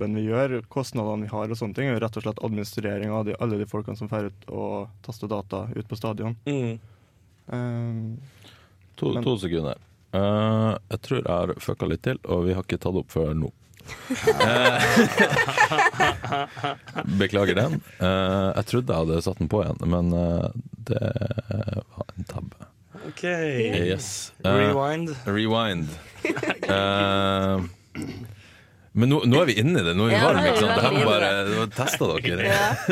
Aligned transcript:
jobben 0.00 0.16
vi 0.16 0.22
gjør, 0.24 0.62
kostnadene 0.68 1.26
vi 1.26 1.30
har 1.30 1.50
og 1.50 1.56
sånne 1.58 1.74
ting, 1.76 1.88
er 1.88 1.94
jo 1.98 2.00
rett 2.00 2.16
og 2.16 2.22
slett 2.24 2.44
administrering 2.44 3.10
av 3.12 3.24
de, 3.28 3.34
alle 3.36 3.58
de 3.60 3.66
folkene 3.68 3.96
som 3.98 4.08
drar 4.08 4.24
ut 4.30 4.44
og 4.48 4.88
taster 5.04 5.28
data 5.28 5.68
ut 5.76 5.88
på 5.88 5.96
stadion. 5.96 6.36
Mm. 6.46 6.78
Um, 7.46 8.18
To, 9.00 9.14
to 9.24 9.32
sekunder. 9.40 9.78
Uh, 10.12 10.76
jeg 10.90 11.00
tror 11.00 11.22
jeg 11.22 11.32
har 11.32 11.54
fucka 11.56 11.86
litt 11.88 12.02
til, 12.04 12.18
og 12.28 12.44
vi 12.44 12.52
har 12.52 12.60
ikke 12.66 12.76
tatt 12.76 12.92
opp 13.00 13.08
før 13.08 13.32
nå. 13.32 13.48
Eh, 14.44 14.76
Beklager 17.22 17.56
den. 17.56 17.80
Uh, 17.96 18.52
jeg 18.58 18.64
trodde 18.68 18.92
jeg 18.92 19.00
hadde 19.06 19.24
satt 19.24 19.40
den 19.40 19.48
på 19.48 19.64
igjen, 19.64 19.80
men 19.88 20.12
uh, 20.12 20.52
det 20.90 21.00
var 21.00 22.12
en 22.12 22.28
tabbe. 22.28 22.68
OK. 23.08 23.24
Yes. 23.24 24.36
Rewind. 24.44 25.16
rewind. 25.24 25.88
Men 28.92 29.12
nå, 29.12 29.20
nå 29.30 29.38
er 29.42 29.46
vi 29.46 29.54
inne 29.62 29.78
i 29.78 29.84
det. 29.86 29.94
Nå 29.94 30.08
er 30.08 30.10
vi 30.10 30.16
Ja, 30.18 30.24
varme. 30.26 30.46
ikke 30.50 30.64
sant? 30.64 30.74
Det 30.74 30.82
her 30.82 30.94
må 30.96 31.02
bare 31.06 31.66
teste 31.76 32.08
dere. 32.10 32.42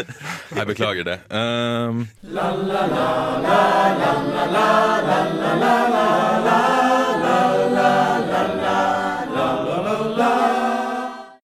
Jeg 0.59 0.67
beklager 0.71 1.09
det. 1.09 1.19
Um, 1.35 2.07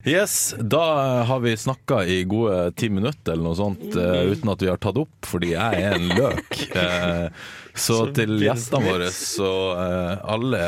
Yes, 0.04 0.54
da 0.60 0.84
har 1.24 1.40
vi 1.40 1.56
snakka 1.56 2.02
i 2.04 2.24
gode 2.28 2.73
ti 2.76 2.90
minutter 2.92 3.32
eller 3.32 3.46
noe 3.46 3.56
sånt 3.56 3.95
uh, 3.96 4.20
uten 4.28 4.50
at 4.52 4.60
vi 4.62 4.68
har 4.68 4.76
tatt 4.76 4.98
opp, 5.00 5.14
fordi 5.24 5.54
jeg 5.54 5.84
er 5.88 5.98
en 5.98 6.10
løk. 6.14 6.59
Uh, 6.74 7.30
så 7.74 8.04
til 8.14 8.36
gjestene 8.42 8.86
våre 8.86 9.09
så 9.10 9.48
eh, 9.74 10.12
alle 10.30 10.60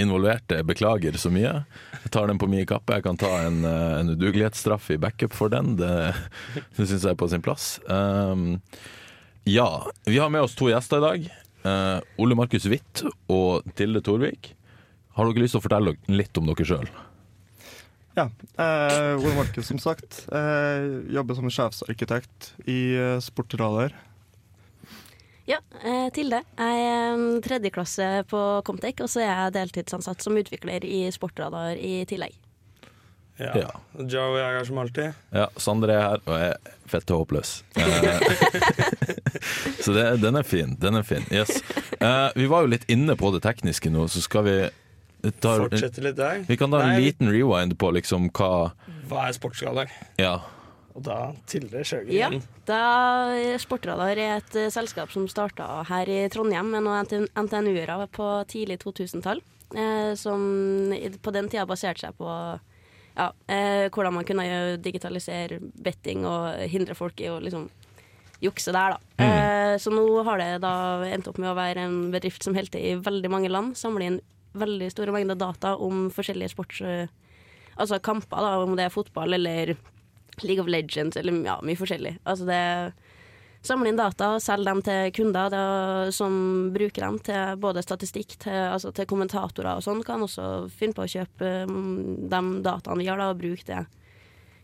involverte 0.00 0.58
beklager 0.68 1.16
så 1.16 1.30
mye. 1.32 1.54
Jeg 2.04 2.12
tar 2.14 2.30
den 2.30 2.40
på 2.40 2.48
min 2.48 2.66
kappe. 2.68 2.96
Jeg 2.96 3.04
kan 3.04 3.18
ta 3.20 3.30
en, 3.44 3.60
eh, 3.64 3.98
en 4.00 4.14
udugelighetsstraff 4.14 4.90
i 4.94 4.98
backup 5.00 5.36
for 5.36 5.52
den. 5.52 5.76
Det, 5.80 5.90
det 6.76 6.86
syns 6.86 7.04
jeg 7.04 7.12
er 7.12 7.20
på 7.20 7.28
sin 7.28 7.44
plass. 7.44 7.74
Um, 7.86 8.62
ja, 9.48 9.68
vi 10.08 10.18
har 10.20 10.32
med 10.32 10.46
oss 10.46 10.56
to 10.56 10.70
gjester 10.72 11.00
i 11.00 11.06
dag. 11.06 11.28
Uh, 11.60 12.00
Ole 12.22 12.38
Markus 12.38 12.64
Witt 12.72 13.04
og 13.28 13.68
Tilde 13.76 14.00
Torvik. 14.04 14.54
Har 15.16 15.28
dere 15.28 15.44
lyst 15.44 15.56
til 15.56 15.60
å 15.60 15.66
fortelle 15.66 15.96
litt 16.08 16.40
om 16.40 16.48
dere 16.48 16.66
sjøl? 16.66 16.90
ja. 18.20 18.26
Uh, 18.56 19.20
Ole 19.20 19.36
Markus, 19.36 19.68
som 19.68 19.80
sagt. 19.80 20.24
Uh, 20.32 21.04
jobber 21.12 21.36
som 21.36 21.52
sjefsarkitekt 21.52 22.54
i 22.68 22.80
Sportradar. 23.24 23.92
Ja, 25.50 25.58
eh, 25.82 26.06
Tilde. 26.14 26.44
Jeg 26.60 26.82
er 26.86 27.16
um, 27.18 27.40
tredjeklasse 27.42 28.06
på 28.30 28.40
Comtec, 28.66 29.00
og 29.02 29.10
så 29.10 29.24
er 29.24 29.32
jeg 29.32 29.56
deltidsansatt 29.56 30.22
som 30.22 30.38
utvikler 30.38 30.84
i 30.86 31.08
Sportradar 31.10 31.74
i 31.74 32.04
tillegg. 32.06 32.36
Ja. 33.40 33.54
Ja. 33.56 33.70
Joe 33.96 34.34
og 34.34 34.38
jeg 34.38 34.58
er 34.60 34.66
som 34.68 34.78
alltid. 34.82 35.16
Ja, 35.32 35.46
Sondre 35.56 35.96
er 35.96 36.02
her 36.04 36.22
og 36.26 36.36
jeg 36.36 36.52
er 36.52 36.76
fette 36.92 37.16
håpløs. 37.16 37.54
Eh, 37.80 38.20
så 39.84 39.94
det, 39.96 40.04
den 40.22 40.38
er 40.38 40.46
fin. 40.46 40.76
Den 40.78 41.00
er 41.00 41.08
fin. 41.08 41.24
Yes. 41.32 41.62
Eh, 41.96 42.28
vi 42.36 42.46
var 42.52 42.66
jo 42.66 42.74
litt 42.76 42.86
inne 42.92 43.16
på 43.18 43.32
det 43.34 43.42
tekniske 43.46 43.90
nå, 43.90 44.06
så 44.12 44.22
skal 44.22 44.46
vi 44.46 44.56
ta, 45.40 45.56
Fortsette 45.56 46.04
litt 46.04 46.20
der. 46.20 46.44
Vi 46.46 46.60
kan 46.60 46.70
ta 46.70 46.84
en 46.84 47.00
liten 47.00 47.32
rewind 47.32 47.78
på 47.80 47.90
liksom 47.96 48.28
hva 48.36 48.70
Hva 49.10 49.26
er 49.26 49.34
sportsradar? 49.34 49.90
Ja. 50.20 50.36
Og 50.96 51.04
da 51.06 51.18
Tilde 51.50 51.84
Sjøgren. 51.86 52.14
Ja, 52.16 52.30
da 52.66 52.80
Sportradar 53.62 54.18
er 54.18 54.38
et 54.40 54.56
eh, 54.58 54.70
selskap 54.74 55.12
som 55.14 55.28
starta 55.30 55.84
her 55.88 56.10
i 56.10 56.24
Trondheim 56.32 56.72
med 56.74 56.82
noen 56.86 57.28
NTNU-ere 57.38 58.08
på 58.10 58.26
tidlig 58.50 58.80
2000-tall. 58.82 59.42
Eh, 59.70 60.14
som 60.18 60.40
på 61.22 61.34
den 61.36 61.50
tida 61.52 61.66
baserte 61.70 62.02
seg 62.02 62.16
på 62.18 62.26
ja, 62.26 63.28
eh, 63.46 63.86
hvordan 63.92 64.16
man 64.18 64.26
kunne 64.26 64.48
digitalisere 64.82 65.60
betting 65.60 66.24
og 66.26 66.58
hindre 66.72 66.96
folk 66.98 67.20
i 67.22 67.30
å 67.30 67.38
liksom 67.42 67.68
jukse 68.40 68.72
der, 68.72 68.96
da. 68.96 68.98
Eh, 69.22 69.76
så 69.78 69.92
nå 69.92 70.02
har 70.26 70.40
det 70.40 70.50
da 70.64 70.74
endt 71.06 71.28
opp 71.30 71.38
med 71.38 71.52
å 71.52 71.58
være 71.58 71.84
en 71.86 71.96
bedrift 72.10 72.42
som 72.42 72.56
holder 72.56 72.74
til 72.74 72.86
i 72.88 72.98
veldig 73.04 73.30
mange 73.30 73.50
land. 73.52 73.76
Samler 73.78 74.06
inn 74.08 74.20
veldig 74.58 74.88
store 74.90 75.14
mengder 75.14 75.38
data 75.38 75.76
om 75.78 76.08
forskjellige 76.14 76.56
sports... 76.56 76.82
eh, 76.82 77.06
Altså 77.80 77.96
kamper, 78.02 78.42
da, 78.44 78.48
om 78.60 78.74
det 78.76 78.84
er 78.84 78.92
fotball 78.92 79.32
eller 79.38 79.70
League 80.42 80.62
of 80.62 80.70
Legends 80.70 81.18
eller 81.20 81.40
ja, 81.46 81.58
mye 81.64 81.78
forskjellig. 81.78 82.18
Altså 82.24 82.48
det 82.48 82.60
Samle 83.60 83.90
inn 83.90 83.98
data 83.98 84.30
og 84.38 84.40
selge 84.40 84.70
dem 84.70 84.78
til 84.80 85.10
kunder 85.18 85.50
da, 85.52 85.64
som 86.16 86.32
bruker 86.72 87.04
dem 87.04 87.18
til 87.20 87.58
både 87.60 87.82
statistikk, 87.84 88.38
til, 88.40 88.56
altså 88.56 88.88
til 88.96 89.04
kommentatorer 89.04 89.74
og 89.74 89.84
sånn. 89.84 90.00
Kan 90.06 90.24
også 90.24 90.70
finne 90.72 90.96
på 90.96 91.04
å 91.04 91.10
kjøpe 91.12 91.50
um, 91.68 91.90
de 92.24 92.40
dataene 92.64 93.02
vi 93.02 93.10
har, 93.10 93.20
da, 93.20 93.28
og 93.34 93.42
bruke 93.42 93.66
det 93.68 93.82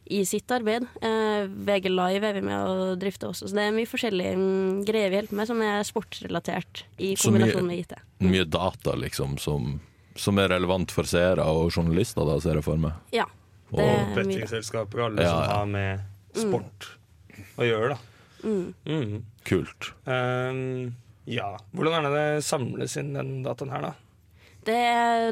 i 0.06 0.22
sitt 0.24 0.50
arbeid. 0.50 0.86
Eh, 1.02 1.44
VG 1.44 1.90
Live 1.90 2.28
er 2.28 2.38
vi 2.38 2.44
med 2.46 2.56
å 2.56 2.94
drifte 2.98 3.28
også, 3.28 3.50
så 3.50 3.58
det 3.58 3.66
er 3.66 3.74
mye 3.76 3.90
forskjellige 3.90 4.36
mm, 4.38 4.84
greier 4.86 5.10
vi 5.12 5.18
hjelper 5.20 5.40
med 5.40 5.50
som 5.50 5.62
er 5.66 5.86
sportsrelatert 5.86 6.84
i 7.02 7.12
kombinasjon 7.20 7.66
med 7.66 7.82
IT. 7.82 7.96
Så 7.98 8.30
Mye 8.30 8.46
data, 8.48 8.94
liksom, 9.02 9.36
som, 9.42 9.74
som 10.16 10.38
er 10.40 10.52
relevant 10.54 10.94
for 10.94 11.08
seere 11.10 11.44
og 11.44 11.68
journalister, 11.74 12.24
da, 12.28 12.38
ser 12.40 12.60
jeg 12.60 12.68
for 12.68 12.80
meg. 12.80 12.96
Ja. 13.14 13.26
Og 13.72 13.82
er. 13.82 14.04
Bettingselskaper 14.14 15.02
og 15.02 15.08
alle 15.10 15.26
Ja, 15.26 15.32
som 15.32 15.50
har 15.50 15.66
med 15.70 16.04
sport 16.36 16.90
å 17.56 17.66
gjøre, 17.66 17.96
da. 17.96 18.12
Mm. 18.46 18.74
Mm. 18.86 19.14
kult. 19.48 19.92
Um, 20.06 20.94
ja. 21.26 21.56
Hvordan 21.74 21.96
er 21.98 22.04
det 22.06 22.18
det 22.20 22.44
samles 22.46 22.94
inn 23.00 23.14
den 23.16 23.40
dataen 23.42 23.72
her, 23.74 23.88
da? 23.88 23.94
Det, 24.66 24.78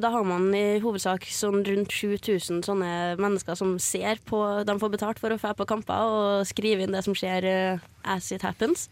da 0.02 0.10
har 0.14 0.26
man 0.26 0.46
i 0.54 0.78
hovedsak 0.82 1.26
sånn 1.34 1.64
rundt 1.66 1.90
7000 1.90 2.62
sånne 2.66 2.90
mennesker 3.18 3.58
som 3.58 3.72
ser 3.82 4.20
på 4.22 4.38
De 4.62 4.76
får 4.78 4.92
betalt 4.92 5.18
for 5.18 5.34
å 5.34 5.38
dra 5.40 5.50
på 5.58 5.66
kamper 5.66 6.06
og 6.06 6.46
skrive 6.46 6.86
inn 6.86 6.94
det 6.94 7.02
som 7.06 7.16
skjer 7.18 7.46
uh, 7.50 7.88
as 8.14 8.30
it 8.34 8.46
happens. 8.46 8.88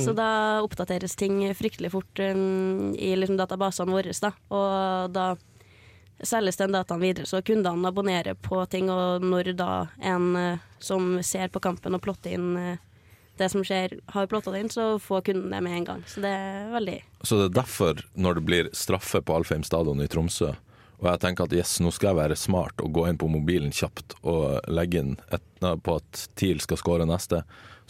Så 0.00 0.14
da 0.16 0.62
oppdateres 0.64 1.12
ting 1.20 1.42
fryktelig 1.56 1.90
fort 1.92 2.20
um, 2.24 2.92
i 2.96 3.12
liksom 3.18 3.36
databasene 3.36 3.92
våre. 3.92 4.14
Da. 4.22 4.30
Og 4.48 5.12
da 5.12 5.26
selges 6.22 6.56
den 6.60 6.72
dataen 6.74 7.02
videre, 7.02 7.26
så 7.26 7.42
kundene 7.42 7.88
abonnerer 7.88 8.34
på 8.38 8.62
ting. 8.70 8.90
Og 8.92 9.24
når 9.24 9.52
da 9.58 9.72
en 9.98 10.32
eh, 10.36 10.64
som 10.82 11.16
ser 11.22 11.52
på 11.52 11.62
kampen 11.62 11.94
og 11.96 12.02
plotter 12.04 12.36
inn 12.36 12.56
eh, 12.58 12.80
det 13.40 13.48
som 13.48 13.64
skjer, 13.64 13.96
har 14.12 14.28
plotta 14.30 14.52
det 14.52 14.60
inn, 14.62 14.72
så 14.72 14.98
får 15.02 15.24
kunden 15.30 15.54
det 15.54 15.62
med 15.64 15.78
en 15.78 15.86
gang. 15.88 16.02
Så 16.06 16.20
det 16.24 16.30
er 16.30 16.68
veldig 16.74 16.98
Så 17.22 17.38
det 17.40 17.48
er 17.50 17.56
derfor, 17.62 18.02
når 18.14 18.38
det 18.38 18.44
blir 18.48 18.70
straffe 18.76 19.22
på 19.24 19.38
Alfheim 19.38 19.64
stadion 19.66 20.02
i 20.04 20.08
Tromsø, 20.10 20.52
og 21.02 21.08
jeg 21.08 21.22
tenker 21.24 21.48
at 21.48 21.54
yes, 21.56 21.78
nå 21.82 21.90
skal 21.90 22.12
jeg 22.12 22.20
være 22.20 22.38
smart 22.38 22.82
og 22.84 22.92
gå 22.94 23.08
inn 23.08 23.18
på 23.18 23.26
mobilen 23.30 23.72
kjapt 23.74 24.14
og 24.22 24.60
legge 24.70 25.00
inn 25.02 25.16
et, 25.34 25.42
på 25.58 25.96
at 25.98 26.26
TIL 26.38 26.60
skal 26.62 26.78
skåre 26.78 27.08
neste, 27.08 27.40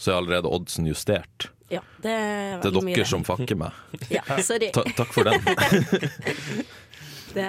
så 0.01 0.13
er 0.13 0.21
allerede 0.21 0.49
oddsen 0.49 0.87
justert. 0.89 1.51
Ja, 1.69 1.83
det 2.01 2.09
er, 2.09 2.55
Det 2.61 2.71
er 2.71 2.73
dere 2.73 2.85
mye 2.87 3.05
som 3.05 3.25
fakker 3.27 3.59
meg. 3.59 3.77
Ja, 4.15 4.23
sorry. 4.41 4.71
Ta, 4.73 4.85
takk 4.97 5.13
for 5.13 5.29
den. 5.29 5.37
Det 7.33 7.45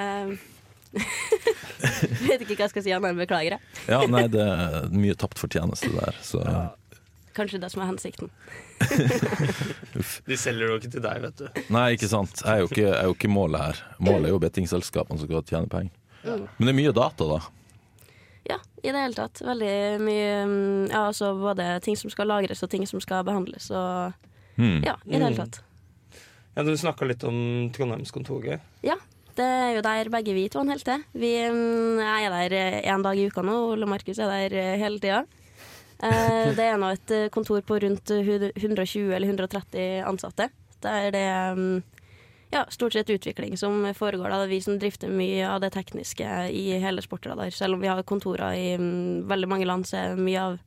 Vet 2.28 2.44
ikke 2.44 2.55
hva 2.56 2.65
jeg 2.66 2.72
skal 2.72 2.84
si 2.87 2.93
annet 2.94 3.12
enn 3.12 3.21
beklager. 3.21 3.56
jeg. 3.56 3.84
Ja, 3.91 4.00
nei, 4.10 4.25
det 4.32 4.41
er 4.44 4.88
mye 4.94 5.16
tapt 5.19 5.41
fortjeneste 5.43 5.91
der, 5.94 6.16
så 6.25 6.44
Kanskje 7.34 7.59
det 7.59 7.66
som 7.72 7.82
er 7.82 7.88
hensikten. 7.91 8.28
De 10.28 10.37
selger 10.38 10.69
jo 10.71 10.77
ikke 10.78 10.91
til 10.93 11.03
deg, 11.03 11.19
vet 11.25 11.41
du. 11.41 11.49
Nei, 11.75 11.88
ikke 11.97 12.06
sant. 12.10 12.44
Jeg 12.44 12.53
er 12.53 12.60
jo 12.62 12.69
ikke, 12.71 12.84
jeg 12.84 12.94
er 12.94 13.09
jo 13.10 13.16
ikke 13.16 13.31
målet 13.33 13.59
her. 13.65 13.81
Målet 13.99 14.28
er 14.28 14.34
jo 14.37 14.38
bettingselskapene 14.44 15.19
som 15.19 15.27
skal 15.27 15.43
tjene 15.49 15.71
penger. 15.72 15.91
Men 16.25 16.69
det 16.69 16.71
er 16.71 16.78
mye 16.78 16.93
data, 16.94 17.27
da. 17.34 17.41
Ja, 18.53 18.60
i 18.84 18.93
det 18.93 19.03
hele 19.03 19.19
tatt. 19.19 19.43
Veldig 19.43 19.72
mye 20.04 20.31
mm, 20.47 20.87
Ja, 20.93 21.09
altså 21.09 21.33
både 21.41 21.66
ting 21.84 21.99
som 21.99 22.12
skal 22.12 22.28
lagres 22.31 22.62
og 22.62 22.71
ting 22.71 22.87
som 22.87 23.03
skal 23.03 23.27
behandles 23.27 23.71
og 23.75 24.15
Hmm. 24.54 24.84
Ja, 24.87 24.93
i 25.03 25.16
det 25.19 25.25
hele 25.25 25.34
tatt. 25.34 25.56
Ja, 26.54 26.62
Du 26.62 26.71
snakka 26.78 27.03
litt 27.10 27.25
om 27.27 27.34
Trondheimskontoret. 27.75 28.62
Ja. 28.87 28.94
Det 29.34 29.45
er 29.45 29.72
jo 29.75 29.83
der 29.83 30.11
begge 30.12 30.34
vi 30.37 30.49
to 30.49 30.62
holder 30.62 30.84
til. 30.87 31.06
Vi 31.19 31.33
mm, 31.50 31.99
jeg 31.99 32.27
er 32.27 32.34
der 32.55 32.93
én 32.93 33.03
dag 33.03 33.19
i 33.19 33.27
uka 33.27 33.43
nå, 33.43 33.56
Ole 33.72 33.87
Markus 33.87 34.19
er 34.22 34.31
der 34.31 34.55
eh, 34.61 34.77
hele 34.78 35.00
tida. 35.03 35.25
Eh, 36.03 36.54
Det 36.54 36.63
er 36.69 36.78
nå 36.78 36.92
et 36.95 37.10
eh, 37.10 37.31
kontor 37.34 37.60
på 37.66 37.81
rundt 37.83 38.10
120 38.10 39.10
eller 39.10 39.27
130 39.27 40.04
ansatte. 40.07 40.51
Der 40.83 41.10
det 41.10 41.25
er 41.27 41.54
mm, 41.59 41.83
ja, 42.53 42.65
stort 42.71 42.92
sett 42.92 43.10
utvikling 43.10 43.57
som 43.59 43.83
foregår. 43.95 44.31
Da. 44.31 44.39
Det 44.39 44.47
er 44.47 44.54
vi 44.54 44.60
som 44.63 44.78
drifter 44.78 45.10
mye 45.10 45.48
av 45.48 45.60
det 45.65 45.72
tekniske 45.75 46.30
i 46.54 46.78
hele 46.78 47.03
Sportradar. 47.03 47.51
Selv 47.51 47.75
om 47.75 47.83
vi 47.83 47.91
har 47.91 48.03
kontorer 48.07 48.54
i 48.54 48.77
mm, 48.78 49.27
veldig 49.28 49.48
mange 49.51 49.66
land, 49.66 49.87
så 49.89 49.97
er 49.97 50.21
mye 50.21 50.42
av, 50.42 50.59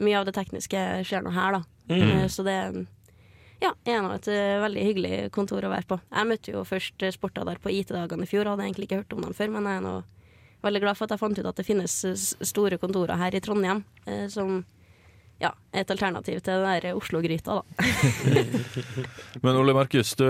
mye 0.00 0.18
av 0.18 0.24
det 0.24 0.36
tekniske 0.38 0.86
skjer 1.04 1.26
nå 1.26 1.34
her, 1.36 1.58
da. 1.58 1.64
Mm. 1.92 2.28
Så 2.32 2.42
det 2.46 2.56
ja, 3.62 3.72
er 3.88 4.02
nå 4.04 4.12
et 4.16 4.28
eh, 4.32 4.58
veldig 4.62 4.84
hyggelig 4.84 5.14
kontor 5.34 5.64
å 5.64 5.72
være 5.72 5.88
på. 5.88 5.98
Jeg 6.12 6.28
møtte 6.28 6.52
jo 6.52 6.64
først 6.68 7.06
Sporta 7.16 7.44
der 7.48 7.60
på 7.62 7.72
IT-dagene 7.72 8.26
i 8.26 8.30
fjor, 8.30 8.48
hadde 8.50 8.66
egentlig 8.66 8.90
ikke 8.90 9.00
hørt 9.02 9.16
om 9.16 9.24
dem 9.24 9.36
før, 9.36 9.52
men 9.54 9.68
jeg 9.68 9.80
er 9.80 9.84
nå 9.86 9.96
veldig 10.66 10.82
glad 10.82 10.98
for 10.98 11.06
at 11.06 11.14
jeg 11.14 11.22
fant 11.22 11.38
ut 11.40 11.48
at 11.48 11.60
det 11.60 11.66
finnes 11.66 11.98
eh, 12.08 12.24
store 12.52 12.80
kontorer 12.82 13.20
her 13.20 13.36
i 13.36 13.42
Trondheim 13.44 13.84
eh, 14.04 14.26
som 14.32 14.60
ja, 15.40 15.50
et 15.76 15.90
alternativ 15.92 16.40
til 16.40 16.62
den 16.64 16.64
der 16.64 16.96
Oslo-gryta, 16.96 17.58
da. 17.58 17.86
Men 19.44 19.58
Ole 19.60 19.74
Markus, 19.76 20.14
du, 20.16 20.24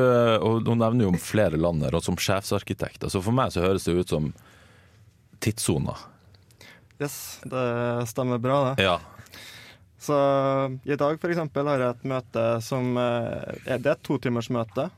du 0.67 0.73
nevner 0.75 1.07
jo 1.07 1.13
flere 1.23 1.61
land 1.61 1.85
her, 1.87 1.95
og 1.95 2.03
som 2.03 2.19
sjefsarkitekt. 2.19 3.07
Altså 3.07 3.23
For 3.23 3.35
meg 3.35 3.55
så 3.55 3.63
høres 3.63 3.87
det 3.87 3.95
ut 3.95 4.11
som 4.11 4.33
tidssoner. 5.39 6.03
Yes, 6.99 7.39
det 7.47 7.63
stemmer 8.11 8.43
bra, 8.43 8.73
det. 8.73 8.87
Ja. 8.89 8.99
Så 10.07 10.17
i 10.87 10.99
dag 10.99 11.19
eksempel 11.19 11.67
har 11.67 11.83
jeg 11.83 11.97
et 11.97 12.07
møte 12.13 12.45
som 12.63 12.93
eh, 13.01 13.57
Det 13.67 13.91
er 13.91 13.97
et 13.97 14.07
totimersmøte. 14.07 14.89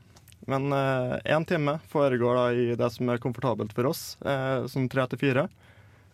Men 0.49 0.73
én 0.73 1.45
time 1.45 1.75
foregår 1.91 2.37
da 2.37 2.45
i 2.53 2.75
det 2.77 2.87
som 2.93 3.09
er 3.11 3.21
komfortabelt 3.21 3.73
for 3.75 3.89
oss, 3.91 4.15
eh, 4.25 4.65
sånn 4.71 4.87
tre 4.89 5.05
til 5.11 5.21
fire. 5.21 5.43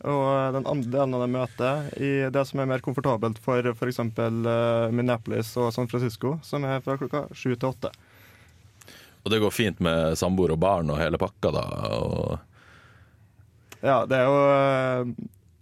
Og 0.04 0.54
den 0.54 0.68
andre 0.68 0.92
delen 0.92 1.16
av 1.16 1.24
det 1.24 1.30
møtet 1.32 1.96
i 2.04 2.12
det 2.34 2.44
som 2.50 2.60
er 2.60 2.68
mer 2.70 2.84
komfortabelt 2.84 3.40
for 3.42 3.72
f.eks. 3.72 4.02
Minneapolis 4.92 5.54
og 5.62 5.72
San 5.74 5.88
Francisco, 5.88 6.36
som 6.44 6.66
er 6.68 6.84
fra 6.86 6.98
klokka 7.00 7.26
sju 7.32 7.54
til 7.56 7.72
åtte. 7.72 7.94
Og 9.26 9.32
det 9.34 9.40
går 9.42 9.54
fint 9.56 9.80
med 9.82 10.18
samboer 10.20 10.54
og 10.54 10.60
barn 10.62 10.92
og 10.94 11.00
hele 11.02 11.18
pakka, 11.22 11.54
da. 11.56 11.64
Og 11.98 12.38
Ja, 13.86 14.04
det 14.10 14.18
er 14.18 14.28
jo 14.30 14.38
eh, 14.50 15.10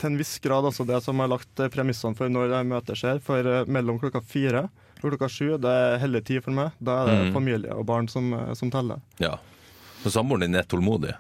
til 0.04 0.12
en 0.12 0.20
viss 0.20 0.36
grad 0.44 0.68
også 0.68 0.86
det 0.88 1.00
som 1.06 1.24
har 1.24 1.32
lagt 1.32 1.64
eh, 1.64 1.72
premissene 1.72 2.20
for 2.20 2.32
når 2.32 2.60
møter 2.68 3.00
skjer. 3.00 3.24
For 3.24 3.48
eh, 3.48 3.66
mellom 3.72 4.02
klokka 4.04 4.22
fire 4.22 4.68
og 5.04 5.10
klokka 5.10 5.32
sju, 5.32 5.56
det 5.60 5.72
er 5.72 5.98
hellig 6.04 6.24
tid 6.28 6.44
for 6.46 6.56
meg. 6.56 6.76
Da 6.84 7.02
er 7.02 7.10
det 7.10 7.18
mm. 7.30 7.34
familie 7.36 7.76
og 7.76 7.88
barn 7.88 8.12
som, 8.12 8.32
eh, 8.36 8.54
som 8.60 8.72
teller. 8.74 9.02
ja. 9.24 9.38
Så 10.04 10.12
samboeren 10.12 10.42
din 10.42 10.60
er 10.60 10.66
tålmodig. 10.68 11.14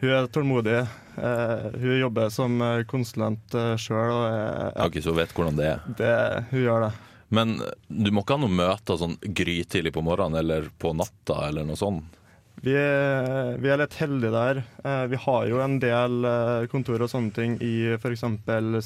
Hun 0.00 0.10
er 0.10 0.26
tålmodig. 0.26 0.78
Eh, 1.16 1.66
hun 1.82 1.98
jobber 1.98 2.30
som 2.32 2.62
eh, 2.64 2.84
konsulent 2.88 3.54
uh, 3.54 3.74
sjøl, 3.76 4.14
eh, 4.24 4.70
ja, 4.72 4.86
Okay, 4.86 5.02
så 5.04 5.12
hun 5.12 5.18
vet 5.20 5.34
hvordan 5.36 5.58
det 5.58 5.66
er. 5.68 5.82
det, 5.98 6.14
hun 6.48 6.62
gjør 6.62 6.86
det. 6.86 6.92
Men 7.28 7.52
du 7.86 8.08
må 8.12 8.24
ikke 8.24 8.38
ha 8.38 8.42
noen 8.42 8.56
møter 8.56 8.98
sånn 9.00 9.18
grytidlig 9.20 9.92
på 9.92 10.04
morgenen 10.04 10.40
eller 10.40 10.66
på 10.80 10.94
natta 10.96 11.42
eller 11.50 11.68
noe 11.68 11.76
sånt? 11.80 12.18
Vi 12.62 12.72
er, 12.78 13.56
vi 13.58 13.70
er 13.72 13.80
litt 13.80 13.96
heldige 13.98 14.30
der. 14.30 14.60
Eh, 14.86 15.04
vi 15.10 15.18
har 15.24 15.46
jo 15.50 15.58
en 15.64 15.80
del 15.82 16.20
eh, 16.28 16.66
kontor 16.70 17.02
og 17.02 17.10
sånne 17.10 17.34
ting 17.34 17.56
i 17.64 17.72
f.eks. 17.96 18.22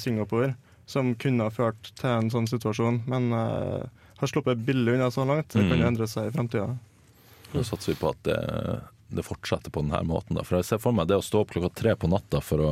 Singapore 0.01 0.55
som 0.89 1.11
kunne 1.19 1.43
ha 1.45 1.51
ført 1.53 1.91
til 1.99 2.09
en 2.09 2.29
sånn 2.31 2.47
situasjon, 2.49 3.01
men 3.11 3.27
eh, 3.35 3.83
har 4.17 4.31
sluppet 4.31 4.61
billig 4.65 4.95
unna 4.95 5.11
så 5.13 5.25
langt. 5.27 5.51
Det 5.53 5.61
kan 5.67 5.75
jo 5.77 5.83
Mm. 5.83 5.87
endre 5.91 6.07
seg 6.09 6.29
i 6.29 6.33
framtida. 6.33 6.71
Nå 7.53 7.63
satser 7.63 7.93
vi 7.93 7.99
på 8.01 8.09
at 8.15 8.23
det, 8.25 8.39
det 9.13 9.25
fortsetter 9.27 9.69
på 9.71 9.83
denne 9.85 10.01
måten. 10.07 10.35
Da. 10.39 10.43
For 10.47 10.57
jeg 10.57 10.65
ser 10.71 10.81
for 10.81 10.95
meg 10.95 11.07
det 11.11 11.19
å 11.19 11.23
stå 11.23 11.43
opp 11.43 11.51
klokka 11.53 11.69
tre 11.75 11.93
på 11.95 12.09
natta 12.09 12.41
for 12.41 12.63
å, 12.65 12.71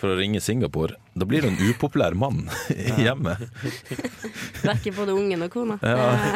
for 0.00 0.14
å 0.14 0.18
ringe 0.18 0.40
Singapore. 0.40 0.96
Da 1.14 1.26
blir 1.28 1.44
du 1.44 1.50
en 1.50 1.58
upopulær 1.70 2.16
mann 2.16 2.46
hjemme. 3.04 3.36
Vekker 4.64 4.96
både 4.96 5.16
ungen 5.16 5.46
og 5.46 5.52
kona. 5.54 5.80
Ja. 5.84 6.10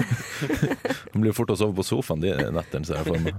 Eh, 0.44 0.96
Han 1.14 1.22
blir 1.22 1.32
fort 1.32 1.52
å 1.54 1.56
sove 1.56 1.76
på 1.78 1.84
sofaen 1.86 2.20
de 2.20 2.32
nettene, 2.52 2.84
ser 2.84 2.98
jeg 2.98 3.06
for 3.06 3.22
meg. 3.22 3.38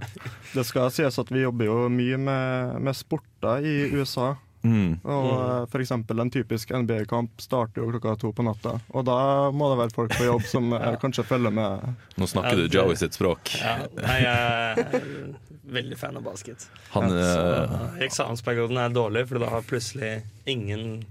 Det 0.55 0.63
skal 0.65 0.87
sies 0.95 1.19
at 1.21 1.29
vi 1.29 1.43
jobber 1.43 1.67
jo 1.67 1.75
mye 1.91 2.17
med, 2.17 2.79
med 2.87 2.97
sporter 2.97 3.65
i 3.67 3.73
USA. 3.93 4.31
Mm. 4.65 4.97
Og 5.03 5.27
mm. 5.29 5.67
f.eks. 5.69 5.91
en 5.91 6.31
typisk 6.33 6.71
NBA-kamp 6.71 7.41
starter 7.41 7.83
jo 7.83 7.91
klokka 7.93 8.15
to 8.21 8.31
på 8.33 8.45
natta. 8.47 8.77
Og 8.95 9.05
da 9.05 9.19
må 9.53 9.69
det 9.71 9.79
være 9.83 9.95
folk 9.97 10.15
på 10.17 10.25
jobb 10.25 10.47
som 10.49 10.73
ja. 10.73 10.95
kanskje 11.01 11.27
følger 11.27 11.53
med. 11.53 11.85
Nå 12.17 12.29
snakker 12.31 12.63
du 12.63 12.65
Joey 12.71 12.97
sitt 12.99 13.17
språk. 13.17 13.53
Ja, 13.59 13.77
nei, 13.99 14.17
jeg 14.23 15.43
veldig 15.67 15.97
fan 15.97 16.17
av 16.17 16.23
basket. 16.25 16.67
Han 16.93 17.09
Så 17.09 17.41
eh, 17.41 17.99
eksamensperioden 18.05 18.77
er 18.81 18.93
dårlig, 18.93 19.25
for 19.29 19.41
da 19.41 19.51
har 19.53 19.65
plutselig 19.67 20.19
ingen 20.45 21.05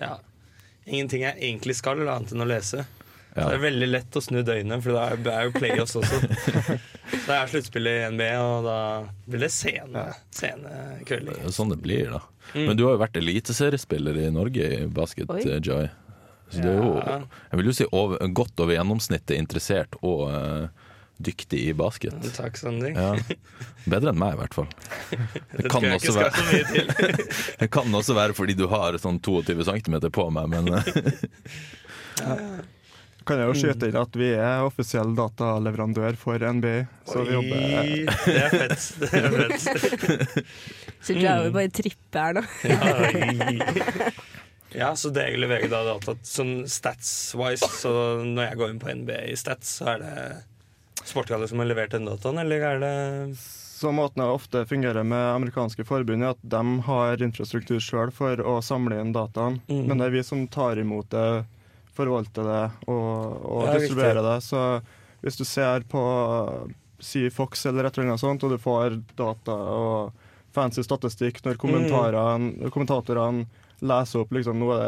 Ja, 0.00 0.18
ingenting 0.84 1.22
jeg 1.22 1.38
egentlig 1.38 1.76
skal, 1.78 2.02
annet 2.02 2.34
enn 2.34 2.44
å 2.44 2.48
lese. 2.48 2.84
Så 3.34 3.40
ja. 3.40 3.48
det 3.48 3.54
er 3.56 3.62
veldig 3.64 3.86
lett 3.90 4.16
å 4.16 4.20
snu 4.22 4.42
døgnet, 4.46 4.82
for 4.84 4.94
da 4.94 5.08
er 5.10 5.22
det 5.22 5.32
er 5.34 5.48
jo 5.48 5.54
playoffs 5.56 5.96
også. 5.98 6.20
Det 7.24 7.32
er 7.32 7.48
sluttspill 7.48 7.88
i 7.88 7.94
NB, 8.12 8.20
og 8.40 8.66
da 8.66 8.76
blir 9.28 9.42
det 9.44 9.50
sene, 9.52 10.04
sene 10.34 10.70
kvelder. 11.08 11.36
Det 11.38 11.50
er 11.50 11.54
Sånn 11.56 11.70
det 11.72 11.78
blir, 11.80 12.10
da. 12.12 12.20
Mm. 12.52 12.66
Men 12.68 12.78
du 12.78 12.84
har 12.86 12.96
jo 12.96 13.00
vært 13.00 13.18
eliteseriespiller 13.20 14.18
i 14.24 14.30
Norge 14.34 14.70
i 14.76 14.80
basket, 14.92 15.30
Oi. 15.32 15.42
eh, 15.44 15.60
Joy. 15.64 15.88
Så 16.52 16.60
du 16.60 16.68
er 16.68 16.78
jo, 16.78 16.90
jeg 17.50 17.60
vil 17.60 17.70
jo 17.70 17.74
si 17.76 17.86
over, 17.90 18.20
godt 18.36 18.60
over 18.60 18.76
gjennomsnittet 18.76 19.36
interessert 19.38 19.96
og 20.04 20.26
eh, 20.30 20.66
dyktig 21.16 21.60
i 21.68 21.72
basket. 21.74 22.14
Takk, 22.36 22.56
Sander. 22.58 22.90
Ja. 22.90 23.14
Bedre 23.86 24.12
enn 24.12 24.18
meg, 24.20 24.34
i 24.34 24.40
hvert 24.42 24.56
fall. 24.56 24.68
Det 25.58 25.70
kan 25.70 25.86
også 25.92 26.14
være-. 26.16 27.16
Det 27.62 27.70
kan 27.72 27.94
også 27.94 28.16
være 28.16 28.36
fordi 28.36 28.56
du 28.58 28.66
har 28.72 28.98
sånn 29.00 29.20
22 29.22 29.66
cm 29.70 29.98
på 30.14 30.28
meg, 30.34 30.54
men 30.54 30.72
ja. 32.24 32.38
Kan 33.24 33.40
jeg 33.40 33.48
jo 33.48 33.54
skyte 33.56 33.88
inn 33.88 33.96
at 33.96 34.16
vi 34.20 34.26
er 34.36 34.66
offisiell 34.66 35.14
dataleverandør 35.16 36.18
for 36.20 36.36
NBA. 36.36 36.74
Så 37.08 37.22
vi 37.24 37.32
jobber 37.32 37.62
det 38.26 38.34
er 38.36 38.52
fett. 38.52 38.84
Det 39.00 39.08
er 39.16 39.30
fett. 39.32 40.42
Så 41.00 41.16
Joey 41.16 41.48
bare 41.54 41.72
trippe 41.72 42.20
her 42.20 42.36
nå. 42.36 42.44
Ja, 42.68 44.10
ja, 44.74 44.96
så 44.98 45.10
det 45.14 45.22
egentlig 45.22 45.48
VG 45.52 45.68
da 45.70 45.84
data 45.86 46.16
sånn 46.26 46.64
stats-wise, 46.66 47.68
så 47.78 47.92
når 48.26 48.48
jeg 48.48 48.58
går 48.58 48.72
inn 48.72 48.80
på 48.82 48.94
NBA 48.98 49.20
i 49.30 49.36
stats, 49.38 49.76
så 49.78 49.92
er 49.92 50.02
det 50.02 50.14
Sportgallet 51.04 51.50
som 51.50 51.60
har 51.60 51.68
levert 51.68 51.92
den 51.94 52.08
dataen, 52.08 52.38
eller 52.40 52.64
er 52.64 52.80
det 52.80 52.94
Så 53.38 53.92
måten 53.92 54.22
det 54.22 54.28
ofte 54.30 54.62
fungerer 54.66 55.04
med 55.04 55.24
amerikanske 55.34 55.84
forbund, 55.84 56.24
er 56.24 56.32
at 56.32 56.40
de 56.40 56.62
har 56.86 57.22
infrastruktur 57.22 57.82
sjøl 57.82 58.12
for 58.14 58.40
å 58.40 58.60
samle 58.64 59.00
inn 59.02 59.12
dataen. 59.12 59.60
Mm. 59.68 59.82
Men 59.88 59.98
det 60.00 60.06
er 60.06 60.14
vi 60.14 60.22
som 60.24 60.46
tar 60.48 60.80
imot 60.80 61.10
det, 61.12 61.44
forvalter 61.94 62.46
det 62.48 62.62
og, 62.90 63.44
og 63.44 63.66
Ja, 63.68 63.74
distribuerer 63.78 64.22
riktig. 64.22 64.30
det. 64.30 64.38
Så 64.46 65.20
hvis 65.24 65.38
du 65.38 65.44
ser 65.44 65.84
på 65.90 66.04
si 67.04 67.28
Fox 67.30 67.66
eller 67.66 67.84
et 67.84 67.98
eller 67.98 68.14
annet 68.14 68.22
sånt, 68.22 68.46
og 68.46 68.54
du 68.54 68.58
får 68.58 68.96
data 69.18 69.54
og 69.54 70.24
fancy 70.54 70.84
statistikk 70.86 71.42
når 71.44 71.58
mm. 71.58 72.70
kommentatorene 72.72 73.46
leser 73.84 74.22
opp 74.22 74.32
liksom 74.32 74.60
nå 74.62 74.70
er 74.76 74.82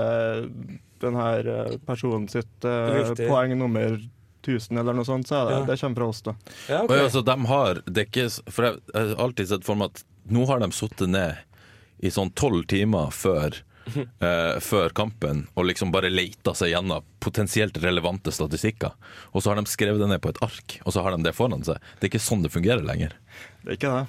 det 0.46 0.80
den 1.02 1.16
her 1.18 1.48
eh, 1.52 1.72
personen 1.84 2.28
sitt 2.32 2.64
eh, 2.64 3.00
Riktig. 3.02 3.26
poeng 3.28 3.52
nummer 3.58 3.98
1000 4.46 4.78
eller 4.80 4.96
noe 4.96 5.04
sånt, 5.08 5.26
så 5.28 5.40
er 5.42 5.50
det, 5.50 5.56
Ja. 5.58 5.64
det 5.68 5.78
kommer 5.80 5.96
fra 6.02 6.08
oss, 6.12 6.22
da. 6.22 6.34
Ja, 6.70 6.80
Og 6.86 6.90
altså, 6.96 7.22
de 7.26 7.36
har 7.50 7.82
det 7.86 8.02
er 8.04 8.06
ikke, 8.10 8.26
For 8.52 8.64
jeg, 8.68 8.80
jeg 8.94 9.08
har 9.16 9.24
alltid 9.26 9.48
sett 9.52 9.64
for 9.66 9.74
meg 9.76 9.90
at 9.94 10.04
nå 10.30 10.46
har 10.48 10.60
de 10.62 10.70
sittet 10.74 11.08
ned 11.08 11.36
i 12.02 12.10
sånn 12.12 12.30
tolv 12.36 12.66
timer 12.68 13.10
før, 13.14 13.54
eh, 13.96 14.58
før 14.60 14.90
kampen 14.92 15.46
og 15.54 15.64
liksom 15.68 15.92
bare 15.94 16.10
leita 16.10 16.52
seg 16.58 16.72
gjennom 16.74 17.04
potensielt 17.22 17.78
relevante 17.82 18.32
statistikker. 18.34 18.92
Og 19.32 19.42
så 19.42 19.52
har 19.52 19.60
de 19.60 19.70
skrevet 19.70 20.02
det 20.02 20.08
ned 20.10 20.20
på 20.24 20.32
et 20.34 20.42
ark, 20.44 20.78
og 20.84 20.92
så 20.92 21.02
har 21.06 21.14
de 21.16 21.22
det 21.24 21.34
foran 21.36 21.62
seg. 21.64 21.78
Det 22.00 22.08
er 22.08 22.12
ikke 22.14 22.24
sånn 22.26 22.42
det 22.44 22.52
fungerer 22.54 22.84
lenger. 22.84 23.14
Det 23.64 23.76
er 23.76 23.78
ikke 23.78 23.94
det. 23.94 24.06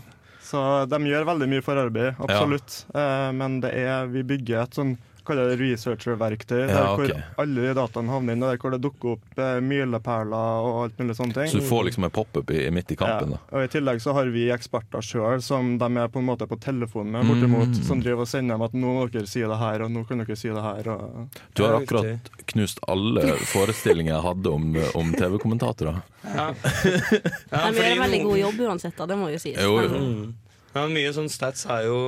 Så 0.48 0.60
de 0.88 1.00
gjør 1.12 1.26
veldig 1.28 1.48
mye 1.52 1.64
forarbeid, 1.66 2.16
absolutt. 2.24 2.86
Eh, 2.96 3.30
men 3.36 3.60
det 3.64 3.72
er, 3.76 4.08
vi 4.08 4.24
bygger 4.24 4.62
et 4.64 4.78
sånn 4.80 4.94
kaller 5.28 5.50
det 5.52 5.58
researcher-verktøy, 5.60 6.62
der 6.70 6.88
okay. 6.94 7.12
hvor 7.12 7.44
alle 7.44 7.66
de 7.68 7.74
dataene 7.78 8.14
havner 8.14 8.34
inn, 8.38 8.44
og 8.46 8.52
der 8.54 8.62
hvor 8.64 8.74
det 8.76 8.80
dukker 8.86 9.12
opp 9.18 9.42
eh, 9.44 9.58
milepæler 9.64 10.68
og 10.68 10.78
alt 10.86 11.02
mulig 11.02 11.16
sånne 11.20 11.36
ting. 11.38 11.52
Så 11.52 11.62
du 11.62 11.68
får 11.68 11.86
liksom 11.90 12.08
en 12.08 12.14
pop-up 12.16 12.54
midt 12.74 12.94
i 12.96 12.98
kampen. 13.00 13.36
Ja. 13.36 13.42
da 13.52 13.58
Og 13.60 13.66
I 13.68 13.72
tillegg 13.76 14.02
så 14.04 14.16
har 14.18 14.32
vi 14.34 14.48
eksperter 14.56 15.04
sjøl 15.06 15.44
som 15.46 15.76
de 15.82 15.90
er 16.02 16.08
på 16.14 16.22
en 16.24 16.28
måte 16.32 16.48
på 16.50 16.58
telefon 16.64 17.12
med, 17.14 17.28
bortimot, 17.28 17.68
Mm. 17.68 17.84
som 17.84 18.00
driver 18.02 18.24
og 18.24 18.28
sender 18.32 18.56
dem 18.56 18.62
at 18.68 18.74
nå 18.78 18.94
må 18.96 19.06
dere 19.12 19.28
si 19.28 19.42
det 19.44 19.58
her, 19.60 19.82
og 19.84 19.92
nå 19.92 20.06
kan 20.08 20.22
dere 20.24 20.36
si 20.40 20.48
det 20.50 20.64
her. 20.64 20.88
Og 20.94 21.40
Du 21.58 21.64
har 21.66 21.78
akkurat 21.82 22.32
knust 22.54 22.80
alle 22.88 23.24
forestillinger 23.54 24.14
jeg 24.16 24.24
hadde 24.24 24.54
om, 24.54 24.70
om 24.96 25.12
TV-kommentatorer. 25.14 26.02
Ja. 26.24 26.48
De 26.54 26.94
Ja, 27.52 27.68
gjør 27.72 27.92
en 27.92 28.04
veldig 28.06 28.22
god 28.24 28.38
jobb 28.40 28.60
uansett, 28.70 28.96
da, 28.98 29.06
det 29.10 29.18
må 29.20 29.30
jo 29.34 29.40
sies. 29.42 29.58
Jo, 29.60 29.80
jo. 29.82 29.90
Men- 29.90 30.08
Mm. 30.08 30.34
Ja, 30.76 30.84
mye 30.92 31.10
sånn 31.16 31.30
stats 31.32 31.66
er 31.74 31.88
jo 31.88 32.00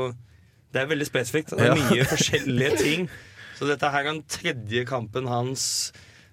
Det 0.73 0.83
er 0.83 0.89
veldig 0.91 1.07
spesifikt. 1.09 1.55
Det 1.55 1.65
er 1.65 1.73
Ja. 1.73 1.89
mye 1.89 2.05
forskjellige 2.13 2.77
ting. 2.77 3.09
Så 3.59 3.67
dette 3.67 3.89
her 3.91 4.05
er 4.05 4.11
den 4.13 4.23
tredje 4.29 4.85
kampen 4.87 5.27
hans 5.27 5.91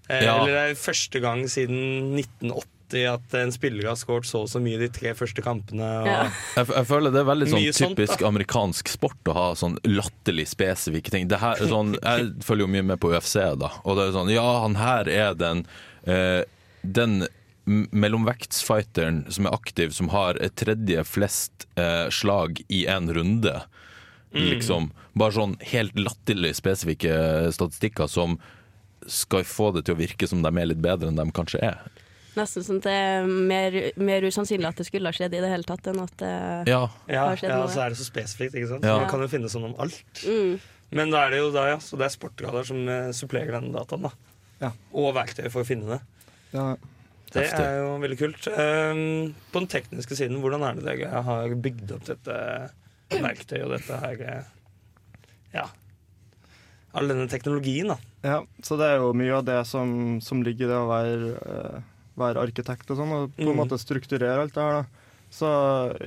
eh, 0.08 0.22
Ja. 0.24 0.36
Eller 0.42 0.52
det 0.52 0.64
er 0.70 0.74
første 0.78 1.20
gang 1.24 1.46
siden 1.50 2.14
1980 2.20 2.62
at 3.10 3.32
en 3.34 3.50
spiller 3.50 3.88
har 3.88 3.96
skåret 3.98 4.28
så 4.28 4.44
og 4.44 4.48
så 4.52 4.60
mye 4.62 4.78
de 4.78 4.86
tre 4.94 5.10
første 5.18 5.42
kampene. 5.42 5.82
Og, 6.02 6.06
Ja. 6.06 6.20
Jeg, 6.54 6.68
jeg 6.70 6.86
føler 6.86 7.10
det 7.10 7.18
er 7.24 7.26
veldig 7.32 7.48
sånn 7.50 7.64
typisk 7.64 7.80
sånt, 7.82 7.96
typisk 7.96 8.22
amerikansk 8.28 8.88
sport 8.92 9.32
å 9.32 9.34
ha 9.34 9.46
sånn 9.58 9.74
latterlig 9.88 10.46
spesifikke 10.52 11.10
ting. 11.10 11.26
Det 11.32 11.40
her, 11.42 11.58
er 11.58 11.66
sånn, 11.72 11.96
jeg 12.02 12.28
følger 12.46 12.68
jo 12.68 12.72
mye 12.76 12.86
med 12.92 13.00
på 13.02 13.10
UFC, 13.10 13.34
da, 13.58 13.72
og 13.82 13.98
det 13.98 14.06
er 14.06 14.14
sånn 14.14 14.30
Ja, 14.30 14.46
han 14.62 14.76
her 14.78 15.08
er 15.10 15.34
den 15.34 15.64
eh, 16.06 16.44
Den 16.86 17.26
mellomvektsfighteren 17.66 19.24
som 19.34 19.46
er 19.48 19.54
aktiv, 19.56 19.90
som 19.90 20.10
har 20.14 20.38
et 20.42 20.54
tredje 20.60 21.02
flest 21.08 21.66
eh, 21.74 22.06
slag 22.14 22.60
i 22.68 22.84
en 22.86 23.10
runde. 23.12 23.56
Liksom. 24.36 24.90
Bare 25.16 25.32
sånn 25.36 25.56
helt 25.72 25.96
latterlig 25.98 26.54
spesifikke 26.58 27.16
statistikker 27.56 28.10
som 28.10 28.38
skal 29.06 29.44
få 29.46 29.70
det 29.76 29.84
til 29.86 29.94
å 29.94 30.00
virke 30.00 30.26
som 30.28 30.42
de 30.42 30.50
er 30.50 30.66
litt 30.70 30.82
bedre 30.82 31.08
enn 31.12 31.18
de 31.18 31.26
kanskje 31.36 31.60
er. 31.62 31.78
Nesten 32.36 32.64
sånn 32.66 32.80
at 32.82 32.86
det 32.88 32.92
er 32.92 33.26
mer, 33.26 33.76
mer 33.96 34.24
usannsynlig 34.28 34.68
at 34.68 34.80
det 34.82 34.86
skulle 34.90 35.08
ha 35.08 35.16
skjedd 35.16 35.32
i 35.38 35.40
det 35.40 35.48
hele 35.48 35.64
tatt, 35.64 35.86
enn 35.88 36.00
at 36.02 36.16
det 36.20 36.32
Ja, 36.68 36.82
ja, 37.08 37.22
Har 37.30 37.38
skjedd 37.40 37.54
ja, 37.54 37.60
og 37.64 37.70
så 37.72 37.84
er 37.86 37.94
det 37.94 38.00
så 38.00 38.08
spesifikt. 38.08 38.54
ikke 38.58 38.68
sant? 38.74 38.84
Ja. 38.84 38.98
Man 39.00 39.08
kan 39.08 39.22
jo 39.24 39.28
finne 39.32 39.48
sånn 39.52 39.70
om 39.70 39.76
alt. 39.80 40.02
mm. 40.26 40.58
Men 40.96 41.10
da 41.10 41.24
er 41.26 41.32
det 41.34 41.38
jo 41.40 41.48
da, 41.50 41.64
ja, 41.72 41.78
så 41.82 41.96
det 41.98 42.06
er 42.06 42.12
sportgrader 42.14 42.66
som 42.68 42.84
eh, 42.88 43.08
supplerer 43.16 43.56
den 43.56 43.72
dataen. 43.74 44.04
da 44.06 44.12
Ja. 44.62 44.70
Og 44.92 45.14
verktøy 45.16 45.48
for 45.50 45.64
å 45.64 45.66
finne 45.66 45.96
det. 45.96 46.00
ja, 46.52 46.76
Det 47.32 47.46
er 47.50 47.80
jo 47.80 47.96
veldig 48.04 48.18
kult. 48.20 48.46
Um, 48.52 49.34
på 49.52 49.62
den 49.64 49.66
tekniske 49.72 50.14
siden, 50.16 50.38
hvordan 50.44 50.62
er 50.62 50.78
det 50.78 50.84
dere 50.86 51.22
har 51.26 51.56
bygd 51.56 51.96
opp 51.96 52.04
dette 52.06 52.36
verktøyet 53.10 53.64
og 53.64 53.74
dette 53.76 54.00
her 54.02 54.44
Ja. 55.54 55.66
all 56.96 57.08
denne 57.08 57.28
teknologien, 57.28 57.88
da. 57.92 57.96
Ja, 58.24 58.38
så 58.64 58.76
det 58.80 58.86
er 58.88 58.96
jo 59.02 59.12
mye 59.16 59.34
av 59.36 59.44
det 59.44 59.58
som, 59.68 60.18
som 60.24 60.42
ligger 60.42 60.66
i 60.66 60.70
det 60.70 60.78
å 60.80 60.88
være, 60.88 61.32
eh, 61.36 61.80
være 62.16 62.40
arkitekt 62.46 62.90
og 62.90 62.96
sånn, 63.00 63.12
og 63.12 63.34
på 63.36 63.42
en 63.44 63.52
Mm. 63.52 63.56
måte 63.60 63.78
strukturere 63.78 64.40
alt 64.42 64.54
det 64.54 64.62
her. 64.62 64.82
da. 64.82 64.86
Så 65.30 65.48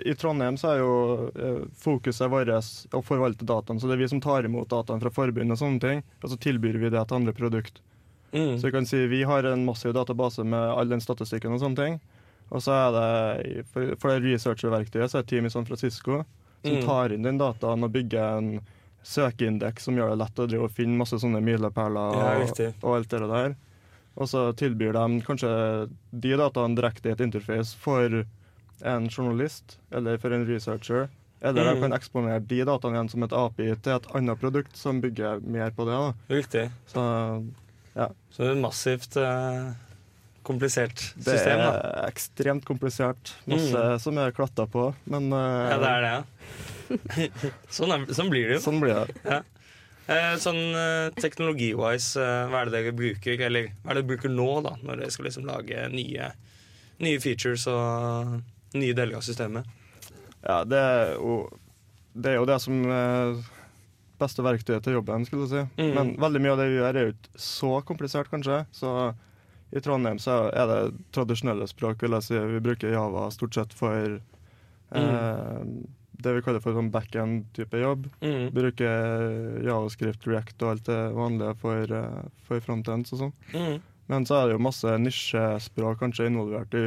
i 0.05 0.13
Trondheim 0.15 0.55
så 0.57 0.73
er 0.73 0.77
jo 0.79 1.31
eh, 1.35 1.65
fokuset 1.77 2.29
vårt 2.31 2.47
å 2.49 3.03
forvalte 3.03 3.45
dataen, 3.45 3.79
så 3.79 3.85
det 3.87 3.93
er 3.99 4.03
vi 4.03 4.07
som 4.07 4.21
tar 4.21 4.43
imot 4.45 4.67
dataen 4.69 4.99
fra 5.01 5.09
forbundet 5.11 5.51
og 5.51 5.59
sånne 5.61 5.79
ting, 5.79 6.03
og 6.23 6.29
så 6.31 6.37
tilbyr 6.39 6.79
vi 6.79 6.89
det 6.89 7.07
til 7.07 7.17
andre 7.19 7.33
produkt. 7.33 7.81
Mm. 8.33 8.57
Så 8.57 8.63
vi 8.63 8.71
kan 8.71 8.85
si 8.85 9.07
vi 9.07 9.23
har 9.23 9.43
en 9.45 9.65
massiv 9.65 9.93
database 9.93 10.43
med 10.43 10.59
all 10.59 10.87
den 10.89 11.01
statistikken 11.01 11.53
og 11.53 11.59
sånne 11.61 11.75
ting. 11.75 11.99
Og 12.51 12.61
så 12.61 12.71
er 12.73 12.91
det, 12.95 13.65
for, 13.69 13.95
for 13.97 14.09
det 14.19 14.23
researcherverktøyet, 14.33 15.09
så 15.11 15.17
er 15.19 15.19
et 15.21 15.27
team 15.27 15.45
i 15.45 15.49
San 15.53 15.65
Francisco 15.65 16.23
som 16.63 16.75
Mm. 16.75 16.85
tar 16.85 17.13
inn 17.13 17.23
den 17.23 17.37
dataen 17.39 17.83
og 17.83 17.91
bygger 17.91 18.37
en 18.37 18.59
søkeindeks 19.03 19.79
som 19.87 19.95
gjør 19.95 20.09
det 20.11 20.17
lett 20.19 20.39
å 20.43 20.47
drive 20.47 20.63
og 20.67 20.71
finne 20.75 20.97
masse 20.99 21.15
sånne 21.21 21.41
milepæler 21.41 22.17
Ja, 22.19 22.73
og, 22.83 22.95
alt 22.97 23.09
det 23.09 23.19
der. 23.29 23.55
Og 24.17 24.27
så 24.27 24.41
tilbyr 24.53 24.91
de 24.93 25.21
kanskje 25.23 25.89
de 26.11 26.33
dataene 26.37 26.75
direkte 26.75 27.09
i 27.09 27.11
et 27.15 27.21
interface 27.23 27.75
for 27.79 28.25
en 28.81 29.07
journalist 29.09 29.77
eller 29.91 30.17
for 30.17 30.33
en 30.35 30.45
researcher. 30.45 31.09
Eller 31.41 31.63
Mm. 31.63 31.73
de 31.75 31.81
kan 31.87 31.93
eksponere 31.99 32.45
de 32.45 32.65
dataene 32.65 32.95
igjen 32.97 33.09
som 33.09 33.23
et 33.23 33.31
API 33.31 33.75
til 33.81 33.93
et 33.95 34.07
annet 34.13 34.39
produkt 34.39 34.75
som 34.75 34.99
bygger 35.01 35.41
mer 35.47 35.71
på 35.71 35.85
det. 35.85 35.95
da. 35.95 36.13
Riktig. 36.29 36.71
Så 36.87 37.45
Så 38.31 38.37
det 38.43 38.57
er 38.57 38.61
massivt 38.61 39.15
eh, 39.17 39.73
komplisert 40.49 40.97
system. 40.99 41.29
Det 41.29 41.53
er 41.53 41.61
da. 41.61 41.91
ekstremt 42.09 42.65
komplisert. 42.67 43.33
Masse 43.49 43.85
som 44.03 44.17
er 44.21 44.35
klatta 44.35 44.65
på, 44.69 44.89
men 45.09 45.29
uh, 45.33 45.69
Ja, 45.69 45.77
det 45.81 45.93
er 45.93 46.05
det, 46.05 46.11
ja. 46.17 46.25
sånn, 47.77 47.93
er, 47.93 48.05
sånn 48.17 48.31
blir 48.33 48.49
det 48.49 48.57
jo. 48.57 48.65
sånn 48.65 48.81
blir 48.81 48.97
det. 48.97 49.17
Ja. 49.29 49.41
sånn 50.41 50.57
eh, 50.73 51.11
teknologi-wise, 51.21 52.17
eh, 52.17 52.47
hva 52.49 52.63
er 52.63 52.69
det 52.69 52.79
dere 52.79 52.93
bruker, 52.97 53.43
eller 53.45 53.69
hva 53.83 53.93
er 53.93 53.99
det 53.99 54.01
dere 54.01 54.09
bruker 54.09 54.33
nå, 54.33 54.47
da, 54.65 54.73
når 54.81 55.03
dere 55.03 55.13
skal 55.13 55.29
liksom 55.29 55.45
lage 55.45 55.83
nye, 55.93 56.31
nye 57.05 57.21
features 57.21 57.67
og 57.69 58.39
nye 58.73 58.97
deler 58.97 59.19
av 59.19 59.25
systemet? 59.27 59.69
Ja, 60.41 60.63
det 60.65 60.81
er 60.81 61.13
jo 61.19 61.43
det, 62.13 62.33
er 62.33 62.39
jo 62.39 62.49
det 62.49 62.57
som 62.63 62.81
er 62.89 63.37
beste 64.19 64.43
verktøyet 64.43 64.83
til 64.83 64.97
jobben, 64.97 65.25
skulle 65.27 65.45
du 65.45 65.53
si. 65.53 65.63
Mm. 65.79 65.91
Men 65.95 66.13
veldig 66.19 66.41
mye 66.43 66.53
av 66.55 66.61
det 66.61 66.69
vi 66.71 66.79
gjør, 66.79 66.89
er 66.89 67.05
jo 67.05 67.13
ikke 67.15 67.41
så 67.45 67.71
komplisert, 67.87 68.31
kanskje. 68.31 68.63
Så 68.75 68.93
i 69.71 69.79
Trondheim 69.85 70.17
så 70.19 70.49
er 70.53 70.67
det 70.67 70.79
tradisjonelle 71.13 71.67
språk, 71.69 72.01
vil 72.01 72.15
jeg 72.17 72.23
si. 72.25 72.39
Vi 72.39 72.59
bruker 72.65 72.91
Java 72.93 73.27
stort 73.31 73.53
sett 73.53 73.73
for 73.77 74.19
eh, 74.91 75.63
det 76.19 76.33
vi 76.35 76.41
kaller 76.43 76.59
for 76.63 76.75
sånn 76.75 76.89
backend-type 76.91 77.79
jobb. 77.79 78.09
Mm. 78.25 78.49
Bruker 78.55 79.61
Javascript, 79.63 80.25
React 80.27 80.65
og 80.65 80.71
alt 80.73 80.89
det 80.89 80.99
vanlige 81.15 81.53
for, 81.61 81.93
eh, 81.99 82.25
for 82.47 82.59
frontends 82.65 83.13
og 83.15 83.21
sånn. 83.23 83.33
Mm. 83.53 83.77
Men 84.09 84.25
så 84.25 84.39
er 84.39 84.47
det 84.49 84.55
jo 84.57 84.63
masse 84.65 84.89
nisjespråk 84.97 85.99
kanskje 86.01 86.25
involvert 86.31 86.73
i 86.73 86.81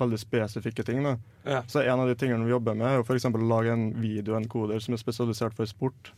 veldig 0.00 0.18
spesifikke 0.18 0.84
ting. 0.84 1.04
da. 1.06 1.16
Ja. 1.46 1.62
Så 1.70 1.84
en 1.86 2.00
av 2.02 2.08
de 2.10 2.16
tingene 2.18 2.44
vi 2.44 2.50
jobber 2.50 2.74
med, 2.74 2.88
er 2.88 2.96
jo 2.98 3.04
f.eks. 3.06 3.24
å 3.30 3.48
lage 3.48 3.70
en 3.70 3.92
videoenkoder 3.94 4.82
som 4.82 4.94
er 4.94 4.98
spesialisert 4.98 5.54
for 5.54 5.66
sport. 5.70 6.10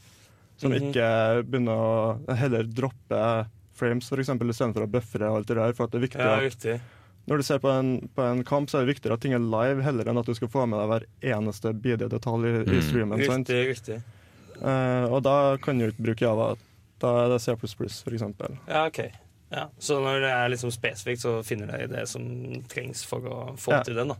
Som 0.56 0.72
Mhm. 0.72 0.88
ikke 0.94 1.44
begynner 1.44 1.76
å 1.76 2.36
heller 2.36 2.64
droppe 2.64 3.46
frames, 3.76 4.08
f.eks. 4.12 4.28
istedenfor 4.34 4.86
å 4.86 4.90
buffere 4.90 5.30
og 5.30 5.40
alt 5.42 5.50
det 5.50 5.56
der. 5.60 5.72
For 5.76 5.84
at 5.86 5.92
det 5.94 6.00
er 6.00 6.06
viktig 6.06 6.20
ja, 6.24 6.36
at 6.40 6.92
når 7.26 7.40
du 7.42 7.42
ser 7.42 7.58
på 7.58 7.70
en, 7.74 7.88
på 8.14 8.22
en 8.22 8.44
kamp, 8.46 8.68
så 8.70 8.78
er 8.78 8.84
det 8.86 8.92
viktigere 8.94 9.16
at 9.18 9.22
ting 9.24 9.32
er 9.34 9.42
live, 9.42 9.82
heller 9.82 10.06
enn 10.12 10.18
at 10.20 10.28
du 10.30 10.34
skal 10.38 10.48
få 10.52 10.62
med 10.70 10.78
deg 10.78 10.90
hver 10.92 11.06
eneste 11.36 11.72
bidige 11.74 12.08
detalj 12.12 12.46
i, 12.46 12.52
i 12.62 12.76
Mm. 12.76 12.82
streamen. 12.86 13.24
sant? 13.26 13.48
Riktig, 13.50 13.72
riktig. 13.74 13.96
Eh, 14.62 15.06
og 15.10 15.22
da 15.26 15.56
kan 15.60 15.78
du 15.78 15.88
ikke 15.88 16.04
bruke 16.06 16.22
Java. 16.24 16.52
Da 17.02 17.10
er 17.24 17.32
det 17.34 17.40
C++, 17.42 17.52
f.eks. 17.52 18.04
Ja, 18.68 18.86
ok. 18.86 19.00
Ja. 19.50 19.66
Så 19.78 19.98
når 20.02 20.20
det 20.24 20.30
er 20.32 20.48
liksom 20.54 20.70
spesifikt, 20.74 21.20
så 21.22 21.34
finner 21.46 21.66
du 21.82 21.92
det 21.94 22.06
som 22.08 22.22
trengs 22.70 23.02
for 23.06 23.20
å 23.26 23.40
få 23.58 23.74
Ja. 23.74 23.82
til 23.82 23.94
den, 23.98 24.08
da. 24.14 24.16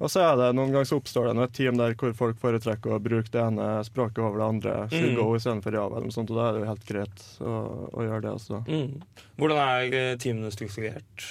Og 0.00 0.08
så 0.08 0.22
er 0.24 0.38
det 0.40 0.46
noen 0.56 0.72
ganger 0.72 0.88
så 0.88 0.96
oppstår 0.96 1.28
det 1.28 1.44
et 1.44 1.54
team 1.58 1.76
der 1.76 1.92
hvor 2.00 2.14
folk 2.16 2.38
foretrekker 2.40 2.94
å 2.96 3.00
bruke 3.04 3.28
det 3.34 3.42
ene 3.42 3.68
språket 3.84 4.22
over 4.24 4.40
det 4.40 4.46
andre, 4.46 4.74
si 4.88 5.00
Mm. 5.10 5.16
Go 5.18 5.26
istedenfor 5.36 5.76
Java, 5.76 5.98
eller 5.98 6.08
noe 6.08 6.16
sånt, 6.16 6.30
og 6.32 6.40
da 6.40 6.46
er 6.48 6.56
det 6.56 6.62
jo 6.62 6.70
helt 6.70 6.86
greit 6.88 7.24
å, 7.44 7.54
å 7.92 8.06
gjøre 8.06 8.22
det 8.24 8.32
også. 8.32 8.62
Mm. 8.64 9.26
Hvordan 9.36 9.60
er 9.66 9.98
eh, 10.00 10.16
teamene 10.22 10.52
strukturert? 10.54 11.26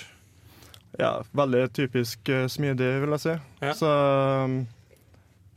Ja, 1.00 1.16
veldig 1.38 1.64
typisk 1.74 2.30
eh, 2.30 2.46
smidig, 2.52 2.92
vil 3.02 3.16
jeg 3.18 3.24
si. 3.26 3.36
Ja. 3.66 3.74
Så 3.78 3.90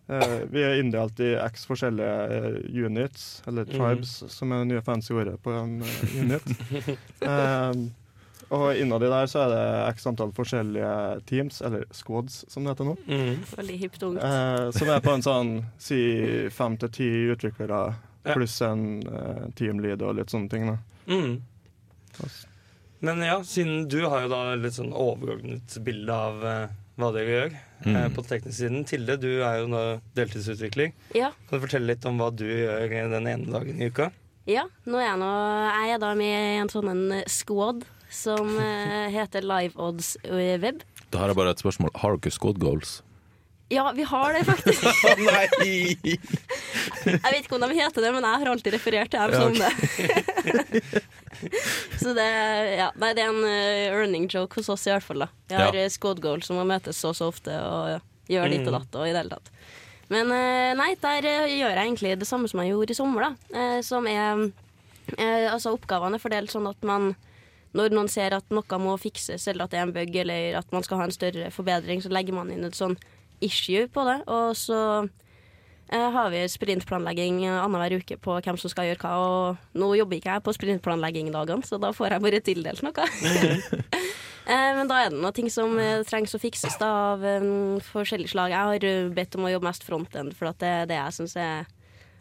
eh, 0.09 0.37
vi 0.52 0.64
er 0.64 0.81
inndelt 0.81 1.21
i 1.21 1.35
x 1.37 1.66
forskjellige 1.69 2.62
units, 2.87 3.42
eller 3.47 3.69
tribes, 3.69 4.19
tribes, 4.21 4.37
som 4.38 4.52
er 4.52 4.62
det 4.64 4.73
nye 4.73 4.85
fancy 4.87 5.12
ordet 5.16 5.37
på 5.42 5.52
en 5.57 5.83
unit. 6.16 6.54
um, 7.28 7.90
og 8.53 8.77
innad 8.77 9.03
i 9.07 9.09
der 9.09 9.27
så 9.33 9.47
er 9.47 9.53
det 9.55 9.65
x 9.97 10.07
antall 10.11 10.33
forskjellige 10.37 10.93
teams, 11.31 11.63
eller 11.65 11.87
squads, 11.97 12.43
som 12.53 12.65
det 12.67 12.75
heter 12.75 12.91
nå. 12.91 12.97
Mm. 13.09 13.43
Veldig 13.57 13.79
hipt 13.81 14.03
ungt. 14.07 14.23
Eh, 14.23 14.71
som 14.77 14.91
er 14.93 15.01
på 15.05 15.15
en 15.17 15.25
sånn 15.25 15.53
si 15.81 16.01
fem 16.53 16.77
til 16.83 16.93
ti 17.01 17.09
utviklere 17.33 17.83
Ja. 18.23 18.35
pluss 18.37 18.61
en 18.63 19.01
eh, 19.03 19.47
teamlead 19.59 20.03
og 20.07 20.15
litt 20.21 20.31
sånne 20.31 20.51
ting. 20.53 20.69
Da. 20.69 20.77
Mm. 21.11 21.41
Men 23.03 23.19
ja, 23.25 23.41
siden 23.45 23.89
du 23.91 24.05
har 24.07 24.23
jo 24.27 24.29
da 24.31 24.43
litt 24.55 24.77
sånn 24.77 24.93
overordnet 24.95 25.75
bilde 25.83 26.15
av 26.15 26.45
eh, 26.47 26.75
hva 27.01 27.09
dere 27.17 27.33
gjør 27.37 27.53
eh, 27.57 27.69
Mm. 27.83 28.13
på 28.15 28.23
teknisk 28.23 28.55
siden. 28.61 28.85
Tilde, 28.87 29.17
du 29.19 29.41
er 29.43 29.57
jo 29.59 29.65
nå 29.67 29.81
deltidsutvikler. 30.15 30.93
Ja, 31.19 31.33
Kan 31.49 31.59
du 31.59 31.65
fortelle 31.65 31.89
litt 31.91 32.05
om 32.07 32.21
hva 32.21 32.29
du 32.31 32.45
gjør 32.47 32.93
den 33.11 33.27
ene 33.27 33.51
dagen 33.51 33.81
i 33.83 33.89
uka? 33.91 34.13
ja. 34.47 34.69
Nå 34.87 34.99
er 35.01 35.09
jeg, 35.09 35.19
nå, 35.19 35.31
jeg 35.83 35.91
er 35.97 35.99
da 36.03 36.13
med 36.15 36.31
i 36.37 36.61
en 36.61 36.71
sånn 36.71 36.91
en 36.93 37.03
squad 37.27 37.83
som 38.12 38.52
eh, 38.61 39.09
heter 39.14 39.42
Live 39.47 39.75
Odds 39.81 40.14
eh, 40.25 40.59
Web. 40.62 40.83
Da 41.12 41.23
har 41.23 41.33
jeg 41.33 41.38
bare 41.40 41.54
et 41.57 41.62
spørsmål. 41.62 41.90
Har 42.02 42.16
dere 42.21 42.33
squad 42.35 42.61
goals? 42.62 43.00
Ja, 43.73 43.87
vi 43.97 44.04
har 44.04 44.35
det 44.37 44.42
faktisk. 44.45 44.85
Nei! 45.25 45.47
Jeg 46.12 47.21
vet 47.33 47.38
ikke 47.47 47.57
om 47.57 47.62
de 47.64 47.71
heter 47.78 48.04
det, 48.04 48.11
men 48.12 48.26
jeg 48.28 48.42
har 48.42 48.50
alltid 48.52 48.75
referert 48.76 49.12
til 49.14 49.21
dem 49.21 49.33
Ja, 49.33 49.38
som 49.40 49.54
det. 49.57 50.83
så 52.02 52.12
det, 52.16 52.26
ja, 52.76 52.90
nei, 53.00 53.12
det 53.16 53.25
er 53.25 53.31
en 53.33 53.40
uh, 53.47 53.97
earning 53.97 54.26
joke 54.31 54.61
hos 54.61 54.69
oss 54.73 54.85
i 54.88 54.92
hvert 54.92 55.07
fall. 55.07 55.25
da. 55.25 55.31
Vi 55.49 55.57
har 55.57 55.78
Ja. 55.78 55.88
squad 55.90 56.21
goals 56.21 56.47
som 56.50 56.61
må 56.61 56.66
møtes 56.69 57.00
så 57.00 57.14
så 57.16 57.31
ofte 57.33 57.54
og 57.64 58.04
gjør 58.31 58.52
ditt 58.52 58.69
og 58.69 58.76
datt 58.76 59.00
og 59.00 59.09
i 59.09 59.12
det 59.14 59.23
hele 59.25 59.38
tatt. 59.38 59.50
Men 60.12 60.28
eh, 60.37 60.75
nei, 60.76 60.90
der 61.00 61.25
eh, 61.25 61.49
gjør 61.57 61.73
jeg 61.73 61.87
egentlig 61.87 62.11
det 62.21 62.26
samme 62.28 62.49
som 62.50 62.61
jeg 62.61 62.75
gjorde 62.75 62.92
i 62.92 62.97
sommer, 62.99 63.25
da. 63.31 63.59
Eh, 63.59 63.78
som 63.87 64.04
er 64.11 64.42
eh, 65.16 65.49
Altså, 65.49 65.73
oppgavene 65.73 66.19
er 66.19 66.23
fordelt 66.23 66.52
sånn 66.52 66.69
at 66.69 66.85
man 66.85 67.14
når 67.73 67.95
noen 67.97 68.09
ser 68.12 68.35
at 68.37 68.45
noe 68.52 68.79
må 68.83 68.99
fikses, 69.00 69.47
eller 69.49 69.64
at 69.64 69.73
det 69.73 69.81
er 69.81 69.87
en 69.88 69.95
bug, 69.97 70.17
eller 70.25 70.59
at 70.61 70.73
man 70.75 70.85
skal 70.85 70.99
ha 71.00 71.05
en 71.09 71.14
større 71.14 71.50
forbedring, 71.55 72.02
så 72.05 72.12
legger 72.12 72.37
man 72.37 72.50
inn 72.52 72.64
et 72.69 72.76
sånn 72.76 72.99
issue 73.43 73.87
på 73.91 74.05
det. 74.07 74.19
Og 74.31 74.52
så 74.57 74.79
eh, 75.88 76.09
har 76.14 76.29
vi 76.35 76.43
sprintplanlegging 76.52 77.43
annenhver 77.49 77.99
uke 78.02 78.19
på 78.23 78.37
hvem 78.45 78.59
som 78.61 78.71
skal 78.73 78.91
gjøre 78.91 79.02
hva. 79.02 79.14
Og 79.19 79.79
nå 79.81 79.93
jobber 79.99 80.21
ikke 80.21 80.37
jeg 80.37 80.45
på 80.47 80.55
sprintplanlegging-dagene, 80.59 81.64
så 81.67 81.81
da 81.83 81.95
får 81.97 82.17
jeg 82.17 82.26
bare 82.29 82.43
tildelt 82.45 82.85
noe. 82.87 83.09
Eh, 84.43 84.73
Men 84.75 84.88
da 84.91 84.97
er 85.05 85.12
det 85.12 85.21
noen 85.23 85.35
ting 85.37 85.47
som 85.55 85.76
eh, 85.79 86.00
trengs 86.02 86.33
å 86.35 86.38
fikses 86.43 86.75
da, 86.81 86.88
av 87.12 87.21
um, 87.23 87.76
forskjellig 87.93 88.26
slag. 88.33 88.50
Jeg 88.50 88.59
har 88.73 88.87
eh, 88.88 89.05
bedt 89.14 89.37
om 89.38 89.45
å 89.47 89.52
jobbe 89.52 89.69
mest 89.69 89.85
frontend, 89.87 90.35
for 90.35 90.49
at 90.50 90.59
det 90.59 90.71
er 90.81 90.88
det 90.91 90.97
jeg 90.99 91.14
syns 91.21 91.37
er 91.38 91.71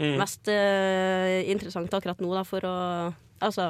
Mm. 0.01 0.15
mest 0.17 0.47
uh, 0.49 1.41
interessant 1.51 1.93
akkurat 1.93 2.17
nå, 2.23 2.29
da, 2.33 2.41
for 2.47 2.65
å 2.65 2.75
Altså 3.45 3.67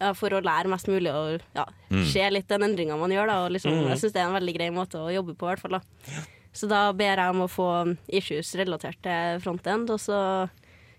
ja, 0.00 0.12
for 0.12 0.30
å 0.30 0.42
lære 0.42 0.68
mest 0.68 0.86
mulig 0.88 1.12
og 1.14 1.40
ja, 1.54 1.64
Mm. 1.90 2.04
se 2.10 2.30
litt 2.30 2.48
den 2.48 2.62
endringa 2.62 2.96
man 2.98 3.10
gjør. 3.10 3.26
Da, 3.26 3.44
og 3.44 3.50
liksom, 3.52 3.70
Mm. 3.72 3.88
Jeg 3.90 3.98
syns 3.98 4.12
det 4.12 4.20
er 4.22 4.26
en 4.26 4.40
veldig 4.40 4.54
grei 4.56 4.70
måte 4.70 4.98
å 4.98 5.12
jobbe 5.14 5.34
på. 5.36 5.46
i 5.46 5.54
hvert 5.54 5.60
fall 5.60 5.70
da. 5.78 5.80
Så 6.52 6.68
da 6.68 6.92
ber 6.92 7.16
jeg 7.16 7.30
om 7.30 7.42
å 7.42 7.48
få 7.50 7.96
issues 8.08 8.54
relatert 8.54 9.00
til 9.02 9.40
frontend, 9.40 9.90
og 9.90 9.98
så 9.98 10.48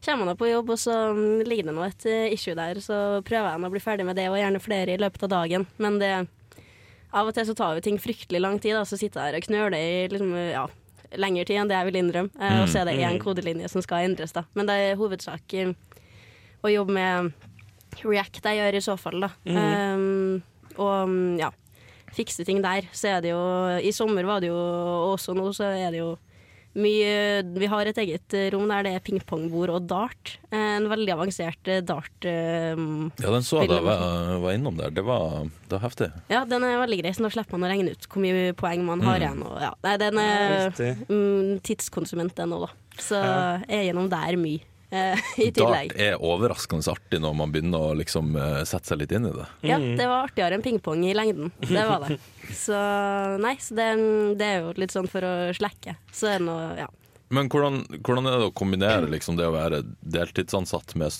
kommer 0.03 0.25
man 0.25 0.27
da 0.27 0.35
på 0.35 0.49
jobb, 0.51 0.69
og 0.69 0.77
så 0.77 1.13
ligger 1.47 1.65
det 1.65 1.73
nå 1.75 1.83
et 1.87 2.05
eh, 2.05 2.33
issue 2.33 2.53
der. 2.55 2.75
Så 2.75 3.21
prøver 3.23 3.51
jeg 3.55 3.63
å 3.63 3.71
bli 3.71 3.79
ferdig 3.79 4.05
med 4.05 4.15
det, 4.15 4.27
og 4.29 4.35
gjerne 4.37 4.59
flere 4.61 4.93
i 4.93 4.97
løpet 4.97 5.23
av 5.23 5.29
dagen. 5.29 5.65
Men 5.79 5.97
det, 5.99 6.27
av 7.13 7.27
og 7.27 7.33
til 7.33 7.45
så 7.45 7.55
tar 7.55 7.75
jo 7.75 7.81
ting 7.81 7.97
fryktelig 7.97 8.41
lang 8.41 8.59
tid, 8.59 8.73
da, 8.75 8.83
så 8.83 8.97
sitter 8.99 9.21
jeg 9.23 9.31
der 9.31 9.37
og 9.39 9.47
knøler 9.47 9.77
i 9.79 10.07
liksom, 10.11 10.33
ja, 10.51 10.67
lengre 11.17 11.45
tid 11.45 11.57
enn 11.61 11.67
det 11.71 11.77
jeg 11.79 11.85
vil 11.91 12.01
innrømme. 12.03 12.31
Eh, 12.39 12.61
og 12.61 12.67
så 12.67 12.81
er 12.81 12.85
det 12.85 12.99
én 12.99 13.15
Mm. 13.17 13.23
kodelinje 13.23 13.69
som 13.69 13.81
skal 13.81 14.03
endres, 14.09 14.33
da. 14.33 14.43
Men 14.53 14.65
det 14.67 14.75
er 14.75 14.95
hovedsak 14.97 15.75
å 16.63 16.67
jobbe 16.69 16.91
med 16.91 17.33
React 18.03 18.41
jeg 18.43 18.59
gjør 18.59 18.75
i 18.75 18.83
så 18.83 18.97
fall, 18.99 19.19
da. 19.21 19.29
Mm. 19.45 19.57
Um, 19.95 20.43
og 20.77 21.39
ja, 21.39 21.49
fikse 22.15 22.43
ting 22.45 22.61
der. 22.63 22.87
Så 22.91 23.07
er 23.15 23.21
det 23.23 23.31
jo 23.31 23.41
I 23.79 23.91
sommer 23.95 24.25
var 24.27 24.41
det 24.43 24.49
jo 24.51 24.59
også 25.15 25.35
nå, 25.37 25.51
så 25.55 25.71
er 25.71 25.91
det 25.95 25.99
jo 26.03 26.15
mye 26.75 27.39
Vi 27.55 27.67
har 27.71 27.87
et 27.87 27.95
eget 28.03 28.33
eh, 28.35 28.49
rom 28.51 28.67
der 28.67 28.83
det 28.83 28.91
er 28.97 29.03
pingpongbord 29.05 29.71
og 29.71 29.85
dart. 29.87 30.33
Eh, 30.51 30.73
En 30.75 30.89
veldig 30.91 31.13
avansert 31.13 31.69
eh, 31.71 31.79
dart. 31.79 32.11
Um, 32.27 33.13
Ja, 33.15 33.31
den 33.31 33.45
så 33.47 33.61
jeg 33.63 33.69
da 33.71 33.77
jeg 33.77 33.85
Spiller 33.85 33.85
var, 33.87 34.39
var 34.43 34.57
innom 34.57 34.75
der. 34.81 34.91
Det 34.91 35.05
var, 35.07 35.45
det 35.69 35.71
var 35.77 35.83
heftig. 35.85 36.09
Ja, 36.27 36.43
den 36.43 36.63
er 36.67 36.81
veldig 36.83 36.99
grei, 36.99 37.13
så 37.15 37.23
nå 37.23 37.31
slipper 37.31 37.55
man 37.55 37.69
å 37.69 37.71
regne 37.71 37.95
ut 37.95 38.09
hvor 38.11 38.19
mye 38.25 38.51
poeng 38.59 38.83
man 38.83 38.99
har 39.07 39.15
Mm. 39.19 39.23
igjen. 39.23 39.43
Og, 39.47 39.55
ja. 39.63 39.71
Nei, 39.87 39.95
den 40.03 40.19
er 40.19 40.75
mm, 41.07 41.61
tidskonsument, 41.63 42.35
den 42.35 42.51
òg, 42.59 42.67
da. 42.67 42.99
Så 42.99 43.23
Ja. 43.23 43.39
er 43.71 43.87
gjennom 43.87 44.09
der 44.11 44.35
mye. 44.35 44.59
Eh, 44.89 45.23
i 45.41 45.49
tillegg. 45.55 45.93
Dart 45.93 46.01
er 46.01 46.19
overraskende 46.21 46.91
artig 46.91 47.21
når 47.23 47.37
man 47.41 47.53
begynner 47.53 47.87
å 47.89 47.95
liksom 47.97 48.35
eh, 48.39 48.61
sette 48.67 48.91
seg 48.91 49.01
litt 49.01 49.15
inn 49.15 49.29
i 49.29 49.33
det. 49.35 49.47
Ja, 49.67 49.79
det 49.79 50.09
var 50.09 50.27
artigere 50.27 50.57
enn 50.57 50.65
pingpong 50.65 51.05
i 51.07 51.15
lengden. 51.17 51.53
Det 51.61 51.87
var 51.87 52.05
det. 52.07 52.19
Så 52.65 52.77
nei, 53.41 53.55
så 53.57 53.73
det, 53.77 53.87
det 54.37 54.45
er 54.45 54.59
jo 54.61 54.75
litt 54.77 54.93
sånn 54.93 55.09
for 55.09 55.25
å 55.25 55.33
slekke. 55.57 55.95
Så 56.13 56.29
er 56.29 56.37
det 56.39 56.45
noe, 56.45 56.67
ja. 56.77 56.89
Men 57.35 57.49
hvordan, 57.51 57.81
hvordan 58.05 58.29
er 58.29 58.39
det 58.39 58.49
å 58.49 58.53
kombinere 58.55 59.09
liksom 59.11 59.37
det 59.39 59.47
å 59.47 59.53
være 59.55 59.81
deltidsansatt 60.15 60.95
med 60.99 61.13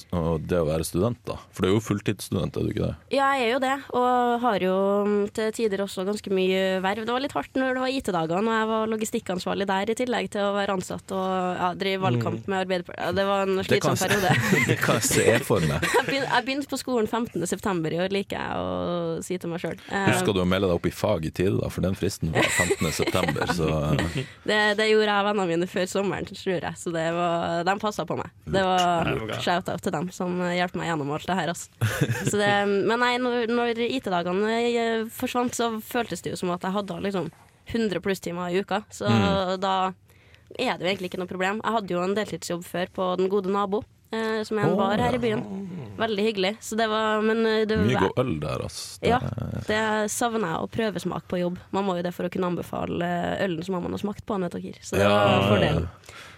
det 0.50 0.60
å 0.62 0.68
være 0.68 0.88
student, 0.88 1.20
da? 1.28 1.38
For 1.52 1.66
du 1.66 1.70
er 1.70 1.76
jo 1.76 1.84
fulltidsstudent, 1.84 2.56
er 2.56 2.66
du 2.66 2.72
ikke 2.72 2.88
det? 2.88 2.96
Ja, 3.18 3.32
jeg 3.36 3.50
er 3.50 3.54
jo 3.56 3.62
det, 3.64 3.74
og 3.98 4.46
har 4.46 4.64
jo 4.64 4.76
mm, 5.08 5.18
til 5.36 5.52
tider 5.58 5.84
også 5.86 6.06
ganske 6.08 6.32
mye 6.34 6.62
verv. 6.84 7.06
Det 7.08 7.16
var 7.16 7.24
litt 7.24 7.36
hardt 7.36 7.60
når 7.60 7.76
det 7.76 7.84
var 7.84 7.96
IT-dagene, 8.00 8.44
og 8.46 8.60
jeg 8.60 8.70
var 8.72 8.92
logistikkansvarlig 8.94 9.68
der, 9.70 9.92
i 9.92 9.98
tillegg 10.00 10.32
til 10.36 10.46
å 10.46 10.54
være 10.56 10.78
ansatt 10.78 11.16
og 11.16 11.28
ja, 11.60 11.72
drive 11.78 12.04
valgkamp 12.06 12.50
med 12.52 12.64
Arbeiderpartiet. 12.64 13.02
Ja, 13.04 13.12
det 13.20 13.28
var 13.30 13.46
en 13.46 13.64
slitsom 13.68 14.00
periode. 14.00 14.34
det 14.72 14.80
kan 14.82 15.02
jeg 15.02 15.10
se 15.10 15.38
for 15.46 15.68
meg. 15.68 15.86
Jeg 16.16 16.44
begynte 16.46 16.70
på 16.70 16.78
skolen 16.80 17.08
15. 17.08 17.44
september 17.48 17.94
i 17.94 18.00
år, 18.02 18.12
liker 18.14 18.38
jeg 18.38 18.60
å 18.60 19.24
si 19.24 19.38
til 19.42 19.52
meg 19.52 19.62
sjøl. 19.62 19.78
Husker 20.10 20.36
du 20.36 20.42
å 20.42 20.46
melde 20.48 20.70
deg 20.70 20.78
opp 20.78 20.88
i 20.88 20.92
fag 20.94 21.26
i 21.28 21.32
tide, 21.34 21.56
da? 21.60 21.70
For 21.72 21.86
den 21.86 21.96
fristen 21.98 22.32
var 22.34 22.48
15. 22.48 22.92
september, 22.96 23.54
så 23.56 23.70
Det, 24.50 24.60
det 24.80 24.88
gjorde 24.90 25.10
jeg 25.10 25.22
og 25.22 25.28
vennene 25.30 25.48
mine 25.50 25.70
før 25.70 25.88
sommeren, 26.06 26.26
tror 26.30 26.62
jeg, 26.62 26.78
så 26.78 26.92
det 26.94 27.06
var, 27.16 27.64
de 27.66 27.76
passa 27.82 28.06
på 28.06 28.18
meg. 28.20 28.30
Det 28.46 28.62
var 28.64 29.10
shout-out 29.42 29.82
til 29.84 29.96
dem 29.96 30.10
som 30.14 30.38
hjalp 30.54 30.78
meg 30.78 30.92
gjennom 30.92 31.12
alt 31.16 31.28
det 31.28 31.38
her. 31.40 31.52
Altså. 31.54 31.70
Så 32.30 32.38
det, 32.40 32.52
men 32.68 33.00
nei, 33.02 33.16
når, 33.22 33.50
når 33.50 33.82
IT-dagene 33.88 34.56
eh, 34.70 35.06
forsvant, 35.14 35.56
så 35.56 35.72
føltes 35.84 36.22
det 36.26 36.34
jo 36.34 36.40
som 36.40 36.54
at 36.56 36.66
jeg 36.66 36.76
hadde 36.76 37.02
liksom 37.06 37.30
100 37.72 38.02
plusstimer 38.06 38.54
i 38.54 38.62
uka. 38.62 38.84
Så 38.94 39.10
da 39.62 39.76
er 40.54 40.78
det 40.78 40.86
jo 40.86 40.92
egentlig 40.92 41.12
ikke 41.12 41.22
noe 41.22 41.32
problem. 41.32 41.62
Jeg 41.64 41.78
hadde 41.80 41.96
jo 41.96 42.04
en 42.04 42.16
deltidsjobb 42.18 42.66
før 42.68 42.92
på 42.96 43.10
Den 43.20 43.32
gode 43.32 43.52
nabo, 43.52 43.82
eh, 44.14 44.44
som 44.48 44.60
er 44.60 44.70
en 44.70 44.78
bar 44.80 45.02
her 45.02 45.18
i 45.18 45.22
byen. 45.22 45.44
Veldig 45.98 46.24
hyggelig. 46.26 46.54
Så 46.62 46.76
det 46.76 46.88
var 46.92 47.22
Men 47.24 47.46
eh, 47.46 47.66
det, 47.70 47.78
mye 47.80 48.02
god 48.02 48.20
øl 48.24 48.34
der, 48.44 48.64
altså. 48.68 49.00
Det, 49.02 49.10
ja, 49.14 49.20
det 49.68 49.82
savner 50.12 50.50
jeg 50.52 50.62
å 50.66 50.70
prøvesmake 50.76 51.30
på 51.32 51.40
jobb. 51.40 51.60
Man 51.76 51.88
må 51.88 51.98
jo 52.00 52.06
det 52.06 52.14
for 52.16 52.28
å 52.28 52.32
kunne 52.34 52.50
anbefale 52.52 53.10
ølen 53.46 53.64
som 53.64 53.78
man 53.80 53.96
har 53.96 54.02
smakt 54.04 54.26
på, 54.28 54.40
vet 54.44 54.58
dere. 54.58 54.82
Så 54.84 54.98
det 55.00 55.06
Ja, 55.06 55.14
var 55.16 55.46
fordelen. 55.50 55.88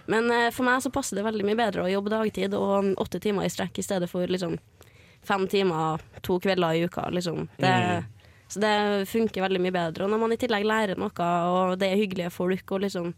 Men 0.08 0.30
eh, 0.32 0.50
for 0.54 0.68
meg 0.68 0.82
så 0.84 0.92
passer 0.94 1.18
det 1.18 1.26
veldig 1.26 1.44
mye 1.48 1.58
bedre 1.58 1.84
å 1.84 1.90
jobbe 1.92 2.14
dagtid 2.14 2.54
og 2.56 2.94
åtte 3.02 3.20
timer 3.20 3.44
i 3.48 3.52
strekk 3.52 3.78
i 3.82 3.84
stedet 3.84 4.08
for 4.10 4.26
liksom 4.30 4.56
fem 5.28 5.48
timer 5.50 6.00
to 6.24 6.38
kvelder 6.40 6.78
i 6.78 6.86
uka. 6.86 7.08
Liksom. 7.12 7.48
Det, 7.58 7.72
Så 8.48 8.60
det 8.62 8.74
funker 9.10 9.42
veldig 9.44 9.60
mye 9.60 9.74
bedre. 9.74 10.06
Og 10.06 10.10
når 10.14 10.22
man 10.22 10.32
i 10.32 10.38
tillegg 10.40 10.64
lærer 10.64 10.96
noe, 10.96 11.10
og 11.50 11.74
det 11.82 11.90
er 11.90 12.00
hyggelige 12.00 12.30
folk 12.32 12.72
og 12.72 12.86
liksom 12.86 13.14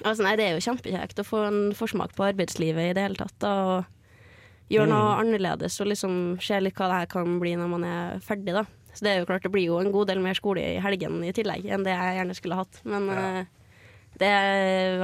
Altså, 0.00 0.22
nei, 0.24 0.36
det 0.40 0.44
er 0.46 0.54
jo 0.56 0.62
kjempekjekt 0.64 1.18
å 1.20 1.24
få 1.26 1.40
en 1.44 1.58
forsmak 1.76 2.14
på 2.16 2.24
arbeidslivet 2.24 2.86
i 2.86 2.92
det 2.96 3.02
hele 3.04 3.18
tatt. 3.18 3.34
Da, 3.44 3.50
og 3.68 4.01
gjøre 4.72 4.88
noe 4.90 5.16
annerledes 5.20 5.76
og 5.82 5.90
liksom 5.92 6.16
se 6.42 6.58
litt 6.62 6.78
hva 6.78 6.88
det 6.90 7.00
her 7.02 7.10
kan 7.12 7.38
bli 7.42 7.52
når 7.60 7.68
man 7.74 7.84
er 7.88 8.20
ferdig. 8.24 8.54
da. 8.56 8.64
Så 8.92 9.04
det 9.06 9.12
er 9.12 9.22
jo 9.22 9.28
klart 9.28 9.44
det 9.46 9.52
blir 9.54 9.66
jo 9.70 9.78
en 9.80 9.92
god 9.92 10.10
del 10.10 10.20
mer 10.24 10.36
skole 10.36 10.60
i 10.74 10.80
helgen 10.84 11.22
i 11.24 11.32
tillegg 11.36 11.64
enn 11.72 11.84
det 11.86 11.94
jeg 11.94 12.18
gjerne 12.18 12.36
skulle 12.36 12.58
hatt. 12.58 12.80
Men 12.84 13.08
ja. 13.08 13.44
det 14.20 14.32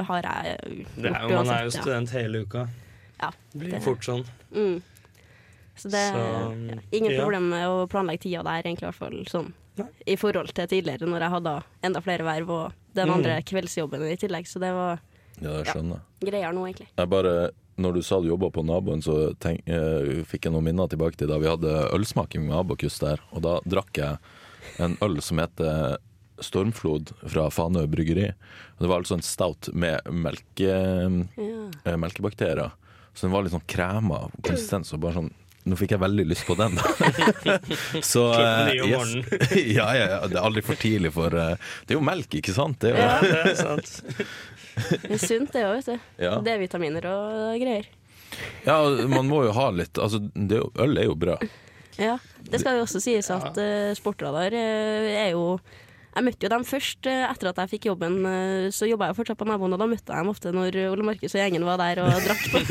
har 0.09 0.27
jeg 0.27 0.59
gjort 0.83 0.95
Det 0.99 1.13
er 1.13 1.23
jo, 1.25 1.35
man 1.39 1.53
er 1.55 1.63
jo 1.65 1.73
student 1.73 2.13
ja. 2.13 2.19
hele 2.19 2.43
uka. 2.45 2.67
Ja, 3.19 3.31
Det 3.51 3.63
blir 3.63 3.81
fort 3.83 4.05
sånn. 4.05 4.25
Mm. 4.53 4.77
Så 5.79 5.89
det 5.91 5.99
er 6.11 6.17
ja, 6.19 6.77
Ingen 6.91 7.13
ja. 7.15 7.21
problem 7.23 7.49
med 7.53 7.65
å 7.71 7.87
planlegge 7.91 8.25
tida 8.27 8.43
der, 8.43 8.61
egentlig, 8.65 8.85
i 8.85 8.89
hvert 8.91 8.99
fall 8.99 9.19
sånn. 9.31 9.51
I 10.05 10.15
forhold 10.19 10.51
til 10.51 10.67
tidligere, 10.67 11.07
når 11.07 11.23
jeg 11.23 11.33
hadde 11.37 11.53
enda 11.87 12.01
flere 12.03 12.25
verv 12.27 12.49
og 12.51 12.73
den 12.97 13.07
Mm. 13.07 13.13
andre 13.15 13.37
kveldsjobben 13.47 14.03
i 14.09 14.17
tillegg. 14.19 14.47
Så 14.47 14.59
det 14.59 14.73
var 14.75 14.99
ja, 15.39 15.61
greier 16.19 16.51
nå, 16.51 16.65
egentlig. 16.67 16.89
Jeg 16.97 17.09
bare, 17.09 17.51
når 17.79 17.95
du 17.95 18.01
sa 18.03 18.19
du 18.21 18.27
jobba 18.29 18.49
på 18.53 18.63
naboen, 18.67 19.01
så 19.05 19.31
tenk, 19.39 19.63
eh, 19.71 20.19
fikk 20.27 20.45
jeg 20.47 20.53
noen 20.55 20.67
minner 20.67 20.89
tilbake 20.91 21.15
til 21.19 21.31
da 21.31 21.39
vi 21.41 21.47
hadde 21.49 21.73
ølsmaking 21.95 22.43
med 22.49 22.57
Abokus 22.59 22.99
der. 23.01 23.21
Og 23.31 23.43
da 23.45 23.57
drakk 23.65 23.97
jeg 24.01 24.19
en 24.83 24.97
øl 25.05 25.19
som 25.23 25.39
heter 25.41 25.97
Stormflod 26.43 27.11
fra 27.27 27.49
Fanø 27.51 27.85
bryggeri. 27.91 28.29
Og 28.77 28.83
det 28.85 28.91
var 28.91 29.01
altså 29.01 29.17
en 29.17 29.25
stout 29.25 29.71
med 29.73 30.03
melke, 30.11 30.71
Ja. 31.39 31.59
eh, 31.85 31.97
melkebakterier. 31.99 32.71
Så 33.13 33.27
den 33.27 33.31
var 33.35 33.43
litt 33.43 33.51
sånn 33.55 33.65
krema 33.67 34.29
konsistens. 34.41 34.93
Og 34.93 35.01
bare 35.03 35.19
sånn 35.21 35.31
Nå 35.67 35.75
fikk 35.75 35.91
jeg 35.91 35.99
veldig 35.99 36.23
lyst 36.25 36.45
på 36.47 36.55
den. 36.57 36.77
Så 38.11 38.21
uh, 38.31 38.69
yes. 38.71 39.11
ja, 39.77 39.89
ja, 39.93 40.05
ja. 40.15 40.19
Det 40.31 40.37
er 40.39 40.45
aldri 40.47 40.63
for 40.65 40.79
tidlig 40.79 41.11
for 41.13 41.35
uh, 41.35 41.59
Det 41.85 41.93
er 41.93 41.99
jo 41.99 42.05
melk, 42.07 42.31
ikke 42.39 42.55
sant? 42.55 42.79
Det 42.79 42.93
er 42.93 42.95
jo, 42.95 43.03
Ja. 43.03 43.43
Det 43.43 43.51
er 43.51 43.59
sant. 43.59 43.91
Det 44.89 45.15
er 45.15 45.21
sunt, 45.21 45.51
det 45.53 45.65
òg, 45.65 45.79
vet 45.79 45.89
du. 45.91 46.07
Ja. 46.23 46.37
D-vitaminer 46.45 47.09
og 47.09 47.59
greier. 47.61 47.89
ja, 48.65 48.77
man 49.09 49.27
må 49.27 49.41
jo 49.47 49.53
ha 49.57 49.71
litt 49.73 49.97
Altså, 49.97 50.19
det 50.21 50.61
øl 50.61 50.97
er 51.01 51.09
jo 51.09 51.15
bra. 51.19 51.37
Ja. 51.99 52.17
Det 52.39 52.61
skal 52.61 52.77
jo 52.77 52.85
også 52.85 53.01
sies 53.03 53.27
at 53.33 53.57
uh, 53.59 53.91
Sportradar 53.97 54.53
uh, 54.55 55.07
er 55.09 55.33
jo 55.33 55.59
Jeg 56.15 56.25
møtte 56.25 56.45
jo 56.45 56.51
dem 56.51 56.63
først 56.65 57.09
eh, 57.09 57.25
etter 57.27 57.49
at 57.51 57.59
jeg 57.61 57.71
fikk 57.75 57.85
jobben. 57.91 58.15
så 58.73 58.87
jobba 58.89 59.11
jeg 59.11 59.17
fortsatt 59.19 59.37
på 59.37 59.45
naboen, 59.45 59.75
og 59.75 59.79
da 59.79 59.85
møtte 59.87 60.09
jeg 60.09 60.25
dem 60.25 60.31
ofte 60.31 60.51
når 60.51 60.77
Ole 60.89 61.05
Markus 61.05 61.35
og 61.35 61.39
gjengen 61.39 61.67
var 61.67 61.77
der 61.79 62.01
og 62.01 62.09
drakk 62.25 62.47
på, 62.49 62.63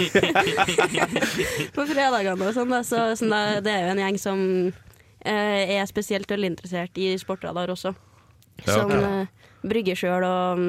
på 1.77 1.87
fredagene 1.87 2.49
og 2.51 2.57
sånn. 2.57 2.75
Så, 2.83 3.05
så 3.16 3.31
det, 3.31 3.62
det 3.64 3.73
er 3.73 3.87
jo 3.87 3.92
en 3.94 4.03
gjeng 4.03 4.18
som 4.21 4.42
eh, 5.25 5.79
er 5.79 5.87
spesielt 5.87 6.31
ølinteressert 6.31 6.99
i 6.99 7.12
Sportradar 7.18 7.71
også. 7.73 7.94
Ja. 8.64 8.73
Som 8.75 8.92
eh, 8.92 9.27
brygger 9.62 9.99
sjøl 9.99 10.27
og 10.27 10.64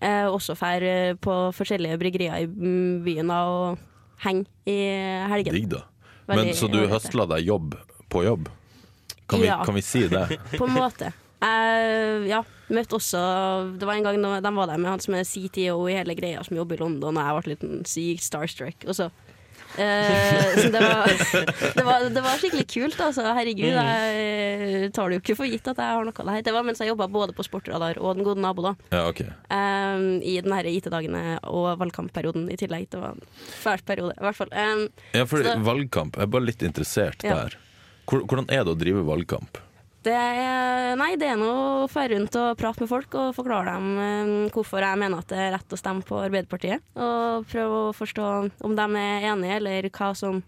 eh, 0.00 0.26
også 0.26 0.56
drar 0.58 0.82
eh, 0.82 1.14
på 1.20 1.36
forskjellige 1.56 1.98
bryggerier 2.00 2.44
i 2.44 2.48
byen 3.04 3.30
og 3.34 3.78
henger 4.24 4.46
i 4.68 4.78
helgen. 5.32 5.54
Digg, 5.56 5.70
da. 5.72 5.84
Men 6.30 6.52
Så 6.54 6.68
du 6.70 6.78
høsla 6.86 7.26
deg 7.26 7.46
jobb 7.46 7.74
på 8.10 8.24
jobb? 8.24 8.48
Kan 9.30 9.40
vi, 9.40 9.46
Ja. 9.46 9.64
kan 9.64 9.74
vi 9.74 9.82
si 9.82 10.06
det? 10.08 10.26
På 10.58 10.66
en 10.66 10.74
måte. 10.74 11.12
Jeg 11.40 12.26
ja, 12.28 12.42
møtte 12.68 12.98
også 12.98 13.20
Det 13.80 13.86
var 13.88 13.96
en 13.96 14.04
gang 14.04 14.18
de 14.20 14.50
var 14.52 14.68
der 14.68 14.76
med 14.76 14.90
han 14.90 15.00
som 15.00 15.14
er 15.16 15.24
CTO 15.24 15.86
i 15.88 15.94
hele 15.96 16.14
greia, 16.18 16.42
som 16.44 16.58
jobber 16.58 16.76
i 16.76 16.82
London, 16.82 17.16
og 17.16 17.24
jeg 17.24 17.36
ble 17.40 17.54
litt 17.54 17.88
sykt 17.88 18.26
starstruck. 18.26 18.84
Og 18.86 18.98
så 18.98 19.08
så 19.76 20.66
det 20.74 20.80
var, 20.82 21.12
det, 21.76 21.84
var, 21.86 22.06
det 22.10 22.22
var 22.24 22.40
skikkelig 22.40 22.66
kult, 22.72 22.98
altså. 23.04 23.22
Herregud, 23.36 23.70
jeg 23.70 24.90
tar 24.96 25.08
det 25.12 25.18
jo 25.18 25.22
ikke 25.22 25.36
for 25.38 25.50
gitt 25.50 25.70
at 25.70 25.78
jeg 25.80 25.96
har 25.98 26.08
noe 26.08 26.26
her. 26.34 26.42
Det 26.46 26.54
var 26.56 26.66
mens 26.66 26.82
jeg 26.82 26.90
jobba 26.90 27.08
både 27.12 27.36
på 27.36 27.46
Sportradar 27.46 28.00
og 28.02 28.18
Den 28.18 28.26
gode 28.26 28.42
nabo, 28.42 28.64
da. 28.66 28.74
Ja, 28.92 29.04
okay. 29.08 29.30
Um, 29.52 30.18
I 30.26 30.36
den 30.42 30.54
herre 30.56 30.74
IT-dagene 30.74 31.24
og 31.48 31.70
valgkampperioden 31.80 32.48
i 32.52 32.58
tillegg. 32.60 32.88
Det 32.92 33.00
var 33.00 33.16
en 33.16 33.24
fæl 33.62 33.84
periode, 33.86 34.16
i 34.18 34.24
hvert 34.26 34.38
fall. 34.42 34.52
Um, 34.52 34.86
Ja, 35.14 35.24
for 35.30 35.44
valgkamp, 35.70 36.18
jeg 36.18 36.26
er 36.28 36.34
bare 36.36 36.48
litt 36.50 36.62
interessert 36.66 37.24
Ja. 37.26 37.42
der. 37.44 37.58
Hvordan 38.10 38.48
er 38.50 38.64
det 38.66 38.72
å 38.74 38.78
drive 38.78 39.04
valgkamp? 39.06 39.60
Det 40.00 40.14
er, 40.16 40.94
nei, 40.96 41.10
det 41.20 41.26
er 41.28 41.36
noe 41.36 41.82
å 41.82 41.88
fære 41.90 42.14
rundt 42.14 42.32
og 42.40 42.54
prate 42.56 42.80
med 42.80 42.88
folk 42.88 43.12
og 43.20 43.34
forklare 43.36 43.74
dem 43.74 43.88
eh, 44.00 44.30
hvorfor 44.54 44.80
jeg 44.80 44.96
mener 45.02 45.20
at 45.20 45.28
det 45.28 45.36
er 45.44 45.50
rett 45.58 45.74
å 45.76 45.78
stemme 45.80 46.00
på 46.08 46.16
Arbeiderpartiet. 46.22 46.80
Og 46.96 47.44
prøve 47.50 47.74
å 47.90 47.96
forstå 47.96 48.24
om 48.64 48.72
de 48.78 48.86
er 49.02 49.26
enige, 49.34 49.58
eller 49.58 49.90
hva 49.92 50.08
som, 50.16 50.40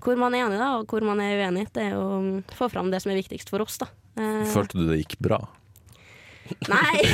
hvor 0.00 0.16
man 0.16 0.32
er 0.32 0.46
enig 0.46 0.56
da, 0.62 0.70
og 0.78 0.88
hvor 0.88 1.04
man 1.04 1.20
er 1.20 1.36
uenig. 1.36 1.66
Det 1.76 1.84
er 1.90 1.98
å 2.00 2.06
mm, 2.24 2.38
få 2.56 2.70
fram 2.72 2.88
det 2.94 3.02
som 3.04 3.12
er 3.12 3.20
viktigst 3.20 3.52
for 3.52 3.60
oss. 3.66 3.76
da. 3.84 3.90
Eh, 4.16 4.48
Følte 4.54 4.80
du 4.80 4.88
det 4.88 5.02
gikk 5.02 5.18
bra? 5.28 5.36
Nei! 6.72 6.96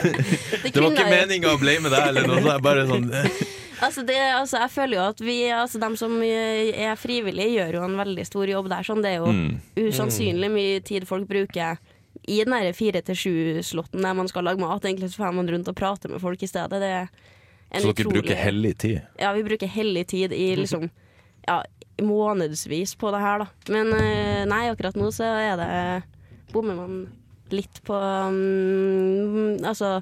Det 0.66 0.82
var 0.82 0.90
ikke 0.90 1.06
meninga 1.14 1.54
å 1.54 1.62
blame 1.62 1.86
deg, 1.94 2.02
eller 2.10 2.26
noe. 2.26 2.42
Det 2.42 2.56
er 2.56 2.66
bare 2.66 2.88
sånn 2.90 3.06
Altså, 3.80 4.04
det, 4.06 4.18
altså, 4.36 4.58
jeg 4.60 4.72
føler 4.74 4.96
jo 4.98 5.04
at 5.08 5.22
vi, 5.24 5.36
altså, 5.56 5.80
dem 5.82 5.96
som 5.96 6.18
eh, 6.24 6.70
er 6.84 6.98
frivillige, 7.00 7.56
gjør 7.56 7.78
jo 7.78 7.86
en 7.86 7.96
veldig 8.00 8.26
stor 8.28 8.52
jobb 8.52 8.68
der. 8.72 8.86
Sånn. 8.86 9.02
Det 9.04 9.14
er 9.14 9.18
jo 9.22 9.32
mm. 9.32 9.88
usannsynlig 9.88 10.52
mye 10.52 10.84
tid 10.86 11.08
folk 11.08 11.28
bruker 11.30 11.80
i 12.28 12.40
den 12.44 12.52
der 12.52 12.76
fire 12.76 13.00
til 13.06 13.16
sju-slåtten 13.16 14.04
der 14.04 14.16
man 14.18 14.28
skal 14.30 14.44
lage 14.46 14.60
mat. 14.62 14.84
Egentlig 14.84 15.12
så 15.12 15.24
får 15.24 15.36
man 15.38 15.50
rundt 15.50 15.70
og 15.72 15.78
prater 15.78 16.12
med 16.12 16.22
folk 16.22 16.42
i 16.42 16.50
stedet. 16.50 16.80
Det 16.82 16.90
er 16.90 17.06
en 17.08 17.80
Så 17.80 17.90
dere 17.90 17.94
utrolig- 17.94 18.20
bruker 18.20 18.40
hellig 18.40 18.74
tid? 18.78 19.00
Ja, 19.18 19.32
vi 19.32 19.46
bruker 19.46 19.70
hellig 19.70 20.06
tid 20.12 20.34
i 20.36 20.54
liksom 20.58 20.90
ja, 21.46 21.62
månedsvis 22.02 22.94
på 23.00 23.10
det 23.14 23.22
her, 23.22 23.44
da. 23.44 23.72
Men 23.72 23.92
eh, 23.96 24.44
nei, 24.50 24.66
akkurat 24.70 24.98
nå 24.98 25.10
så 25.14 25.24
er 25.24 25.56
det 25.60 25.72
Bommer 26.50 26.74
man 26.74 26.94
litt 27.54 27.78
på 27.86 27.94
um, 27.94 29.56
Altså 29.62 30.00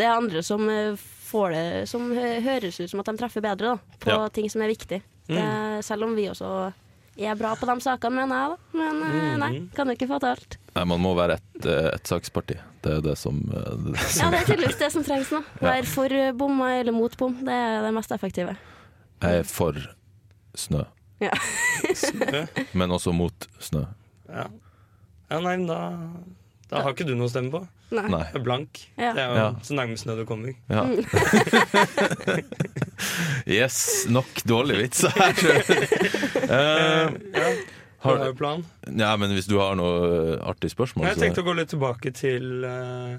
Det 0.00 0.08
er 0.08 0.16
andre 0.16 0.42
som 0.46 0.64
eh, 0.72 0.94
får 1.30 1.52
det 1.54 1.64
Som 1.90 2.10
høres 2.16 2.80
ut 2.80 2.90
som 2.90 3.02
at 3.02 3.10
de 3.12 3.20
treffer 3.20 3.44
bedre, 3.44 3.76
da. 3.76 3.98
På 4.02 4.16
Ja. 4.16 4.28
ting 4.32 4.48
som 4.50 4.64
er 4.64 4.72
viktig. 4.72 5.02
Det, 5.30 5.42
selv 5.86 6.08
om 6.08 6.16
vi 6.16 6.24
også 6.26 6.72
er 7.20 7.36
bra 7.38 7.52
på 7.58 7.66
de 7.68 7.76
sakene, 7.84 8.22
mener 8.22 8.40
jeg, 8.40 8.50
da. 8.50 8.78
Men 8.80 9.00
mm. 9.02 9.38
nei, 9.42 9.50
kan 9.76 9.90
jo 9.90 9.96
ikke 9.96 10.08
få 10.10 10.18
til 10.22 10.32
alt. 10.32 10.56
Nei, 10.74 10.84
man 10.92 11.02
må 11.02 11.12
være 11.18 11.36
et, 11.38 11.66
eh, 11.68 11.88
et 11.92 12.10
saksparti. 12.10 12.56
Det 12.80 12.96
er 12.96 13.04
det 13.04 13.16
som, 13.20 13.40
eh, 13.50 13.68
det 13.84 13.92
er 13.92 13.98
det 13.98 14.06
Ja, 14.16 14.30
det 14.32 14.40
er 14.40 14.48
tydeligvis 14.48 14.80
det 14.80 14.90
som 14.94 15.04
trengs 15.06 15.32
nå. 15.34 15.42
Være 15.60 15.86
for 15.90 16.16
eh, 16.16 16.32
bomma 16.32 16.72
eller 16.78 16.96
mot 16.96 17.16
bom. 17.20 17.36
Det 17.44 17.56
er 17.56 17.82
det 17.84 17.92
mest 17.96 18.14
effektive. 18.16 18.56
Jeg 19.20 19.42
er 19.42 19.48
for 19.48 19.76
snø, 20.56 20.84
Ja. 21.20 21.30
men 22.78 22.90
også 22.96 23.12
mot 23.12 23.46
snø. 23.60 23.84
Ja. 24.30 24.46
ja, 25.30 25.40
nei, 25.44 25.56
da 25.68 25.80
Da 26.70 26.84
har 26.84 26.92
ikke 26.94 27.02
du 27.08 27.16
noe 27.18 27.26
å 27.26 27.30
stemme 27.32 27.50
på. 27.50 27.64
Nei. 27.90 28.04
Nei. 28.12 28.20
Det 28.30 28.38
er 28.38 28.44
blank. 28.46 28.78
Ja. 28.94 29.10
Det 29.16 29.22
er 29.24 29.32
jo 29.32 29.38
Ja. 29.40 29.48
så 29.66 29.74
nærmest 29.74 30.04
snø 30.06 30.14
du 30.20 30.22
kommer. 30.28 30.54
Ja. 30.70 30.84
yes, 33.58 34.06
nok 34.08 34.30
dårlig 34.46 34.76
vits 34.84 35.02
her. 35.10 35.34
uh, 36.46 37.10
Har 38.00 38.16
har, 38.16 38.30
du 38.30 38.34
plan? 38.34 38.62
ja, 38.96 39.10
men 39.20 39.34
hvis 39.36 39.44
du 39.50 39.58
har 39.60 39.74
noe 39.76 40.38
artig 40.48 40.70
spørsmål, 40.72 41.04
jeg 41.10 41.18
så 41.18 41.24
tenkte 41.26 41.42
å 41.42 41.44
gå 41.50 41.54
litt 41.58 41.68
tilbake 41.74 42.08
til 42.16 42.64
uh... 42.64 43.18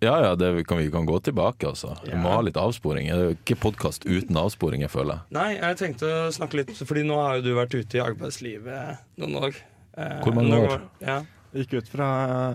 Ja, 0.00 0.16
ja, 0.22 0.34
det 0.36 0.64
kan, 0.68 0.78
vi 0.80 0.90
kan 0.92 1.06
gå 1.08 1.18
tilbake, 1.24 1.68
altså. 1.68 1.94
Vi 2.04 2.16
må 2.20 2.28
ha 2.32 2.40
litt 2.44 2.56
avsporing. 2.60 3.06
Det 3.08 3.14
er 3.16 3.30
jo 3.30 3.36
ikke 3.36 3.56
podkast 3.60 4.04
uten 4.04 4.36
avsporing, 4.36 4.82
jeg 4.84 4.92
føler. 4.92 5.22
Nei, 5.32 5.54
jeg 5.56 5.78
tenkte 5.80 6.08
å 6.08 6.26
snakke 6.36 6.58
litt 6.60 6.72
Fordi 6.76 7.04
nå 7.08 7.16
har 7.16 7.38
jo 7.38 7.46
du 7.46 7.54
vært 7.56 7.76
ute 7.78 7.96
i 7.96 8.02
arbeidslivet 8.04 9.00
noen 9.20 9.38
år. 9.40 9.56
Eh, 9.96 10.18
Hvor 10.24 10.36
mange 10.36 10.58
år? 10.60 10.84
Ja. 11.00 11.22
Gikk 11.56 11.76
ut 11.80 11.90
fra 11.90 12.08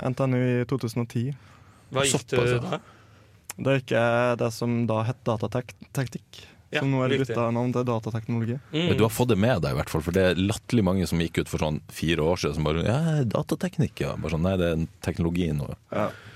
NTNU 0.06 0.40
i 0.40 0.66
2010. 0.70 1.36
Hva 1.92 2.08
gikk 2.08 2.28
du 2.32 2.38
da? 2.40 2.60
da? 2.78 2.82
Det 3.58 3.74
er 3.74 3.82
ikke 3.82 4.04
det 4.40 4.50
som 4.56 4.82
da 4.90 5.02
het 5.06 5.20
datateknikk, 5.28 6.42
Ja, 6.72 6.80
som 6.80 6.94
nå 6.94 7.02
er 7.04 7.18
bytta 7.20 7.50
navn 7.52 7.74
til 7.76 7.84
datateknologi. 7.84 8.56
Mm. 8.72 8.86
Men 8.88 8.98
du 8.98 9.04
har 9.04 9.12
fått 9.12 9.34
det 9.34 9.40
med 9.44 9.60
deg, 9.66 9.74
i 9.74 9.80
hvert 9.82 9.92
fall. 9.92 10.04
For 10.06 10.16
det 10.16 10.24
er 10.24 10.40
latterlig 10.40 10.86
mange 10.88 11.08
som 11.10 11.20
gikk 11.20 11.42
ut 11.44 11.52
for 11.52 11.60
sånn 11.66 11.82
fire 11.92 12.24
år 12.24 12.40
siden 12.40 12.58
som 12.58 12.70
bare 12.70 12.86
Ja, 12.88 13.00
datateknikk, 13.28 14.06
ja. 14.06 14.14
Bare 14.16 14.32
sånn, 14.38 14.46
Nei, 14.48 14.56
det 14.62 14.70
er 14.72 14.86
teknologi 15.04 15.50
nå. 15.58 15.68
og 15.68 16.31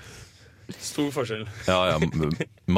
Stor 0.68 1.10
forskjell. 1.14 1.44
Ja, 1.66 1.76
ja, 1.92 1.98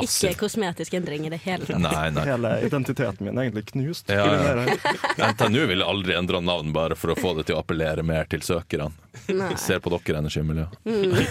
Ikke 0.03 0.35
kosmetisk 0.43 0.95
endring 0.99 1.25
i 1.27 1.31
det 1.33 1.39
hele 1.45 1.65
tatt. 1.65 1.81
Nei, 1.81 2.11
nei. 2.13 2.25
Hele 2.29 2.51
identiteten 2.67 3.25
min 3.25 3.39
er 3.39 3.49
egentlig 3.49 3.65
knust. 3.71 4.13
Ja, 4.13 4.27
ja. 4.29 5.31
NTNU 5.33 5.63
ville 5.71 5.87
aldri 5.89 6.17
endra 6.19 6.41
navn 6.45 6.75
bare 6.77 6.99
for 6.99 7.15
å 7.15 7.17
få 7.19 7.33
det 7.39 7.47
til 7.49 7.57
å 7.57 7.63
appellere 7.63 8.05
mer 8.05 8.29
til 8.29 8.45
søkerne. 8.45 8.91
Nei. 9.33 9.55
Ser 9.61 9.81
på 9.85 9.93
dere, 9.95 10.21
energimiljø. 10.21 10.67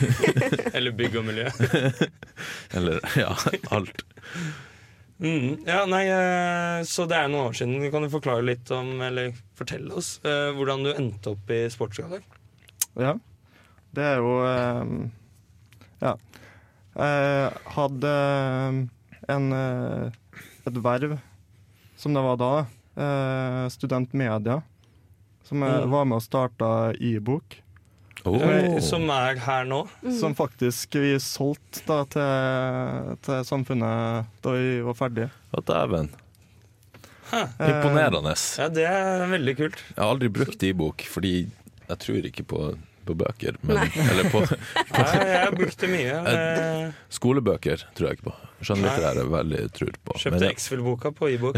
Eller 0.78 0.96
bygg 0.98 1.20
og 1.22 1.28
miljø. 1.30 1.52
Eller 2.78 3.02
ja, 3.20 3.36
alt. 3.78 4.02
Mm. 5.18 5.58
Ja, 5.66 5.86
nei, 5.90 6.04
eh, 6.14 6.84
Så 6.86 7.08
det 7.10 7.18
er 7.18 7.30
noen 7.32 7.50
år 7.50 7.56
siden. 7.58 7.86
Kan 7.94 8.06
du 8.06 8.10
forklare 8.14 8.46
litt 8.46 8.70
om, 8.74 9.00
eller 9.02 9.32
fortelle 9.58 9.94
oss, 9.98 10.18
eh, 10.26 10.52
hvordan 10.58 10.86
du 10.86 10.92
endte 10.94 11.34
opp 11.34 11.50
i 11.54 11.64
sportsskader? 11.74 12.22
Ja. 12.98 13.16
Det 13.98 14.04
er 14.04 14.22
jo 14.22 14.36
eh, 14.46 14.84
Ja. 16.04 16.16
Jeg 16.98 17.52
hadde 17.76 18.12
eh, 18.12 18.80
en, 19.36 19.48
eh, 19.54 20.42
et 20.68 20.80
verv, 20.84 21.18
som 21.98 22.14
det 22.18 22.24
var 22.26 22.42
da, 22.42 22.52
Student 22.98 24.10
studentmedia, 24.10 24.62
som 25.46 25.62
Mm. 25.62 25.90
var 25.92 26.06
med 26.10 26.16
og 26.18 26.24
starta 26.26 26.70
e-bok. 26.98 27.60
Oh. 28.26 28.42
Eh, 28.42 28.80
Som 28.82 29.06
er 29.14 29.38
her 29.38 29.64
nå. 29.70 29.84
Som 30.20 30.34
faktisk 30.36 30.96
vi 30.98 31.14
solgte 31.22 31.84
da, 31.86 32.00
til, 32.10 33.18
til 33.22 33.44
samfunnet 33.46 34.26
da 34.42 34.56
vi 34.58 34.82
var 34.82 34.98
ferdige. 34.98 35.30
Å, 35.54 35.62
dæven. 35.62 36.10
Imponerende. 37.60 38.34
Ja, 38.58 38.68
det 38.72 38.86
er 38.90 39.28
veldig 39.32 39.56
kult. 39.60 39.82
Jeg 39.94 40.00
har 40.02 40.12
aldri 40.16 40.30
brukt 40.34 40.64
e-bok, 40.64 41.04
fordi 41.12 41.34
jeg 41.88 41.98
tror 42.04 42.28
ikke 42.32 42.46
på, 42.48 42.62
på 43.08 43.16
bøker. 43.18 43.58
Men, 43.68 43.82
eller 44.12 44.30
på 44.34 44.44
Nei, 44.44 45.08
jeg 45.16 45.56
brukte 45.56 45.58
brukt 45.62 45.86
det 45.86 45.92
mye. 45.94 46.20
Eh, 46.38 46.94
skolebøker 47.14 47.82
tror 47.98 48.08
jeg 48.08 48.18
ikke 48.18 48.30
på. 48.30 48.36
Skjønnlitterære 48.68 49.26
veldig 49.32 49.64
tror 49.76 49.98
på. 50.04 50.16
Kjøpte 50.22 50.46
jeg 50.46 50.58
X-Fill-boka 50.58 51.12
på 51.16 51.32
e-bok. 51.34 51.58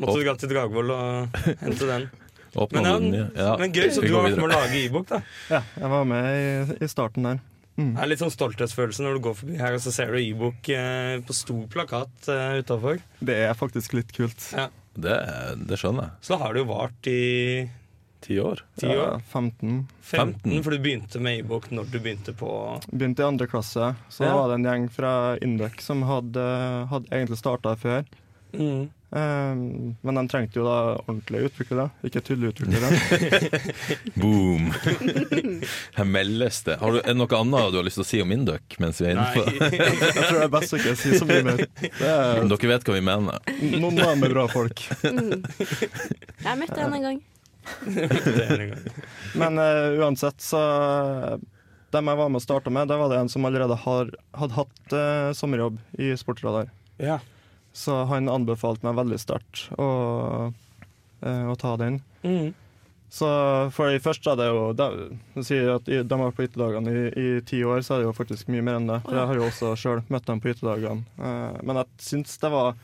Måtte 0.00 0.16
dra 0.22 0.34
til 0.40 0.52
Dragvoll 0.52 0.92
og 0.94 1.38
hente 1.60 1.88
den. 1.88 2.08
Men, 2.50 2.84
ja, 2.84 2.94
den, 2.98 3.14
ja. 3.36 3.52
men 3.60 3.74
gøy, 3.74 3.86
så 3.94 4.02
du 4.02 4.10
har 4.10 4.26
vært 4.26 4.40
med 4.40 4.48
å 4.48 4.50
lage 4.50 4.80
e-bok, 4.80 5.06
da. 5.10 5.20
Ja, 5.52 5.60
jeg 5.78 5.92
var 5.92 6.08
med 6.10 6.30
i, 6.34 6.78
i 6.82 6.90
starten 6.90 7.28
der. 7.28 7.42
Mm. 7.80 7.94
Det 7.94 8.02
er 8.02 8.10
litt 8.10 8.20
sånn 8.20 8.34
stolthetsfølelse 8.34 9.04
når 9.04 9.16
du 9.16 9.24
går 9.24 9.36
forbi 9.38 9.58
her 9.60 9.76
og 9.76 9.82
så 9.84 9.92
ser 9.94 10.10
du 10.12 10.18
e-bok 10.20 10.68
eh, 10.74 11.16
på 11.24 11.36
stor 11.36 11.62
plakat 11.72 12.30
eh, 12.32 12.58
utafor. 12.60 13.00
Det 13.24 13.36
er 13.46 13.56
faktisk 13.56 13.94
litt 13.96 14.12
kult. 14.16 14.50
Ja. 14.56 14.68
Det, 15.00 15.16
det 15.70 15.78
skjønner 15.80 16.08
jeg. 16.10 16.24
Så 16.26 16.34
da 16.34 16.40
har 16.42 16.54
det 16.54 16.64
jo 16.64 16.70
vart 16.72 17.08
i 17.08 17.20
Ti 18.20 18.36
år. 18.40 18.60
ti 18.78 18.86
år. 18.86 18.96
Ja, 18.96 19.20
15. 19.32 19.86
15, 20.02 20.40
15. 20.44 20.62
for 20.62 20.70
du 20.76 20.78
begynte 20.84 21.20
med 21.24 21.38
e-bok 21.40 21.70
når 21.72 21.88
du 21.90 21.98
begynte 22.04 22.34
på 22.36 22.50
Begynte 22.92 23.22
i 23.24 23.28
andre 23.30 23.46
klasse, 23.48 23.94
så 24.12 24.24
Ja. 24.28 24.34
var 24.36 24.48
det 24.48 24.58
en 24.60 24.64
gjeng 24.68 24.88
fra 24.92 25.36
Induc 25.40 25.80
som 25.80 26.02
hadde, 26.02 26.44
hadde 26.90 27.08
egentlig 27.10 27.38
starta 27.40 27.76
før. 27.80 28.04
mm. 28.52 28.88
Um, 29.12 29.96
men 30.06 30.14
de 30.14 30.22
trengte 30.30 30.60
jo 30.60 30.62
da 30.68 30.94
ordentlige 31.02 31.48
utviklere, 31.48 31.88
ikke 32.06 32.20
tulleutviklere. 32.22 32.90
Boom! 34.22 34.68
Her 35.96 36.04
meldes 36.06 36.60
det. 36.62 36.76
Har 36.78 36.92
du, 36.94 37.00
er 37.00 37.08
det 37.10 37.16
noe 37.18 37.40
annet 37.40 37.72
du 37.74 37.78
har 37.80 37.88
lyst 37.88 37.98
til 37.98 38.04
å 38.04 38.06
si 38.06 38.20
om 38.22 38.30
Induc 38.36 38.76
mens 38.78 39.00
vi 39.02 39.08
er 39.10 39.16
inne 39.16 39.26
på? 39.34 39.42
Jeg 39.50 40.14
tror 40.14 40.38
det 40.38 40.44
er 40.46 40.52
best 40.54 40.76
å 40.76 40.78
ikke 40.78 40.94
si 41.00 41.18
så 41.18 41.26
mye 41.26 41.42
mer. 41.42 41.64
Er, 41.98 42.46
Dere 42.52 42.70
vet 42.70 42.86
hva 42.86 42.94
vi 42.94 43.02
mener. 43.10 43.42
noen 43.82 43.98
av 43.98 44.12
dem 44.14 44.22
er 44.28 44.36
bra 44.36 44.46
folk. 44.54 44.84
Jeg 46.46 46.54
møtte 46.62 46.78
henne 46.78 47.00
en 47.00 47.06
gang. 47.08 47.20
Men 49.34 49.58
uh, 49.58 49.98
uansett, 50.02 50.40
så 50.40 50.60
Dem 51.90 52.06
jeg 52.06 52.18
var 52.20 52.28
med 52.30 52.38
å 52.38 52.44
starte 52.44 52.70
med, 52.70 52.86
det 52.86 52.96
var 53.00 53.10
det 53.10 53.16
en 53.18 53.28
som 53.32 53.44
allerede 53.48 53.74
har, 53.82 54.10
hadde 54.38 54.54
hatt 54.54 54.92
uh, 54.94 55.32
sommerjobb 55.34 55.80
i 55.98 56.12
Sportsradar. 56.18 56.68
Ja. 57.02 57.16
Så 57.74 58.04
han 58.06 58.28
anbefalte 58.30 58.86
meg 58.86 58.94
veldig 59.00 59.18
sterkt 59.18 59.64
å, 59.74 59.88
uh, 61.24 61.46
å 61.50 61.56
ta 61.58 61.72
den. 61.80 61.98
Mm. 62.22 62.52
Så 63.10 63.26
for 63.74 63.90
det 63.90 64.04
første 64.04 64.30
er 64.30 64.36
det 64.38 64.44
jo 64.52 64.58
De, 64.78 64.86
de 65.34 65.42
sier 65.42 65.72
at 65.72 65.88
i- 65.90 66.04
de 66.06 66.18
var 66.20 66.30
på 66.30 66.44
hyttedagene 66.44 66.92
i, 66.94 67.02
i 67.18 67.40
ti 67.42 67.58
år, 67.66 67.82
så 67.82 67.96
er 67.96 68.04
det 68.04 68.06
jo 68.06 68.14
faktisk 68.14 68.46
mye 68.54 68.62
mer 68.62 68.78
enn 68.78 68.86
det. 68.86 69.00
For 69.08 69.18
jeg 69.18 69.26
har 69.32 69.40
jo 69.40 69.48
også 69.48 69.72
sjøl 69.82 70.04
møtt 70.14 70.28
dem 70.30 70.38
på 70.44 70.52
hyttedagene. 70.52 71.02
Eh, 71.18 71.58
men 71.66 71.80
jeg 71.82 71.90
syns 72.06 72.38
det 72.38 72.52
var 72.54 72.78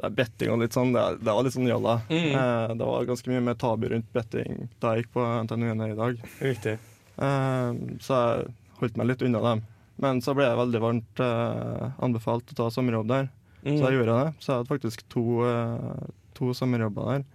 så 0.00 0.06
er 0.08 0.14
betting 0.16 0.52
og 0.54 0.62
litt 0.62 0.72
sånn, 0.72 0.94
det, 0.96 1.02
det 1.20 1.32
var 1.36 1.44
litt 1.44 1.52
sånn 1.52 1.68
jalla. 1.68 1.98
Mm. 2.08 2.30
Eh, 2.32 2.70
det 2.80 2.86
var 2.88 3.08
ganske 3.10 3.32
mye 3.32 3.42
mer 3.50 3.58
tabu 3.60 3.90
rundt 3.92 4.06
betting 4.16 4.62
da 4.80 4.94
jeg 4.94 5.04
gikk 5.04 5.10
på 5.18 5.24
NTNU 5.44 5.66
enn 5.74 5.82
i 5.90 5.98
dag. 5.98 6.22
Riktig. 6.40 6.78
Eh, 7.20 7.80
så 8.00 8.20
jeg 8.20 8.46
holdt 8.80 8.96
meg 8.96 9.10
litt 9.10 9.24
unna 9.26 9.42
dem. 9.44 9.62
Men 10.00 10.22
så 10.24 10.32
ble 10.36 10.46
jeg 10.48 10.56
veldig 10.56 10.80
varmt 10.80 11.20
eh, 11.20 11.90
anbefalt 12.00 12.54
å 12.54 12.56
ta 12.62 12.70
sommerjobb 12.72 13.10
der. 13.10 13.28
Mm. 13.60 13.74
Så 13.74 13.82
jeg 13.82 13.98
gjorde 13.98 14.16
det. 14.16 14.32
Så 14.40 14.48
jeg 14.48 14.56
hadde 14.62 14.72
faktisk 14.72 15.04
to, 15.12 15.24
eh, 15.44 16.06
to 16.38 16.54
sommerjobber 16.56 17.10
der. 17.12 17.26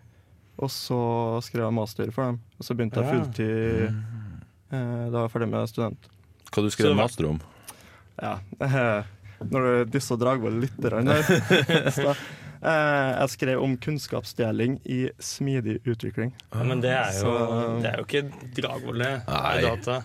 Og 0.65 0.71
så 0.73 0.99
skrev 1.45 1.67
jeg 1.67 1.78
master 1.78 2.10
for 2.15 2.32
dem. 2.32 2.39
Og 2.58 2.65
så 2.65 2.73
begynte 2.73 3.04
jeg 3.04 3.12
fulltid 3.12 3.84
eh, 3.91 5.04
da 5.12 5.19
var 5.19 5.30
ferdig 5.34 5.51
med 5.51 5.69
student. 5.69 6.10
Hva 6.49 6.63
du 6.65 6.71
skrev 6.73 6.95
du 6.95 6.97
master 6.97 7.30
om? 7.30 7.38
Ja. 8.17 8.39
eh, 8.58 9.13
når 9.51 9.67
du 9.67 9.93
disser 9.99 10.17
Dragvoll 10.17 10.63
litt 10.65 10.82
der. 10.82 10.97
eh, 12.65 13.12
jeg 13.21 13.30
skrev 13.36 13.62
om 13.63 13.78
kunnskapsdeling 13.78 14.80
i 14.89 14.99
smidig 15.21 15.78
utvikling. 15.86 16.34
Ja, 16.54 16.63
men 16.63 16.82
det 16.82 16.91
er 16.97 17.13
jo, 17.21 17.21
Så- 17.30 17.82
det 17.82 17.91
er 17.93 18.01
jo 18.01 18.06
ikke 18.10 18.25
dragvolle 18.58 19.12
data. 19.62 20.01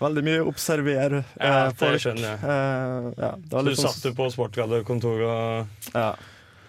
Veldig 0.00 0.22
mye 0.24 0.42
observer 0.46 0.94
Ja, 1.20 1.22
eh, 1.40 1.68
det 1.70 1.76
folk. 1.78 2.00
skjønner 2.00 2.28
jeg. 2.28 2.42
Eh, 2.42 3.14
ja, 3.20 3.30
det 3.36 3.50
Så 3.50 3.64
du 3.64 3.70
sånn- 3.74 3.88
satt 3.94 4.02
du 4.02 4.12
på 4.14 4.28
sportsskadekontoret 4.32 5.26
og 5.28 5.66
Ja, 5.94 6.14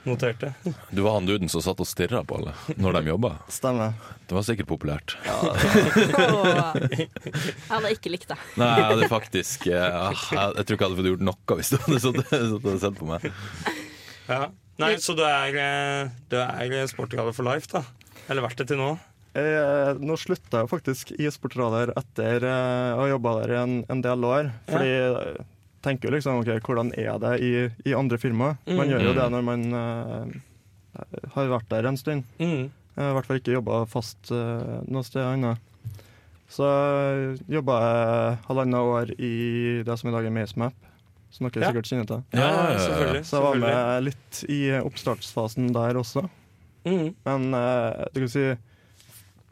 noterte? 0.05 0.53
Du 0.91 1.01
var 1.03 1.13
han 1.19 1.25
duden 1.27 1.47
som 1.49 1.61
satt 1.61 1.79
og 1.79 1.85
stirra 1.87 2.23
på 2.25 2.39
alle 2.39 2.53
når 2.77 2.93
de 2.97 3.11
jobba. 3.11 3.37
stemmer. 3.47 3.93
Det 4.27 4.35
var 4.35 4.41
sikkert 4.43 4.67
populært. 4.67 5.15
Ja, 5.23 5.37
Jeg 6.91 7.69
hadde 7.69 7.91
ikke 7.95 8.11
likt 8.11 8.27
det. 8.31 8.37
Nei, 8.59 8.67
jeg 8.79 8.85
hadde 8.89 9.09
faktisk 9.11 9.67
eh, 9.71 9.85
ah, 9.95 10.11
jeg, 10.11 10.55
jeg 10.57 10.65
tror 10.65 10.75
ikke 10.75 10.81
jeg 10.81 10.89
hadde 10.89 10.99
fått 10.99 11.11
gjort 11.11 11.25
noe 11.29 11.57
hvis 11.61 11.69
du 11.71 11.77
hadde 11.77 11.99
sittet 12.03 12.65
og 12.73 12.79
sett 12.83 12.99
på 12.99 13.07
meg. 13.09 13.31
Ja. 14.27 14.41
Nei, 14.79 14.95
så 14.97 15.13
du 15.17 15.21
er, 15.25 15.55
eh, 15.59 16.09
du 16.31 16.37
er 16.39 16.87
sportsskade 16.89 17.33
for 17.35 17.43
life, 17.45 17.67
da? 17.71 17.83
Eller 18.29 18.45
vært 18.45 18.57
det 18.61 18.67
til 18.71 18.77
nå? 18.79 18.91
Eh, 19.37 19.93
nå 19.99 20.15
slutta 20.19 20.63
jeg 20.63 20.69
faktisk 20.71 21.11
i 21.15 21.29
Sportradar 21.31 21.93
etter 21.95 22.43
eh, 22.43 22.93
å 22.97 23.03
ha 23.03 23.09
jobba 23.11 23.35
der 23.41 23.53
i 23.53 23.59
en, 23.61 23.75
en 23.91 24.01
del 24.03 24.25
år. 24.27 24.49
Fordi 24.67 24.89
jeg 24.91 25.45
tenker 25.85 26.09
jo 26.09 26.15
liksom 26.17 26.41
OK, 26.41 26.51
hvordan 26.65 26.91
er 26.99 27.15
det 27.23 27.33
i, 27.41 27.51
i 27.89 27.93
andre 27.97 28.17
firmaer? 28.21 28.57
Man 28.67 28.85
Mm. 28.87 28.91
gjør 28.91 29.05
jo 29.07 29.13
det 29.17 29.27
når 29.33 29.45
man 29.47 29.63
uh, 29.73 30.25
har 31.35 31.47
vært 31.55 31.69
der 31.71 31.87
en 31.89 31.97
stund. 31.97 32.23
Mm. 32.39 32.67
Jeg 32.69 32.99
har 33.05 33.11
i 33.13 33.15
hvert 33.15 33.25
fall 33.29 33.39
ikke 33.39 33.55
jobba 33.55 33.79
fast 33.89 34.33
uh, 34.35 34.81
noe 34.91 35.03
sted 35.07 35.23
annet. 35.23 35.57
Så 36.51 36.67
jobba 37.47 37.77
jeg 37.79 38.37
halvannet 38.49 38.91
år 38.91 39.13
i 39.15 39.33
det 39.87 39.95
som 39.97 40.09
i 40.11 40.13
dag 40.17 40.27
er 40.27 40.33
MaceMap, 40.35 40.75
som 41.31 41.47
dere 41.49 41.69
sikkert 41.71 41.87
kjenner 41.89 42.07
til. 42.09 42.23
Ja, 42.33 42.39
Ja, 42.39 42.47
ja, 42.51 42.71
ja. 42.71 42.79
selvfølgelig. 42.85 43.23
Så 43.25 43.37
jeg 43.37 43.43
var 43.47 43.55
med 43.63 44.03
litt 44.09 44.43
i 44.49 44.59
oppstartsfasen 44.81 45.71
der 45.73 45.99
også. 46.01 46.25
Mm. 46.85 47.15
Men 47.25 47.53
eh, 47.53 48.05
du 48.13 48.19
kan 48.25 48.29
si 48.33 48.45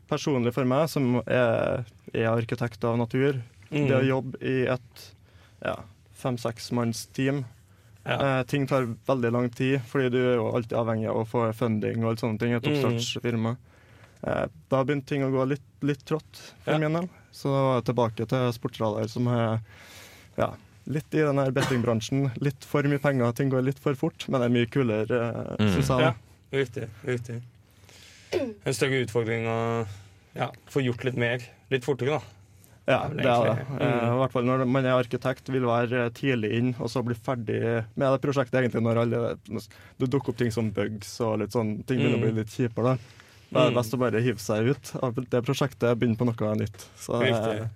personlig 0.10 0.54
for 0.56 0.66
meg, 0.66 0.88
som 0.90 1.20
er, 1.26 1.86
er 2.14 2.30
arkitekt 2.34 2.84
av 2.90 2.98
natur, 2.98 3.42
Mm. 3.70 3.84
det 3.86 3.98
å 4.00 4.06
jobbe 4.08 4.40
i 4.42 4.64
et 4.66 5.02
ja, 5.62 5.76
fem-seksmannsteam 6.18 7.44
Ja. 8.06 8.40
eh, 8.40 8.44
Ting 8.50 8.66
tar 8.66 8.88
veldig 9.06 9.32
lang 9.32 9.50
tid, 9.54 9.82
fordi 9.86 10.10
du 10.10 10.18
er 10.18 10.36
jo 10.40 10.48
alltid 10.56 10.74
avhengig 10.80 11.10
av 11.12 11.18
å 11.22 11.28
få 11.28 11.44
funding 11.54 12.02
og 12.04 12.10
alt 12.16 12.20
sånne 12.24 12.40
ting 12.40 12.54
et 12.54 12.64
Mm. 12.64 12.74
oppstartsfirma. 12.74 13.58
eh, 14.26 14.48
da 14.70 14.84
begynte 14.84 15.06
ting 15.08 15.22
å 15.24 15.32
gå 15.32 15.48
litt, 15.48 15.62
litt 15.82 16.04
trått 16.04 16.54
for 16.66 16.72
Ja. 16.74 16.78
min 16.80 16.94
del. 16.94 17.10
Så 17.32 17.44
da 17.44 17.62
var 17.62 17.76
jeg 17.82 17.86
tilbake 17.96 18.28
til 18.28 18.52
sportsradar, 18.52 19.08
som 19.08 19.28
er 19.28 19.62
ja, 20.38 20.50
litt 20.90 21.14
i 21.14 21.22
den 21.22 21.38
her 21.38 21.52
bettingbransjen. 21.56 22.32
Litt 22.42 22.66
for 22.66 22.84
mye 22.90 23.00
penger, 23.00 23.32
ting 23.38 23.50
går 23.54 23.64
litt 23.64 23.80
for 23.80 23.94
fort, 23.96 24.26
men 24.28 24.42
det 24.42 24.50
er 24.50 24.56
mye 24.58 24.70
kulere, 24.74 25.20
uh, 25.22 25.56
Mm. 25.60 25.72
syns 25.76 25.88
jeg. 25.88 26.00
Ja, 26.02 26.14
riktig. 26.52 26.90
riktig. 27.06 27.42
En 28.66 28.74
større 28.74 29.04
utfordring 29.06 29.46
å 29.50 29.88
ja, 30.36 30.50
få 30.70 30.84
gjort 30.86 31.04
litt 31.08 31.18
mer 31.18 31.40
litt 31.72 31.84
fortere, 31.86 32.20
da. 32.20 32.22
Ja, 32.90 33.08
Det 33.08 33.20
er 33.20 33.44
det 33.44 33.60
Eh, 33.60 33.66
Mm. 33.70 34.16
I 34.16 34.18
hvert 34.18 34.32
fall 34.32 34.44
når 34.44 34.68
man 34.68 34.86
er 34.86 34.98
arkitekt, 35.04 35.48
vil 35.54 35.62
være 35.62 36.10
tidlig 36.12 36.52
inn 36.58 36.76
og 36.80 36.90
så 36.90 37.04
bli 37.06 37.14
ferdig 37.14 37.86
med 37.96 38.12
det 38.12 38.22
prosjektet. 38.22 38.54
egentlig 38.64 38.82
når 38.82 38.98
alle, 39.02 39.38
Det 40.00 40.10
dukker 40.10 40.30
opp 40.30 40.38
ting 40.38 40.50
som 40.52 40.72
bugs 40.72 41.20
og 41.22 41.40
litt 41.40 41.52
sånn, 41.52 41.86
ting 41.86 42.00
begynner 42.00 42.18
å 42.18 42.22
bli 42.22 42.32
Mm. 42.32 42.36
litt 42.38 42.48
kjipere. 42.48 42.84
da. 42.84 42.98
Da 43.52 43.60
er 43.60 43.70
det 43.70 43.74
Mm. 43.74 43.76
best 43.76 43.94
å 43.94 44.00
bare 44.00 44.22
hive 44.22 44.38
seg 44.40 44.68
ut 44.70 44.96
av 45.04 45.14
det 45.16 45.44
prosjektet 45.46 45.84
og 45.92 46.00
begynne 46.00 46.18
på 46.18 46.26
noe 46.26 46.56
nytt. 46.56 46.86
Så 46.98 47.22
Riktig. 47.22 47.70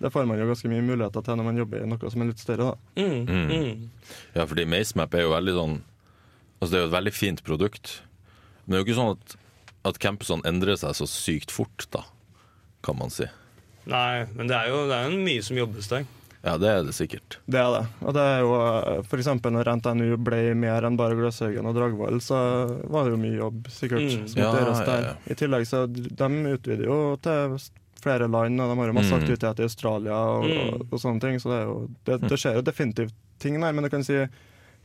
Det 0.00 0.10
får 0.12 0.26
man 0.28 0.38
jo 0.38 0.46
ganske 0.50 0.68
mye 0.68 0.84
muligheter 0.84 1.24
til 1.24 1.36
når 1.40 1.44
man 1.48 1.56
jobber 1.60 1.82
i 1.82 1.86
noe 1.88 2.10
som 2.12 2.22
er 2.22 2.30
litt 2.30 2.42
større. 2.42 2.72
da. 2.74 3.02
Mm. 3.02 3.26
Mm. 3.26 3.52
Mm. 3.52 4.18
Ja, 4.36 4.44
fordi 4.46 4.66
MaceMap 4.68 5.14
er 5.14 5.24
jo 5.26 5.32
veldig 5.36 5.54
sånn 5.60 5.76
Altså 6.56 6.72
det 6.72 6.78
er 6.78 6.84
jo 6.86 6.88
et 6.88 6.94
veldig 6.96 7.12
fint 7.12 7.40
produkt. 7.44 7.90
Men 8.64 8.72
det 8.72 8.76
er 8.76 8.80
jo 8.80 8.86
ikke 8.86 8.98
sånn 9.00 9.10
at, 9.12 9.34
at 9.90 9.98
campusene 10.00 10.46
endrer 10.48 10.78
seg 10.80 10.94
så 10.96 11.04
sykt 11.06 11.50
fort, 11.52 11.84
da, 11.92 12.00
kan 12.82 12.96
man 12.96 13.12
si. 13.12 13.26
Nei, 13.86 14.24
men 14.34 14.48
det 14.48 14.56
er 14.56 14.70
jo 14.72 14.78
det 14.88 14.96
er 14.96 15.10
jo 15.12 15.18
mye 15.20 15.42
som 15.44 15.58
jobbes 15.60 15.90
der. 15.92 16.06
Ja, 16.46 16.54
det 16.62 16.68
er 16.70 16.80
det 16.86 16.94
sikkert. 16.96 17.36
Det 17.50 17.58
er 17.60 17.68
det. 17.74 17.82
Og 18.06 18.14
det 18.16 18.22
er 18.22 18.40
jo 18.40 18.50
f.eks. 19.04 19.28
når 19.44 19.70
NTNU 19.82 20.16
ble 20.24 20.40
mer 20.56 20.86
enn 20.88 20.96
bare 20.96 21.16
Gløshaugen 21.18 21.66
og 21.68 21.74
Dragvoll, 21.76 22.20
så 22.24 22.38
var 22.88 23.04
det 23.04 23.12
jo 23.16 23.20
mye 23.20 23.36
jobb, 23.40 23.66
sikkert, 23.74 24.06
Mm. 24.06 24.28
som 24.30 24.40
Ja, 24.40 24.48
måtte 24.48 24.62
gjøres 24.64 24.80
ja, 24.80 24.86
der. 24.86 25.06
ja. 25.10 25.14
I 25.28 25.38
tillegg 25.42 25.66
så 25.68 25.84
de 25.92 26.30
utvider 26.56 26.86
jo 26.88 26.98
til 27.20 27.58
flere 28.06 28.28
land, 28.30 28.60
og 28.62 28.70
de 28.72 28.78
har 28.80 28.92
jo 28.92 28.96
masse 29.00 29.12
Mm. 29.12 29.18
aktivitet 29.20 29.58
i 29.60 29.66
Australia 29.66 30.14
og, 30.38 30.44
Mm. 30.46 30.58
og, 30.62 30.86
og 30.92 30.98
sånne 31.02 31.20
ting, 31.26 31.40
så 31.42 31.50
det, 31.50 31.58
er 31.58 31.66
jo, 31.66 31.78
det, 32.06 32.20
det 32.30 32.38
skjer 32.38 32.54
jo 32.60 32.62
definitivt 32.70 33.14
ting 33.42 33.58
der, 33.60 33.72
men 33.74 33.84
du 33.84 33.90
kan 33.90 34.04
si 34.06 34.22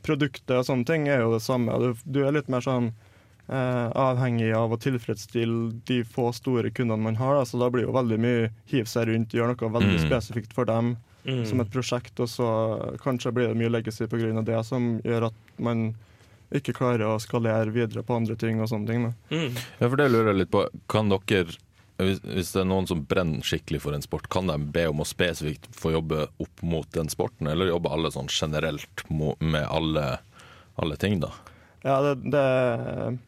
produktet 0.04 0.58
og 0.58 0.66
sånne 0.66 0.86
ting 0.90 1.08
er 1.08 1.22
jo 1.22 1.32
det 1.36 1.44
samme. 1.46 1.78
Du, 1.80 1.94
du 2.10 2.24
er 2.26 2.34
litt 2.34 2.50
mer 2.50 2.64
sånn 2.66 2.92
eh, 3.52 3.88
avhengig 4.00 4.52
av 4.56 4.72
å 4.72 4.78
tilfredsstille 4.80 5.74
de 5.86 6.02
få 6.08 6.30
store 6.34 6.72
kundene 6.72 7.04
man 7.04 7.18
har, 7.20 7.36
da, 7.36 7.44
så 7.46 7.60
da 7.60 7.68
blir 7.74 7.84
jo 7.88 7.92
veldig 7.96 8.18
mye 8.24 8.50
hive 8.72 8.88
seg 8.90 9.10
rundt, 9.12 9.34
gjøre 9.36 9.54
noe 9.58 9.74
veldig 9.76 9.98
Mm. 10.00 10.06
spesifikt 10.08 10.54
for 10.56 10.66
dem 10.66 10.96
Mm. 11.26 11.46
som 11.46 11.60
et 11.62 11.70
prosjekt, 11.70 12.18
og 12.20 12.28
så 12.32 12.48
kanskje 13.04 13.32
blir 13.34 13.48
det 13.52 13.58
mye 13.60 13.70
legacy 13.70 14.08
pga. 14.08 14.42
det, 14.46 14.66
som 14.66 15.02
gjør 15.04 15.28
at 15.28 15.34
man 15.60 15.94
ikke 16.52 16.74
klarer 16.74 17.06
å 17.06 17.20
skalere 17.22 17.72
videre 17.72 18.02
på 18.04 18.16
andre 18.16 18.36
ting 18.36 18.60
og 18.60 18.68
sånne 18.70 18.88
ting. 18.88 19.14
Mm. 19.30 19.54
Ja, 19.80 19.88
for 19.90 19.96
det 19.98 20.10
lurer 20.12 20.32
jeg 20.34 20.38
litt 20.38 20.52
på. 20.52 20.66
Kan 20.90 21.10
dere, 21.10 21.46
hvis, 22.08 22.22
hvis 22.26 22.52
det 22.56 22.62
er 22.64 22.70
noen 22.70 22.88
som 22.90 23.06
brenner 23.08 23.46
skikkelig 23.46 23.82
for 23.84 23.96
en 23.98 24.04
sport, 24.06 24.30
kan 24.32 24.48
de 24.50 24.58
be 24.74 24.88
om 24.92 25.02
å 25.04 25.08
spesifikt 25.08 25.68
få 25.78 25.94
jobbe 25.96 26.28
opp 26.42 26.64
mot 26.66 26.88
den 26.96 27.10
sporten, 27.12 27.48
eller 27.52 27.72
jobber 27.72 27.96
alle 27.96 28.12
sånn 28.14 28.30
generelt 28.32 29.04
med 29.10 29.66
alle, 29.68 30.06
alle 30.82 30.98
ting, 31.02 31.20
da? 31.24 31.32
Ja, 31.86 31.98
det, 32.06 32.16
det 32.32 32.42
er 32.42 33.20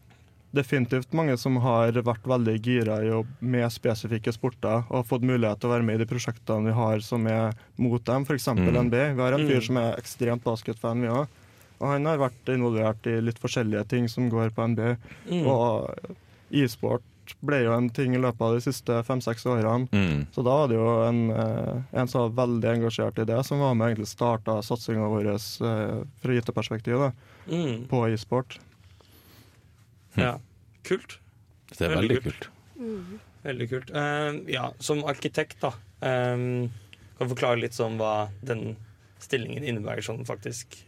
definitivt 0.54 1.10
mange 1.18 1.34
som 1.40 1.56
har 1.64 1.96
vært 2.06 2.26
veldig 2.30 2.54
gira 2.62 3.00
i 3.02 3.08
å 3.10 3.24
med 3.42 3.66
spesifikke 3.74 4.30
sporter 4.34 4.84
og 4.86 5.06
fått 5.08 5.24
mulighet 5.26 5.58
til 5.58 5.70
å 5.70 5.72
være 5.74 5.86
med 5.88 5.98
i 5.98 6.04
de 6.04 6.10
prosjektene 6.12 6.68
vi 6.68 6.74
har 6.76 7.02
som 7.02 7.26
er 7.26 7.56
mot 7.82 8.02
dem, 8.06 8.22
f.eks. 8.22 8.46
Mm. 8.54 8.68
NB. 8.86 8.94
Vi 9.18 9.24
har 9.24 9.34
en 9.34 9.48
fyr 9.48 9.58
Mm. 9.58 9.66
som 9.66 9.80
er 9.82 9.96
ekstremt 9.98 10.44
basketfan, 10.46 11.02
vi 11.02 11.10
òg. 11.10 11.40
Og 11.82 11.88
han 11.90 12.06
har 12.06 12.22
vært 12.22 12.52
involvert 12.54 13.06
i 13.10 13.16
litt 13.20 13.40
forskjellige 13.42 13.82
ting 13.90 14.06
som 14.08 14.30
går 14.30 14.54
på 14.54 14.68
NB. 14.70 14.84
Mm. 15.26 15.42
Og 15.50 16.14
e-sport 16.54 17.02
ble 17.44 17.62
jo 17.64 17.72
en 17.74 17.88
ting 17.90 18.14
i 18.14 18.20
løpet 18.20 18.40
av 18.44 18.54
de 18.56 18.60
siste 18.64 18.98
fem-seks 19.08 19.46
årene. 19.48 19.88
Mm. 19.92 20.26
Så 20.34 20.44
da 20.44 20.54
var 20.60 20.68
det 20.70 20.76
jo 20.78 20.88
en, 21.06 21.20
eh, 21.30 21.82
en 22.00 22.08
som 22.10 22.24
var 22.26 22.46
veldig 22.46 22.70
engasjert 22.76 23.18
i 23.22 23.26
det, 23.28 23.38
som 23.48 23.60
var 23.62 23.74
med 23.74 23.92
egentlig 23.92 24.08
starta 24.12 24.58
satsinga 24.62 25.08
vår 25.12 25.30
eh, 25.34 26.04
fra 26.22 26.38
IT-perspektiv 26.40 27.10
Mm. 27.50 27.86
på 27.90 27.98
e-sport. 28.08 28.58
Ja. 30.16 30.38
Kult. 30.84 31.18
Det 31.74 31.80
er 31.84 31.94
Veldig 31.96 32.08
veldig 32.08 32.22
kult. 32.22 32.48
kult. 32.76 33.20
Veldig 33.44 33.68
kult. 33.68 33.90
Uh, 33.92 34.38
ja, 34.48 34.70
som 34.80 35.02
arkitekt, 35.04 35.58
da. 35.60 35.72
um, 36.00 36.70
kan 37.18 37.28
du 37.28 37.34
forklare 37.34 37.60
litt 37.60 37.76
sånn 37.76 37.98
hva 38.00 38.28
den 38.42 38.76
stillingen 39.22 39.64
innebærer 39.64 40.02
sånn 40.04 40.24
faktisk 40.26 40.78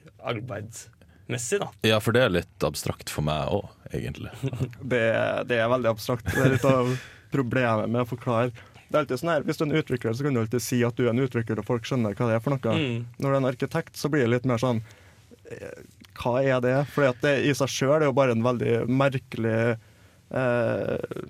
arbeidsmessig, 1.26 1.60
da. 1.60 1.68
Ja, 1.88 1.98
for 2.00 2.12
det 2.12 2.22
er 2.22 2.30
litt 2.30 2.64
abstrakt 2.64 3.10
for 3.10 3.22
meg 3.26 3.48
òg, 3.50 3.68
egentlig. 3.92 4.30
Det, 4.80 5.02
det 5.48 5.58
er 5.60 5.68
veldig 5.68 5.90
abstrakt. 5.90 6.24
Det 6.32 6.42
er 6.44 6.52
litt 6.54 6.64
av 6.64 6.90
problemet 7.32 7.88
med 7.90 8.02
å 8.04 8.08
forklare. 8.08 8.52
Det 8.88 8.94
er 8.94 9.00
alltid 9.02 9.18
sånn 9.18 9.32
her, 9.32 9.42
Hvis 9.42 9.56
du 9.58 9.64
er 9.64 9.70
en 9.70 9.80
utvikler, 9.80 10.14
så 10.14 10.22
kan 10.24 10.34
du 10.34 10.40
alltid 10.40 10.62
si 10.62 10.78
at 10.86 10.96
du 10.96 11.06
er 11.06 11.10
en 11.12 11.24
utvikler, 11.24 11.58
og 11.58 11.66
folk 11.66 11.84
skjønner 11.88 12.14
hva 12.14 12.28
det 12.30 12.36
er 12.36 12.44
for 12.44 12.54
noe. 12.54 12.76
Mm. 12.76 13.06
Når 13.18 13.26
du 13.26 13.34
er 13.34 13.40
en 13.40 13.50
arkitekt, 13.50 13.96
så 13.98 14.08
blir 14.12 14.22
det 14.26 14.30
litt 14.36 14.46
mer 14.46 14.62
sånn 14.62 14.82
eh, 15.50 15.80
Hva 16.20 16.36
er 16.42 16.60
det? 16.62 16.76
For 16.94 17.10
det 17.22 17.34
i 17.48 17.54
seg 17.58 17.68
sjøl 17.72 17.98
er 17.98 18.06
jo 18.08 18.14
bare 18.16 18.36
en 18.36 18.46
veldig 18.46 18.86
merkelig 18.86 19.58
eh, 20.30 21.26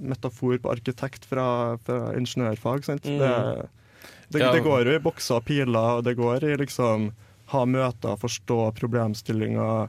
metafor 0.00 0.56
på 0.62 0.70
arkitekt 0.72 1.26
fra, 1.28 1.76
fra 1.84 2.14
ingeniørfag. 2.16 2.86
Sant? 2.86 3.04
Mm. 3.10 3.18
Det, 3.18 3.66
det, 4.30 4.44
Ja. 4.44 4.52
det 4.54 4.62
går 4.64 4.86
jo 4.86 4.94
i 4.94 5.02
bokser 5.02 5.40
og 5.40 5.44
piler, 5.50 5.98
og 5.98 6.06
det 6.06 6.14
går 6.16 6.46
i 6.46 6.54
liksom 6.62 7.10
ha 7.52 7.64
møter, 7.66 8.16
forstå 8.20 8.58
problemstillinger. 8.78 9.88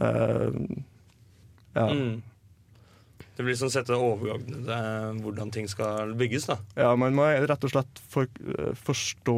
Eh, 0.00 0.60
ja. 1.74 1.86
Mm. 1.88 2.22
Det 3.36 3.44
blir 3.46 3.56
sånn 3.56 3.72
sette 3.72 3.96
overordnede 3.96 4.76
hvordan 5.22 5.50
ting 5.54 5.68
skal 5.70 6.12
bygges, 6.20 6.46
da. 6.50 6.58
ja, 6.76 6.90
man 7.00 7.14
må 7.16 7.24
rett 7.48 7.64
og 7.64 7.72
slett 7.72 8.02
for, 8.12 8.28
eh, 8.44 8.74
forstå 8.76 9.36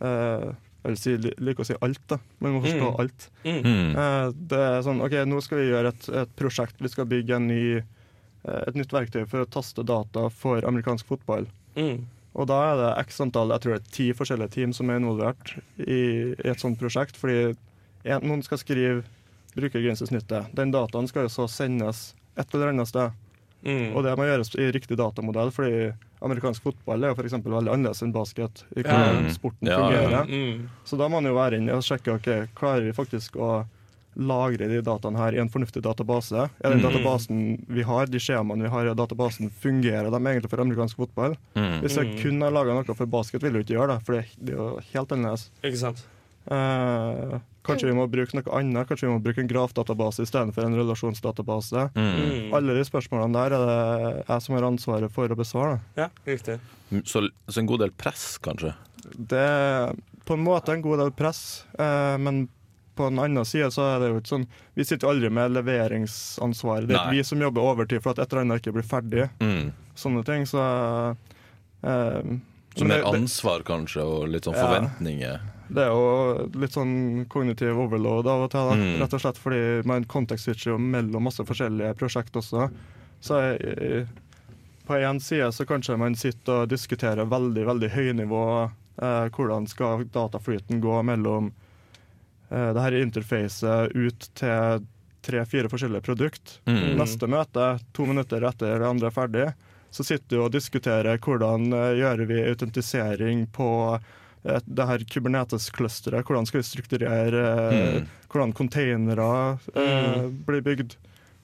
eh, 0.00 0.46
Jeg 0.86 0.92
vil 0.94 0.98
si, 1.02 1.12
like 1.42 1.58
å 1.62 1.66
si 1.66 1.74
alt, 1.82 2.00
da. 2.08 2.16
Man 2.38 2.52
må 2.54 2.60
forstå 2.62 2.88
Mm. 2.92 2.98
alt. 3.02 3.24
Mm. 3.44 3.60
Mm. 3.64 3.96
Eh, 3.98 4.32
Det 4.48 4.58
er 4.62 4.82
sånn, 4.86 5.00
ok, 5.02 5.16
Nå 5.26 5.40
skal 5.42 5.58
vi 5.58 5.70
gjøre 5.72 5.88
et, 5.90 6.08
et 6.22 6.36
prosjekt. 6.38 6.76
Vi 6.80 6.88
skal 6.88 7.06
bygge 7.10 7.34
en 7.36 7.48
ny, 7.48 7.76
eh, 7.78 8.62
et 8.68 8.74
nytt 8.78 8.92
verktøy 8.94 9.26
for 9.28 9.42
å 9.42 9.48
taste 9.50 9.82
data 9.84 10.28
for 10.30 10.62
amerikansk 10.62 11.04
fotball. 11.10 11.46
Mm. 11.76 12.06
Og 12.36 12.46
da 12.50 12.56
er 12.70 12.76
det 12.82 12.88
x 13.08 13.20
antall, 13.24 13.48
jeg 13.54 13.62
tror 13.64 13.74
det 13.74 13.80
er 13.80 13.92
ti 13.96 14.06
forskjellige 14.12 14.52
team 14.58 14.72
som 14.76 14.90
er 14.92 14.98
involvert 15.00 15.54
i, 15.80 16.00
i 16.36 16.48
et 16.52 16.60
sånt 16.60 16.76
prosjekt. 16.80 17.16
Fordi 17.16 17.54
en, 18.04 18.20
noen 18.28 18.42
skal 18.44 18.60
skrive 18.60 19.04
brukergrensesnittet. 19.56 20.50
Den 20.56 20.72
dataen 20.74 21.08
skal 21.08 21.26
jo 21.26 21.32
så 21.32 21.46
sendes 21.48 22.10
et 22.36 22.52
eller 22.54 22.74
annet 22.74 22.90
sted. 22.90 23.14
Mm. 23.66 23.94
Og 23.96 24.04
det 24.04 24.12
må 24.20 24.26
gjøres 24.28 24.52
i 24.60 24.66
riktig 24.74 24.98
datamodell, 25.00 25.48
fordi 25.54 25.88
amerikansk 26.22 26.62
fotball 26.68 27.02
er 27.06 27.10
jo 27.14 27.16
f.eks. 27.18 27.34
veldig 27.40 27.72
annerledes 27.72 28.02
enn 28.04 28.12
basket. 28.14 28.62
I 28.76 28.84
Ja. 28.84 28.92
hvordan 28.92 29.32
sporten 29.34 29.68
Ja, 29.72 29.78
ja, 29.80 29.86
ja. 29.88 30.02
fungerer. 30.20 30.28
Mm. 30.28 30.68
Så 30.84 30.98
da 31.00 31.08
må 31.08 31.18
man 31.20 31.30
jo 31.30 31.34
være 31.38 31.56
inne 31.58 31.72
og 31.74 31.82
sjekke 31.82 32.14
ok, 32.20 32.28
klarer 32.54 32.84
vi 32.86 32.92
faktisk 32.92 33.36
å 33.40 33.64
lagre 34.16 34.68
de 34.68 34.80
dataene 34.82 35.18
her 35.20 35.32
i 35.36 35.40
en 35.42 35.48
fornuftig 35.52 35.82
database. 35.84 36.48
Er 36.64 36.70
den 36.72 36.80
Mm. 36.80 36.86
databasen 36.90 37.64
vi 37.68 37.82
har, 37.82 38.06
de 38.06 38.18
skjemaene 38.18 38.62
vi 38.62 38.68
har 38.72 38.86
i 38.88 38.94
databasen, 38.94 39.50
fungerer 39.50 40.10
de 40.10 40.16
egentlig 40.18 40.50
for 40.50 40.60
amerikansk 40.64 40.96
fotball? 40.96 41.36
Mm. 41.54 41.80
Hvis 41.82 41.96
jeg 41.96 42.06
Mm. 42.06 42.22
kun 42.22 42.40
har 42.40 42.50
laga 42.50 42.74
noe 42.74 42.94
for 42.94 43.06
basket, 43.06 43.42
vil 43.42 43.52
jeg 43.52 43.64
ikke 43.66 43.76
gjøre 43.76 43.88
det, 43.98 44.04
for 44.06 44.12
det 44.14 44.54
er 44.54 44.56
jo 44.56 44.80
helt 44.94 45.08
annerledes. 45.12 45.50
Ikke 45.62 45.76
sant? 45.78 46.04
Eh, 46.48 47.38
kanskje 47.66 47.88
vi 47.90 47.94
må 47.98 48.06
bruke 48.08 48.32
noe 48.38 48.54
annet, 48.54 48.86
kanskje 48.88 49.08
vi 49.08 49.12
må 49.18 49.22
bruke 49.22 49.38
en 49.42 49.48
grafdatabase 49.50 50.22
istedenfor 50.22 50.64
en 50.64 50.76
relasjonsdatabase. 50.78 51.90
Mm. 51.96 52.12
Mm. 52.14 52.54
Alle 52.54 52.74
de 52.78 52.84
spørsmålene 52.86 53.32
der 53.34 53.56
er 53.56 53.66
det 53.66 54.26
jeg 54.28 54.42
som 54.42 54.54
har 54.54 54.62
ansvaret 54.70 55.10
for 55.10 55.28
å 55.28 55.36
besvare. 55.38 55.80
Det. 55.96 56.04
Ja, 56.06 56.08
riktig. 56.26 56.60
Så, 57.04 57.28
så 57.48 57.58
en 57.58 57.66
god 57.66 57.80
del 57.80 57.90
press, 57.90 58.38
kanskje? 58.38 58.74
Det 59.18 59.38
er 59.38 59.92
på 60.26 60.34
en 60.34 60.44
måte 60.44 60.72
en 60.74 60.82
god 60.82 60.98
del 61.02 61.10
press, 61.10 61.64
eh, 61.78 62.16
men 62.18 62.48
på 62.96 63.08
den 63.10 63.18
annen 63.22 63.44
side 63.48 63.68
så 63.74 63.84
er 63.94 64.00
det 64.02 64.08
jo 64.10 64.20
ikke 64.20 64.32
sånn 64.32 64.46
Vi 64.74 64.84
sitter 64.88 65.06
jo 65.06 65.12
aldri 65.14 65.30
med 65.30 65.52
leveringsansvaret. 65.56 66.88
Det 66.88 66.96
er 66.96 67.02
ikke 67.04 67.16
vi 67.18 67.24
som 67.28 67.42
jobber 67.44 67.62
overtid 67.72 68.02
for 68.04 68.14
at 68.16 68.22
et 68.24 68.32
eller 68.32 68.46
annet 68.46 68.62
ikke 68.62 68.74
blir 68.78 68.86
ferdig. 68.88 69.28
Mm. 69.40 69.70
Sånne 69.96 70.24
ting, 70.28 70.46
så 70.48 70.62
eh, 71.82 72.22
Så 72.76 72.84
mer 72.84 73.04
ansvar, 73.08 73.62
kanskje, 73.64 74.02
og 74.04 74.28
litt 74.28 74.44
sånn 74.44 74.54
Ja. 74.56 74.66
forventninger. 74.66 75.40
det 75.68 75.82
er 75.82 75.88
jo 75.90 76.50
litt 76.54 76.70
sånn 76.76 77.26
kognitiv 77.28 77.78
overload 77.82 78.26
av 78.30 78.42
og 78.44 78.50
til, 78.52 78.68
da. 78.68 78.74
Mm. 78.76 79.00
rett 79.02 79.14
og 79.14 79.20
slett 79.20 79.38
fordi 79.40 79.62
man 79.88 80.04
kontekstswitcher 80.04 80.70
jo 80.74 80.78
mellom 80.78 81.24
masse 81.26 81.42
forskjellige 81.42 81.96
prosjekt 81.98 82.36
også. 82.38 82.68
Så 83.20 83.40
jeg, 83.40 84.06
på 84.86 84.94
én 84.94 85.18
side 85.20 85.48
så 85.52 85.66
kanskje 85.66 85.98
man 85.98 86.14
sitter 86.14 86.62
og 86.62 86.68
diskuterer 86.70 87.26
veldig, 87.26 87.64
veldig 87.66 87.90
høynivå 87.90 88.42
eh, 89.02 89.28
hvordan 89.34 89.66
skal 89.66 90.04
dataflyten 90.04 90.80
gå 90.80 91.02
mellom 91.02 91.50
det 92.48 92.82
her 92.82 92.94
interfacet 93.00 93.94
ut 93.96 94.28
til 94.38 94.84
tre-fire 95.26 95.70
forskjellige 95.70 96.04
produkt. 96.06 96.58
Mm. 96.68 96.96
Neste 97.00 97.28
møte, 97.30 97.70
to 97.96 98.06
minutter 98.08 98.44
etter 98.46 98.78
det 98.80 98.88
andre 98.88 99.10
er 99.10 99.16
ferdig, 99.16 99.46
så 99.90 100.04
sitter 100.04 100.36
du 100.36 100.44
og 100.44 100.52
diskuterer 100.54 101.18
hvordan 101.22 101.70
eh, 101.72 101.96
gjør 102.02 102.26
vi 102.28 102.42
autentisering 102.50 103.46
på 103.54 103.70
eh, 103.96 104.60
det 104.66 104.88
her 104.90 105.04
Kubernetes-clusteret. 105.12 106.26
Hvordan 106.26 106.48
skal 106.48 106.62
vi 106.62 106.70
strukturere 106.70 107.44
eh, 107.70 107.92
Mm. 107.96 108.06
hvordan 108.28 108.52
containere 108.52 109.58
mm. 109.72 110.44
blir 110.46 110.64
bygd. 110.66 110.96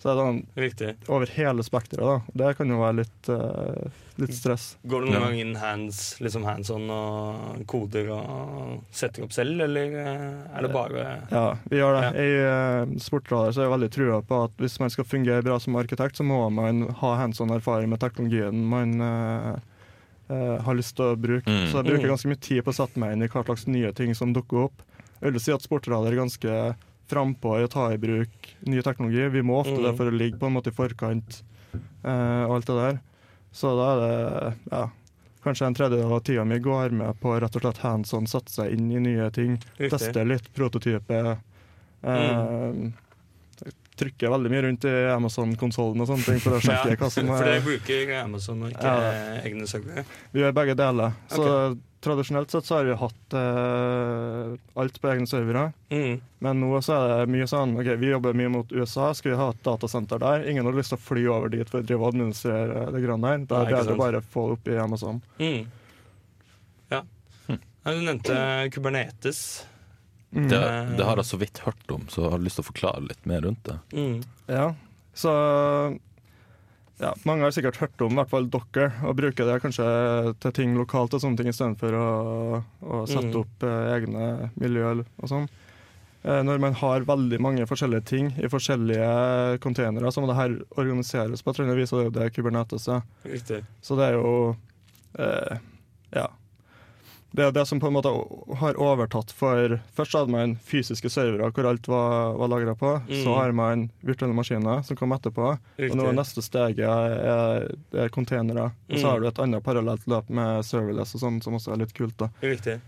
Så 0.03 0.09
det 0.09 0.13
er 0.17 0.19
sånn 0.27 0.39
Riktig. 0.59 0.93
over 1.15 1.31
hele 1.31 1.63
spekteret, 1.63 2.03
da. 2.03 2.17
Det 2.35 2.57
kan 2.59 2.67
jo 2.73 2.81
være 2.81 2.97
litt, 3.05 3.29
uh, 3.31 4.01
litt 4.19 4.35
stress. 4.35 4.65
Går 4.83 5.05
du 5.05 5.07
noen 5.13 5.15
Ja. 5.15 5.21
gang 5.29 5.37
inn 5.39 5.55
hands, 5.61 6.01
liksom 6.19 6.43
hands 6.43 6.71
on 6.75 6.91
og 6.91 7.63
koder 7.71 8.11
og 8.11 8.83
setter 8.91 9.23
opp 9.23 9.31
selv, 9.33 9.61
eller 9.63 9.95
eh, 9.95 10.57
er 10.59 10.67
det 10.67 10.73
bare 10.75 11.05
Ja, 11.31 11.45
vi 11.71 11.79
gjør 11.79 12.01
det. 12.01 12.11
I 12.19 12.31
uh, 12.43 12.99
Sportradar 12.99 13.55
så 13.55 13.63
er 13.63 13.69
jeg 13.71 13.77
veldig 13.79 13.91
trua 13.95 14.19
på 14.27 14.43
at 14.49 14.51
hvis 14.59 14.81
man 14.83 14.91
skal 14.91 15.05
fungere 15.07 15.45
bra 15.47 15.61
som 15.63 15.79
arkitekt, 15.79 16.19
så 16.19 16.27
må 16.27 16.51
man 16.51 16.89
ha 16.99 17.15
hands 17.23 17.41
on 17.41 17.51
erfaring 17.55 17.89
med 17.95 18.01
teknologien 18.03 18.59
man 18.67 18.99
uh, 19.01 19.55
eh, 20.29 20.59
har 20.67 20.75
lyst 20.75 20.97
til 20.99 21.13
å 21.13 21.17
bruke. 21.17 21.47
Mm. 21.47 21.69
Så 21.71 21.79
jeg 21.79 21.93
bruker 21.93 22.09
Mm. 22.09 22.15
ganske 22.17 22.29
mye 22.35 22.41
tid 22.43 22.65
på 22.65 22.75
å 22.75 22.81
sette 22.83 22.99
meg 22.99 23.13
inn 23.15 23.23
i 23.23 23.29
hva 23.29 23.45
slags 23.47 23.69
nye 23.71 23.93
ting 23.95 24.15
som 24.19 24.33
dukker 24.35 24.65
opp. 24.67 24.83
Jeg 25.23 25.31
vil 25.31 25.41
si 25.41 25.53
at 25.55 25.63
Sportradar 25.63 26.11
er 26.11 26.17
ganske 26.27 26.75
frampå 27.13 27.59
i 27.61 27.67
å 27.67 27.71
ta 27.71 27.91
i 27.93 28.01
bruk 28.01 28.51
ny 28.67 28.81
teknologi. 28.83 29.29
Vi 29.37 29.43
må 29.45 29.61
ofte 29.61 29.77
Mm. 29.77 29.85
det 29.87 29.95
for 30.01 30.09
å 30.11 30.17
ligge 30.17 30.41
på 30.41 30.49
en 30.49 30.57
måte 30.57 30.73
i 30.73 30.77
forkant 30.77 31.43
eh, 31.77 32.43
og 32.49 32.57
alt 32.57 32.67
det 32.73 32.79
der. 32.81 32.99
Så 33.53 33.73
da 33.77 33.87
er 33.93 34.03
det 34.03 34.55
ja, 34.73 34.83
kanskje 35.45 35.67
en 35.69 35.75
tredjedel 35.77 36.13
av 36.17 36.21
tida 36.25 36.45
mi 36.49 36.59
går 36.63 36.91
med 36.97 37.19
på 37.21 37.35
rett 37.43 37.57
og 37.59 37.63
slett 37.67 37.83
hands 37.85 38.15
on, 38.17 38.27
sette 38.31 38.49
seg 38.55 38.73
inn 38.73 38.89
i 38.97 39.01
nye 39.03 39.29
ting. 39.35 39.59
Riktig. 39.77 39.91
Teste 39.99 40.25
litt 40.25 40.49
prototype. 40.57 41.19
Mm. 42.03 42.93
Trykker 44.01 44.31
veldig 44.33 44.51
mye 44.51 44.63
rundt 44.65 44.85
i 44.89 44.93
Amazon-konsollen 45.13 46.01
og 46.01 46.09
sånne 46.09 46.25
ting 46.25 46.39
for 46.41 46.57
å 46.57 46.61
sjekke 46.65 46.97
hva 46.97 47.11
som 47.13 47.27
For 47.29 47.45
dere 47.45 47.59
er 47.61 47.65
bruker 47.67 48.13
Amazon 48.23 48.63
og 48.65 48.71
ikke 48.73 48.93
Ja. 48.93 49.15
egne 49.45 49.67
søkere? 49.69 50.05
Vi 50.33 50.41
gjør 50.41 50.55
begge 50.57 50.77
deler. 50.81 51.13
Så 51.29 51.49
tradisjonelt 52.03 52.51
sett 52.51 52.67
så 52.67 52.79
har 52.81 52.89
vi 52.89 52.95
hatt 52.99 53.35
eh, 53.39 54.55
alt 54.83 54.97
på 54.99 55.11
egne 55.13 55.29
servere. 55.31 55.69
Mm. 55.93 56.17
Men 56.43 56.59
nå 56.65 56.81
så 56.83 56.97
er 56.97 57.13
det 57.13 57.35
mye 57.37 57.47
sånn 57.47 57.77
OK, 57.79 57.91
vi 58.01 58.09
jobber 58.11 58.35
mye 58.35 58.51
mot 58.51 58.73
USA, 58.75 59.13
skal 59.15 59.35
vi 59.35 59.39
ha 59.39 59.51
et 59.53 59.61
datasenter 59.69 60.19
der? 60.25 60.49
Ingen 60.51 60.67
har 60.67 60.75
lyst 60.75 60.91
til 60.95 60.99
å 60.99 61.05
fly 61.05 61.27
over 61.31 61.53
dit 61.53 61.69
for 61.71 61.79
å 61.83 61.87
drive 61.87 62.03
og 62.03 62.15
administrere 62.15 62.89
det 62.97 63.05
grønne 63.05 63.35
her. 63.35 63.45
Da 63.47 63.61
er 63.61 63.71
det 63.71 63.77
bedre 63.77 63.95
å 63.95 64.01
bare 64.03 64.23
få 64.35 64.49
det 64.49 64.57
opp 64.59 64.73
i 64.73 64.81
Amazon. 64.83 65.21
Mm. 65.39 65.61
Ja. 66.97 67.05
Hm. 67.47 67.61
Du 67.87 68.01
nevnte 68.09 68.41
Kubernetes. 68.75 69.45
Mm. 70.33 70.47
Det, 70.49 70.61
det 70.97 71.05
har 71.05 71.17
jeg 71.21 71.29
så 71.29 71.37
vidt 71.43 71.59
hørt 71.67 71.91
om, 71.93 72.07
så 72.09 72.23
jeg 72.25 72.31
har 72.33 72.41
lyst 72.41 72.57
til 72.57 72.65
å 72.65 72.71
forklare 72.71 73.03
litt 73.05 73.27
mer 73.29 73.43
rundt 73.45 73.65
det. 73.69 73.75
Mm. 73.93 74.23
Ja, 74.49 74.71
så 75.13 75.33
ja, 77.03 77.11
Mange 77.27 77.43
har 77.45 77.51
sikkert 77.55 77.81
hørt 77.83 78.01
om 78.05 78.15
i 78.15 78.21
hvert 78.21 78.31
fall 78.31 78.47
dere, 78.53 78.87
og 79.05 79.17
bruker 79.19 79.49
det 79.49 79.59
kanskje 79.65 79.87
til 80.41 80.55
ting 80.55 80.77
lokalt 80.79 81.13
og 81.17 81.23
sånne 81.25 81.41
ting 81.41 81.51
istedenfor 81.51 81.97
å, 81.99 82.07
å 82.85 83.01
sette 83.11 83.33
Mm. 83.33 83.41
opp 83.43 83.67
eh, 83.67 83.93
egne 83.97 84.27
miljø 84.61 84.93
og 85.03 85.29
sånn. 85.29 85.49
Eh, 86.23 86.43
når 86.47 86.61
man 86.63 86.77
har 86.79 87.03
veldig 87.09 87.41
mange 87.43 87.67
forskjellige 87.67 88.05
ting 88.07 88.29
i 88.39 88.47
forskjellige 88.49 89.59
containere, 89.65 90.13
så 90.15 90.23
må 90.23 90.29
det 90.31 90.39
her 90.39 90.55
organiseres 90.79 91.43
på 91.43 91.51
et 91.51 91.59
eller 91.59 91.73
annet 91.73 91.83
vis, 91.83 91.93
og 91.93 91.99
det 91.99 92.05
er 92.05 92.11
jo 92.11 92.15
det 92.21 92.29
Kubernetes 92.37 92.87
er. 92.89 93.03
Riktig. 93.27 93.65
Så 93.83 93.99
det 93.99 94.07
er 94.13 94.21
jo 94.21 94.57
eh, 95.19 95.59
Ja. 96.15 96.29
Det 97.33 97.45
er 97.47 97.53
det 97.57 97.63
som 97.67 97.81
på 97.81 97.89
en 97.89 97.95
måte 97.97 98.11
har 98.61 98.77
overtatt 98.77 99.31
for 99.33 99.79
Først 99.97 100.13
hadde 100.19 100.29
man 100.35 100.51
fysiske 100.69 101.09
servere 101.09 101.49
hvor 101.57 101.65
alt 101.71 101.87
var, 101.89 102.35
var 102.37 102.51
lagra 102.53 102.75
på. 102.77 102.91
Mm. 103.09 103.23
Så 103.25 103.35
har 103.39 103.53
man 103.57 103.87
virtuelle 104.05 104.37
maskiner 104.37 104.83
som 104.85 104.97
kom 105.01 105.15
etterpå. 105.17 105.47
Og 105.57 105.59
nå 105.81 105.89
er 105.89 105.89
Riktig. 106.13 106.17
neste 106.19 106.45
steget 106.45 106.85
er, 106.85 107.69
er 108.05 108.09
containere. 108.13 108.67
Og 108.91 108.99
så 108.99 109.07
Mm. 109.07 109.11
har 109.11 109.21
du 109.21 109.27
et 109.29 109.39
annet 109.47 109.65
parallelt 109.65 110.05
løp 110.07 110.29
med 110.29 110.65
serverless 110.69 111.15
og 111.17 111.21
sånn, 111.25 111.41
som 111.43 111.55
også 111.57 111.73
er 111.73 111.81
litt 111.87 111.95
kult. 111.95 112.17
da. 112.19 112.29
Riktig. 112.43 112.81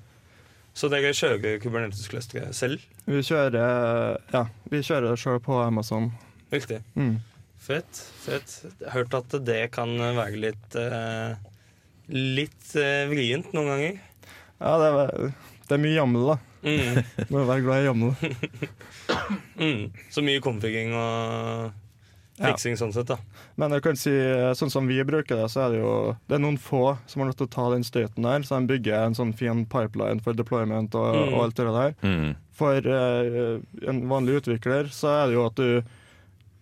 Så 0.74 0.90
dere 0.90 1.12
kjører 1.14 1.60
Kubernetes-clusteret 1.62 2.52
selv? 2.52 2.80
Vi 3.06 3.20
kjører 3.22 4.18
ja, 4.32 4.44
vi 4.68 4.78
kjører 4.82 5.10
det 5.14 5.18
sjøl 5.22 5.38
på 5.40 5.56
Amazon. 5.64 6.10
Riktig. 6.52 6.82
Mm. 6.96 7.20
Fett. 7.64 7.96
fett. 8.26 8.60
Jeg 8.80 8.90
har 8.90 9.04
hørt 9.04 9.14
at 9.14 9.44
det 9.46 9.70
kan 9.72 9.88
være 9.96 10.36
litt 10.36 10.74
eh, 10.76 11.36
Litt 12.12 12.74
eh, 12.76 13.06
vrient 13.08 13.54
noen 13.54 13.70
ganger. 13.70 13.94
Ja, 14.60 14.74
det 14.80 14.90
er, 14.90 15.32
det 15.68 15.76
er 15.76 15.82
mye 15.82 15.96
jammel, 15.98 16.26
da. 16.32 16.36
Mm. 16.64 17.00
Må 17.34 17.44
være 17.48 17.64
glad 17.66 17.82
i 17.82 17.88
jammel. 17.90 18.14
Mm. 19.60 19.90
Så 20.10 20.22
mye 20.24 20.40
konfiging 20.42 20.92
og 20.96 21.72
Ja. 22.40 22.48
fiksing 22.48 22.74
sånn 22.74 22.90
sett, 22.92 23.06
da. 23.06 23.16
Men 23.60 23.70
jeg 23.76 23.82
kan 23.84 23.94
si, 24.00 24.10
sånn 24.58 24.70
som 24.72 24.88
vi 24.90 24.96
bruker 25.06 25.36
det, 25.38 25.44
så 25.52 25.66
er 25.66 25.74
det 25.74 25.78
jo 25.84 26.16
Det 26.26 26.34
er 26.34 26.42
noen 26.42 26.56
få 26.58 26.96
som 27.06 27.20
har 27.22 27.28
nødt 27.30 27.38
til 27.38 27.46
å 27.46 27.52
ta 27.54 27.66
den 27.70 27.84
støyten 27.86 28.26
der, 28.26 28.42
så 28.42 28.58
de 28.58 28.66
bygger 28.72 29.04
en 29.06 29.14
sånn 29.14 29.34
fin 29.38 29.62
pipeline 29.70 30.18
for 30.24 30.32
deployment 30.34 30.94
og, 30.98 31.14
Mm. 31.14 31.34
og 31.34 31.44
alt 31.44 31.54
det 31.54 31.66
der. 31.76 31.94
Mm. 32.02 32.34
For 32.50 32.74
eh, 32.96 33.60
en 33.86 34.00
vanlig 34.10 34.40
utvikler 34.42 34.90
så 34.90 35.12
er 35.22 35.26
det 35.30 35.34
jo 35.38 35.46
at 35.46 35.54
du, 35.54 35.82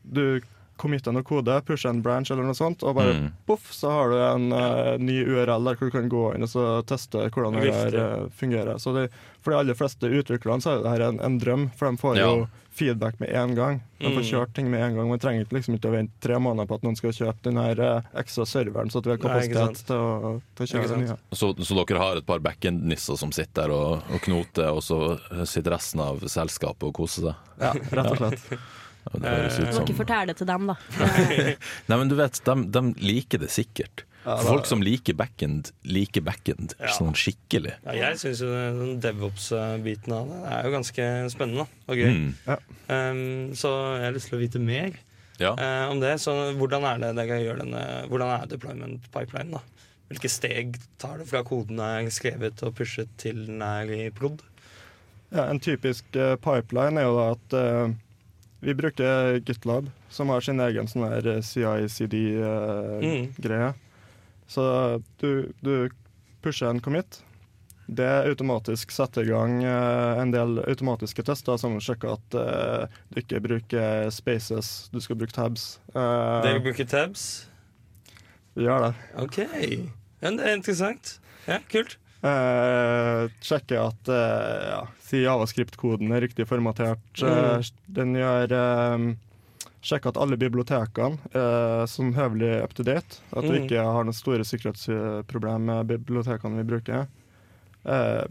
du 0.04 0.40
committer 0.80 1.12
noe 1.14 1.22
kode, 1.22 1.58
pushe 1.66 1.88
en 1.90 2.00
branch 2.02 2.30
eller 2.32 2.42
noe 2.48 2.54
sånt, 2.58 2.82
og 2.82 2.96
bare 2.96 3.12
Mm. 3.12 3.28
poff, 3.46 3.68
så 3.72 3.90
har 3.90 4.08
du 4.10 4.16
en 4.22 4.52
uh, 4.52 4.96
ny 4.98 5.20
URL 5.24 5.64
der 5.68 5.76
hvor 5.76 5.90
du 5.90 5.90
kan 5.90 6.08
gå 6.08 6.34
inn 6.34 6.42
og 6.42 6.48
så 6.48 6.64
teste 6.86 7.28
hvordan 7.30 7.60
det 7.60 7.72
her 7.74 7.94
uh, 8.24 8.28
fungerer. 8.34 8.78
Så 8.82 8.94
det, 8.96 9.10
for 9.42 9.52
de 9.52 9.58
aller 9.60 9.74
fleste 9.78 10.08
utviklerne 10.08 10.62
så 10.64 10.78
er 10.78 10.82
det 10.82 10.90
her 10.96 11.06
en, 11.10 11.20
en 11.20 11.38
drøm, 11.38 11.70
for 11.76 11.90
de 11.92 11.96
får 12.02 12.16
Ja. 12.18 12.26
jo 12.32 12.48
feedback 12.72 13.18
med 13.20 13.28
en 13.36 13.54
gang. 13.54 13.82
De 14.00 14.08
får 14.08 14.22
Mm. 14.22 14.30
kjørt 14.30 14.54
ting 14.56 14.70
med 14.72 14.80
en 14.80 14.94
gang. 14.96 15.08
Man 15.10 15.18
trenger 15.20 15.44
liksom 15.52 15.74
ikke 15.76 15.90
å 15.90 15.92
vente 15.92 16.12
tre 16.24 16.38
måneder 16.40 16.66
på 16.66 16.74
at 16.80 16.82
noen 16.86 16.96
skal 16.96 17.12
kjøpe 17.12 17.42
den 17.44 17.58
her 17.60 17.78
eh, 17.78 18.02
ekstra 18.16 18.46
serveren, 18.48 18.88
så 18.90 18.98
at 19.02 19.04
vi 19.04 19.10
har 19.12 19.18
Nei, 19.20 19.26
kapasitet 19.28 19.86
til 19.86 19.96
å, 19.96 20.40
til 20.56 20.64
å 20.64 20.70
kjøre 20.72 20.88
den 20.88 21.04
nye. 21.04 21.16
Så, 21.36 21.52
så 21.60 21.76
dere 21.84 21.98
har 22.00 22.16
et 22.16 22.26
par 22.26 22.40
backend-nisser 22.40 23.18
som 23.20 23.30
sitter 23.30 23.68
der 23.68 23.74
og, 23.76 24.00
og 24.08 24.20
knoter, 24.24 24.72
og 24.72 24.80
så 24.82 25.18
sitter 25.44 25.76
resten 25.76 26.00
av 26.00 26.24
selskapet 26.24 26.88
og 26.88 26.94
koser 26.96 27.28
seg? 27.28 27.34
Ja, 27.60 27.74
rett 27.92 28.14
og 28.16 28.22
slett. 28.24 28.48
Ut 29.10 29.18
Du 29.18 29.26
må 29.26 29.82
ikke 29.82 29.96
fortelle 29.98 30.30
det 30.30 30.36
til 30.38 30.46
dem, 30.46 30.66
da. 30.70 30.76
Nei, 31.90 31.96
men 31.98 32.08
du 32.10 32.14
vet, 32.18 32.38
de, 32.46 32.54
de 32.74 32.82
liker 33.02 33.42
det 33.42 33.50
sikkert. 33.50 34.04
Ja, 34.22 34.36
da- 34.38 34.44
Folk 34.46 34.68
som 34.70 34.82
liker 34.86 35.16
backend, 35.18 35.72
liker 35.82 36.22
backend 36.22 36.76
Ja. 36.78 36.92
sånn 36.94 37.16
skikkelig. 37.18 37.72
Ja, 37.88 37.96
jeg 37.98 38.20
syns 38.22 38.42
jo 38.44 38.50
den 38.54 39.00
devops-biten 39.02 40.14
av 40.14 40.28
det 40.30 40.42
er 40.54 40.68
jo 40.68 40.74
ganske 40.76 41.06
spennende 41.34 41.64
og 41.90 41.98
gøy. 41.98 42.12
Mm. 42.12 42.28
Um, 42.86 43.24
så 43.58 43.72
jeg 43.98 44.06
har 44.06 44.14
lyst 44.14 44.30
til 44.30 44.38
å 44.38 44.42
vite 44.44 44.62
mer 44.62 44.92
Ja. 45.42 45.56
eh, 45.58 45.90
om 45.90 45.98
det. 45.98 46.14
Så 46.22 46.36
hvordan 46.60 46.86
er 46.86 47.02
det 47.02 47.10
dere 47.18 47.40
gjør 47.42 47.58
denne 47.64 47.82
Hvordan 48.06 48.30
er 48.36 48.46
deployment 48.46 49.10
pipeline? 49.10 49.50
da? 49.58 49.60
Hvilke 50.12 50.30
steg 50.30 50.78
tar 51.02 51.18
det 51.18 51.26
fra 51.26 51.42
koden 51.42 51.80
er 51.80 52.06
skrevet 52.14 52.62
og 52.62 52.74
pushet 52.78 53.08
til 53.18 53.46
den 53.48 53.62
er 53.64 53.90
i 53.90 54.10
prod? 54.14 54.42
Ja, 55.32 55.48
en 55.48 55.58
typisk 55.58 56.04
uh, 56.14 56.36
pipeline 56.36 57.00
er 57.00 57.08
jo 57.08 57.16
da 57.16 57.26
at 57.32 57.54
eh, 57.58 57.94
vi 58.62 58.74
bruker 58.78 59.40
GitLab, 59.42 59.88
som 60.08 60.28
har 60.30 60.40
sin 60.44 60.60
egen 60.62 60.86
sånn 60.86 61.08
her 61.10 61.22
Mm. 61.26 61.42
CICD-greie. 61.42 63.72
Så 64.46 64.62
du, 65.18 65.50
du 65.60 65.88
pusher 66.42 66.70
en 66.70 66.80
commit. 66.80 67.22
Det 67.86 68.06
automatisk 68.28 68.90
setter 68.94 69.22
i 69.26 69.30
gang 69.32 69.64
eh, 69.66 70.20
en 70.22 70.30
del 70.30 70.60
automatiske 70.62 71.24
tester 71.26 71.56
som 71.58 71.74
sjekker 71.82 72.12
at 72.14 72.34
uh, 72.38 72.86
du 73.10 73.18
ikke 73.20 73.40
bruker 73.42 74.06
spaces, 74.14 74.86
du 74.94 75.00
skal 75.02 75.18
bruke 75.18 75.34
tabs. 75.34 75.80
Uh, 75.96 76.38
Dere 76.46 76.62
bruker 76.62 76.86
tabs? 76.88 77.48
vi 78.54 78.68
gjør 78.68 78.86
det. 78.86 78.92
OK. 79.18 79.38
Ja, 80.22 80.30
det 80.30 80.46
er 80.46 80.54
interessant. 80.54 81.16
Ja, 81.48 81.58
kult. 81.72 81.98
Eh, 82.22 83.24
sjekke 83.42 83.80
at 83.82 84.08
eh, 84.14 84.68
ja, 84.70 84.80
si 85.02 85.24
javascript-koden 85.24 86.12
er 86.14 86.22
riktig 86.22 86.46
formatert. 86.46 87.02
Mm. 87.18 87.28
Eh, 87.32 87.70
den 87.98 88.14
gjør 88.18 88.54
eh, 88.58 89.06
Sjekke 89.82 90.12
at 90.12 90.18
alle 90.22 90.36
bibliotekene 90.38 91.18
er 91.34 91.88
som 91.90 92.12
høvelig 92.14 92.52
up 92.62 92.74
to 92.78 92.84
date. 92.86 93.16
At 93.34 93.42
Mm. 93.48 93.64
ikke 93.64 93.82
har 93.82 94.04
noen 94.06 94.14
store 94.14 94.44
sikkerhetsproblem 94.46 95.64
med 95.66 95.88
bibliotekene 95.90 96.60
vi 96.60 96.68
bruker. 96.70 97.08
Eh, 97.82 98.22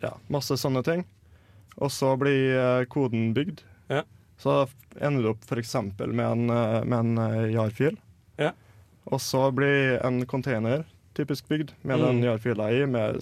ja, 0.00 0.14
masse 0.32 0.56
sånne 0.56 0.80
ting. 0.86 1.04
Og 1.76 1.92
så 1.92 2.14
blir 2.16 2.86
koden 2.88 3.34
bygd. 3.36 3.60
Ja. 3.92 4.00
Så 4.40 4.62
ender 4.96 5.20
du 5.26 5.28
opp 5.34 5.44
f.eks. 5.44 5.74
med 6.00 6.24
en, 6.24 6.46
med 6.88 6.96
en 7.18 7.52
jar-fil. 7.52 7.98
Ja. 8.40 8.54
Og 9.04 9.20
så 9.20 9.50
blir 9.52 9.98
en 10.06 10.24
container 10.24 10.86
typisk 11.14 11.48
bygd 11.48 11.72
med 11.82 11.98
Mm. 12.00 12.06
den 12.06 12.22
jar-fila 12.28 12.70
i, 12.72 12.84
med 12.86 13.20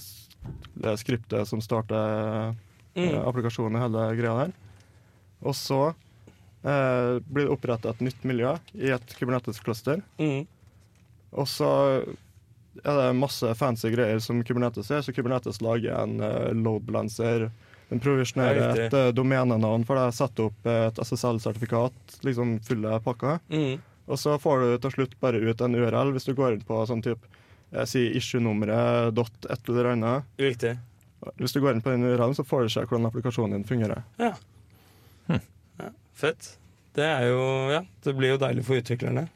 det 0.74 0.96
skriptet 0.98 1.46
som 1.48 1.61
starter 1.61 2.55
Mm. 2.96 3.09
eh, 3.14 3.20
applikasjonen 3.28 3.76
og 3.78 3.85
hele 3.87 4.16
greia 4.18 4.35
der. 4.46 4.52
Og 5.42 5.55
så 5.57 5.95
eh, 6.64 7.18
blir 7.26 7.47
det 7.49 7.53
opprettet 7.55 7.90
et 7.95 8.01
nytt 8.07 8.24
miljø 8.28 8.53
i 8.74 8.90
et 8.95 9.14
Kubernetes-cluster. 9.18 10.03
Mm. 10.20 10.47
Og 11.32 11.47
så 11.49 11.70
er 12.84 12.97
det 13.01 13.16
masse 13.18 13.55
fancy 13.59 13.90
greier 13.93 14.20
som 14.20 14.43
Kubernetes 14.45 14.90
er, 14.90 15.03
så 15.05 15.12
Kubernetes 15.12 15.61
lager 15.64 15.97
en 16.03 16.20
uh, 16.20 16.53
load 16.57 16.84
balancer. 16.88 17.51
Den 17.90 18.01
provisjonerer 18.01 18.78
et 18.86 18.95
uh, 18.97 19.11
domenenavn 19.12 19.84
for 19.84 19.97
deg, 20.01 20.14
setter 20.16 20.47
opp 20.49 20.68
et 20.70 21.01
SSL-sertifikat, 21.03 22.20
liksom 22.24 22.59
fulle 22.64 22.95
pakka. 23.05 23.38
Mm. 23.53 23.80
Og 24.09 24.18
så 24.18 24.38
får 24.40 24.61
du 24.64 24.78
til 24.86 24.90
slutt 24.97 25.18
bare 25.20 25.40
ut 25.43 25.61
en 25.61 25.74
URL 25.76 26.12
hvis 26.14 26.24
du 26.28 26.34
går 26.34 26.53
inn 26.57 26.64
på 26.68 26.80
sånn 26.88 27.03
type 27.05 27.26
jeg 27.73 27.89
sier 27.89 28.16
issue-nummeret 28.20 29.14
dot 29.16 29.47
et 29.51 29.68
eller 29.73 29.93
annet. 29.95 30.29
Riktig. 30.41 30.75
Hvis 31.39 31.55
du 31.55 31.61
går 31.62 31.77
inn 31.77 31.85
på 31.85 31.93
den 31.93 32.05
URL-en, 32.05 32.35
så 32.37 32.45
får 32.45 32.66
du 32.66 32.73
se 32.75 32.83
hvordan 32.85 33.09
applikasjonen 33.09 33.61
din 33.61 33.68
fungerer. 33.68 34.03
Ja. 34.20 34.33
Fett. 36.12 36.57
Det 36.93 37.07
er 37.09 37.31
jo 37.31 37.41
Ja, 37.73 37.81
det 38.05 38.12
blir 38.18 38.35
jo 38.35 38.41
deilig 38.43 38.66
for 38.66 38.77
utviklerne. 38.77 39.27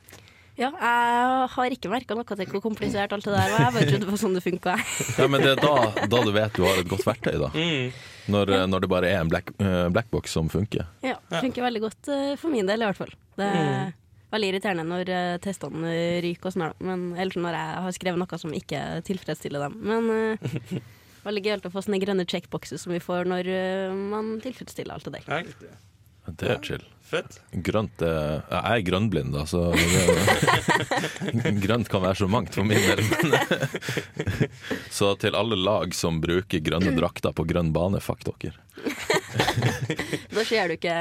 Ja, 0.57 0.71
jeg 0.73 1.49
har 1.53 1.73
ikke 1.75 1.91
merka 1.93 2.17
noe 2.17 2.25
til 2.25 2.49
hvor 2.49 2.63
komplisert 2.65 3.13
alt 3.13 3.27
det 3.27 3.33
der 3.35 3.51
var. 3.53 3.65
Jeg 3.67 3.75
bare 3.75 3.89
trodde 3.91 4.07
det 4.07 4.13
var 4.15 4.21
sånn 4.23 4.37
det 4.39 4.43
funka. 4.45 4.77
Ja, 5.21 5.27
men 5.29 5.45
det 5.45 5.51
er 5.53 5.61
da, 5.61 6.07
da 6.09 6.21
du 6.25 6.31
vet 6.33 6.57
du 6.57 6.63
har 6.65 6.81
et 6.81 6.89
godt 6.89 7.05
verktøy, 7.05 7.35
da. 7.43 7.51
Mm. 7.53 7.91
Når, 8.33 8.53
når 8.73 8.85
det 8.85 8.91
bare 8.91 9.11
er 9.13 9.21
en 9.21 9.33
black, 9.33 9.53
eh, 9.61 9.83
blackbox 9.93 10.33
som 10.33 10.49
funker. 10.53 10.89
Ja, 11.05 11.19
det 11.29 11.43
funker 11.45 11.67
veldig 11.67 11.83
godt 11.85 12.09
eh, 12.13 12.33
for 12.41 12.53
min 12.55 12.69
del, 12.69 12.81
i 12.85 12.89
hvert 12.89 13.01
fall. 13.03 13.13
Det 13.37 13.51
er 13.53 13.93
veldig 14.35 14.51
irriterende 14.51 14.87
når 14.89 15.13
eh, 15.13 15.39
testene 15.45 15.95
ryker 16.25 16.51
og 16.51 16.57
sånn, 16.57 16.77
men 16.85 17.09
ellers 17.15 17.39
når 17.41 17.59
jeg 17.59 17.83
har 17.87 17.97
skrevet 17.97 18.23
noe 18.23 18.41
som 18.43 18.55
ikke 18.57 18.83
tilfredsstiller 19.07 19.67
dem. 19.67 19.79
Men 19.87 20.11
uh, 20.11 20.79
veldig 21.27 21.45
gøyalt 21.47 21.69
å 21.69 21.75
få 21.75 21.85
sånne 21.87 22.03
grønne 22.03 22.27
checkboxer 22.29 22.81
som 22.83 22.95
vi 22.95 23.03
får 23.03 23.31
når 23.31 23.53
eh, 23.53 23.97
man 24.15 24.37
tilfredsstiller 24.45 24.97
alt 24.97 25.09
det 25.09 25.21
der. 25.21 25.31
Ja. 25.31 25.75
Det 26.27 26.49
er 26.51 26.63
chill. 26.65 26.85
Fett. 27.07 27.37
Grønt 27.63 28.03
er, 28.03 28.41
Jeg 28.51 28.63
er 28.67 28.81
grønnblind, 28.89 29.31
da, 29.37 29.45
så 29.47 29.69
det, 29.79 31.53
grønt 31.65 31.87
kan 31.93 32.03
være 32.03 32.19
så 32.19 32.27
mangt 32.27 32.57
for 32.57 32.67
min 32.67 32.83
del. 32.83 32.99
Så 34.97 35.13
til 35.23 35.39
alle 35.39 35.55
lag 35.61 35.95
som 35.95 36.19
bruker 36.23 36.65
grønne 36.67 36.97
drakter 36.97 37.31
på 37.37 37.47
grønn 37.47 37.71
bane, 37.77 38.03
fuck 38.03 38.27
dere. 38.27 38.59
Da 40.37 40.43
ser 40.45 40.69
du 40.69 40.75
ikke 40.77 40.95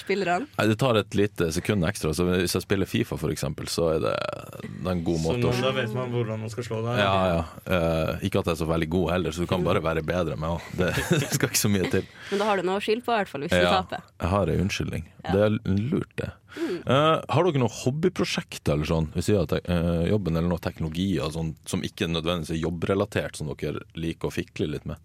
spillerne. 0.00 0.46
Nei, 0.58 0.66
Det 0.70 0.76
tar 0.80 0.98
et 1.00 1.16
lite 1.18 1.48
sekund 1.54 1.86
ekstra. 1.88 2.12
Så 2.16 2.26
hvis 2.28 2.54
jeg 2.56 2.64
spiller 2.64 2.88
Fifa, 2.88 3.18
eksempel, 3.32 3.68
så 3.72 3.88
er 3.96 4.02
det, 4.04 4.14
det 4.62 4.86
er 4.86 4.92
en 4.92 5.04
god 5.06 5.18
Så 5.20 5.24
måte 5.26 5.42
nå, 5.42 5.50
å 5.50 5.64
da 5.66 5.72
vet 5.76 5.94
man 5.96 6.12
hvordan 6.14 6.44
man 6.44 6.52
skal 6.52 6.66
slå 6.68 6.80
deg. 6.84 7.00
ja, 7.02 7.16
ja. 7.32 7.40
Eh, 7.66 8.26
ikke 8.28 8.42
at 8.42 8.50
jeg 8.50 8.56
er 8.56 8.60
så 8.62 8.68
veldig 8.70 8.88
god 8.94 9.12
heller, 9.16 9.34
så 9.34 9.42
du 9.46 9.50
kan 9.50 9.66
bare 9.66 9.82
være 9.84 10.04
bedre 10.06 10.38
med 10.38 10.56
òg. 10.56 10.70
Det, 10.80 10.92
det 11.10 11.30
skal 11.34 11.50
ikke 11.50 11.62
så 11.64 11.70
mye 11.72 11.90
til. 11.90 12.06
Men 12.30 12.42
da 12.42 12.48
har 12.50 12.60
du 12.60 12.66
noe 12.68 12.80
å 12.80 12.84
skylde 12.84 13.04
på, 13.06 13.14
i 13.14 13.20
hvert 13.22 13.30
fall, 13.32 13.46
hvis 13.46 13.54
du 13.54 13.64
taper. 13.64 14.02
jeg 14.22 14.32
har 14.34 14.52
ei 14.52 14.58
unnskyldning. 14.62 15.06
Ja. 15.26 15.32
Det 15.34 15.46
er 15.46 15.56
lurt, 15.90 16.12
det. 16.20 16.30
Eh, 16.56 17.16
har 17.34 17.44
dere 17.48 17.60
noen 17.60 17.74
hobbyprosjekter 17.82 18.76
eller 18.76 18.88
sånn 18.88 19.10
ved 19.16 19.26
siden 19.26 19.42
av 19.42 19.50
te 19.50 19.58
eh, 19.64 20.06
jobben, 20.12 20.38
eller 20.38 20.48
noen 20.52 20.62
teknologier 20.64 21.32
sånn, 21.34 21.54
som 21.68 21.82
ikke 21.84 22.08
nødvendigvis 22.08 22.54
er 22.56 22.62
jobbrelatert, 22.62 23.36
som 23.40 23.50
dere 23.52 23.82
liker 23.98 24.30
å 24.30 24.34
fikle 24.36 24.70
litt 24.72 24.86
med? 24.88 25.00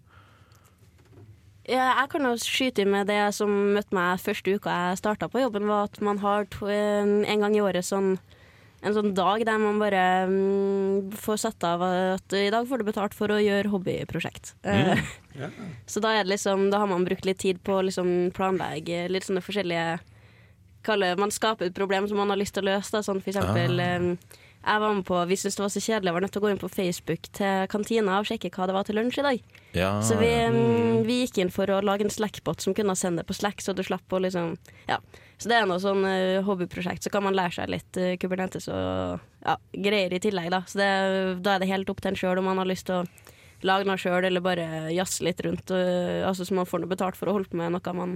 Ja, 1.70 1.92
jeg 2.00 2.10
kan 2.10 2.26
jo 2.26 2.34
skyte 2.42 2.84
med 2.90 3.06
det 3.06 3.20
som 3.36 3.50
møtte 3.76 3.94
meg 3.94 4.22
første 4.22 4.56
uka 4.56 4.72
jeg 4.88 4.98
starta 4.98 5.28
på 5.30 5.44
jobben, 5.44 5.68
var 5.70 5.86
at 5.86 6.00
man 6.02 6.18
har 6.22 6.48
to, 6.50 6.66
en 6.66 7.44
gang 7.44 7.54
i 7.54 7.62
året 7.62 7.86
sånn, 7.86 8.16
en 8.82 8.96
sånn 8.96 9.12
dag 9.14 9.44
der 9.46 9.60
man 9.62 9.78
bare 9.78 10.02
mm, 10.26 11.12
får 11.22 11.38
satt 11.44 11.66
av 11.68 11.84
at 11.86 12.34
i 12.34 12.50
dag 12.50 12.66
får 12.66 12.82
du 12.82 12.88
betalt 12.88 13.14
for 13.14 13.30
å 13.30 13.38
gjøre 13.38 13.70
hobbyprosjekt. 13.70 14.56
Mm. 14.66 15.04
Ja. 15.38 15.52
Så 15.92 16.02
da 16.02 16.16
er 16.16 16.26
det 16.26 16.34
liksom, 16.34 16.66
da 16.74 16.82
har 16.82 16.90
man 16.90 17.06
brukt 17.06 17.28
litt 17.28 17.38
tid 17.44 17.62
på 17.62 17.78
å 17.78 17.84
liksom 17.86 18.32
planlegge 18.34 19.06
litt 19.12 19.28
sånne 19.28 19.44
forskjellige 19.44 20.00
kaller, 20.82 21.14
Man 21.14 21.30
skaper 21.30 21.68
et 21.68 21.76
problem 21.78 22.08
som 22.10 22.18
man 22.18 22.32
har 22.32 22.40
lyst 22.40 22.56
til 22.56 22.64
å 22.66 22.72
løse. 22.72 22.90
Da, 22.90 23.04
sånn 23.06 23.20
for 23.22 23.30
eksempel 23.30 23.78
eh, 23.78 24.40
jeg 24.64 24.80
var 24.80 24.94
med 24.94 25.04
på, 25.04 25.18
Vi 25.28 25.36
syntes 25.36 25.56
det 25.58 25.62
var 25.64 25.72
så 25.74 25.80
kjedelig, 25.82 26.06
jeg 26.10 26.14
var 26.14 26.20
nødt 26.24 26.32
til 26.32 26.40
å 26.40 26.44
gå 26.44 26.50
inn 26.52 26.60
på 26.62 26.70
Facebook 26.70 27.28
til 27.32 27.66
kantina 27.72 28.18
og 28.20 28.26
sjekke 28.28 28.50
hva 28.54 28.66
det 28.70 28.74
var 28.76 28.84
til 28.88 28.96
lunsj 28.96 29.18
i 29.18 29.26
dag. 29.26 29.42
Ja, 29.74 29.90
Så 30.04 30.16
vi, 30.20 30.28
mm, 30.28 31.02
vi 31.08 31.20
gikk 31.26 31.38
inn 31.42 31.50
for 31.50 31.66
å 31.66 31.80
lage 31.82 32.04
en 32.04 32.10
Slack-bot 32.12 32.60
som 32.60 32.74
kunne 32.76 32.94
sende 32.96 33.22
det 33.22 33.28
på 33.30 33.34
Slack, 33.34 33.60
så 33.64 33.74
du 33.74 33.82
slapp 33.82 34.06
å 34.12 34.20
liksom 34.22 34.56
Ja. 34.88 34.98
Så 35.42 35.48
det 35.50 35.56
er 35.58 35.66
noe 35.66 35.80
sånn 35.82 36.04
eh, 36.06 36.42
hobbyprosjekt. 36.46 37.02
Så 37.02 37.10
kan 37.10 37.24
man 37.24 37.34
lære 37.34 37.56
seg 37.56 37.68
litt 37.72 37.96
uh, 37.98 38.12
Kubernetes 38.22 38.68
og 38.70 39.18
ja, 39.42 39.56
greier 39.74 40.12
i 40.14 40.20
tillegg, 40.22 40.52
da. 40.54 40.60
Så 40.70 40.78
det, 40.78 41.42
da 41.42 41.56
er 41.56 41.64
det 41.64 41.70
helt 41.72 41.90
opp 41.90 41.98
til 42.00 42.12
en 42.12 42.18
sjøl 42.20 42.38
om 42.38 42.46
man 42.46 42.60
har 42.62 42.68
lyst 42.70 42.86
til 42.86 43.00
å 43.00 43.06
lage 43.66 43.86
noe 43.88 43.98
sjøl, 43.98 44.22
eller 44.28 44.40
bare 44.44 44.92
jazze 44.94 45.24
litt 45.26 45.40
rundt. 45.42 45.72
uh, 45.74 46.22
altså 46.28 46.46
Så 46.46 46.54
man 46.54 46.68
får 46.70 46.84
noe 46.84 46.92
betalt 46.94 47.18
for 47.18 47.26
å 47.26 47.34
holde 47.34 47.50
på 47.50 47.58
med 47.58 47.72
noe 47.74 47.94
man 47.98 48.14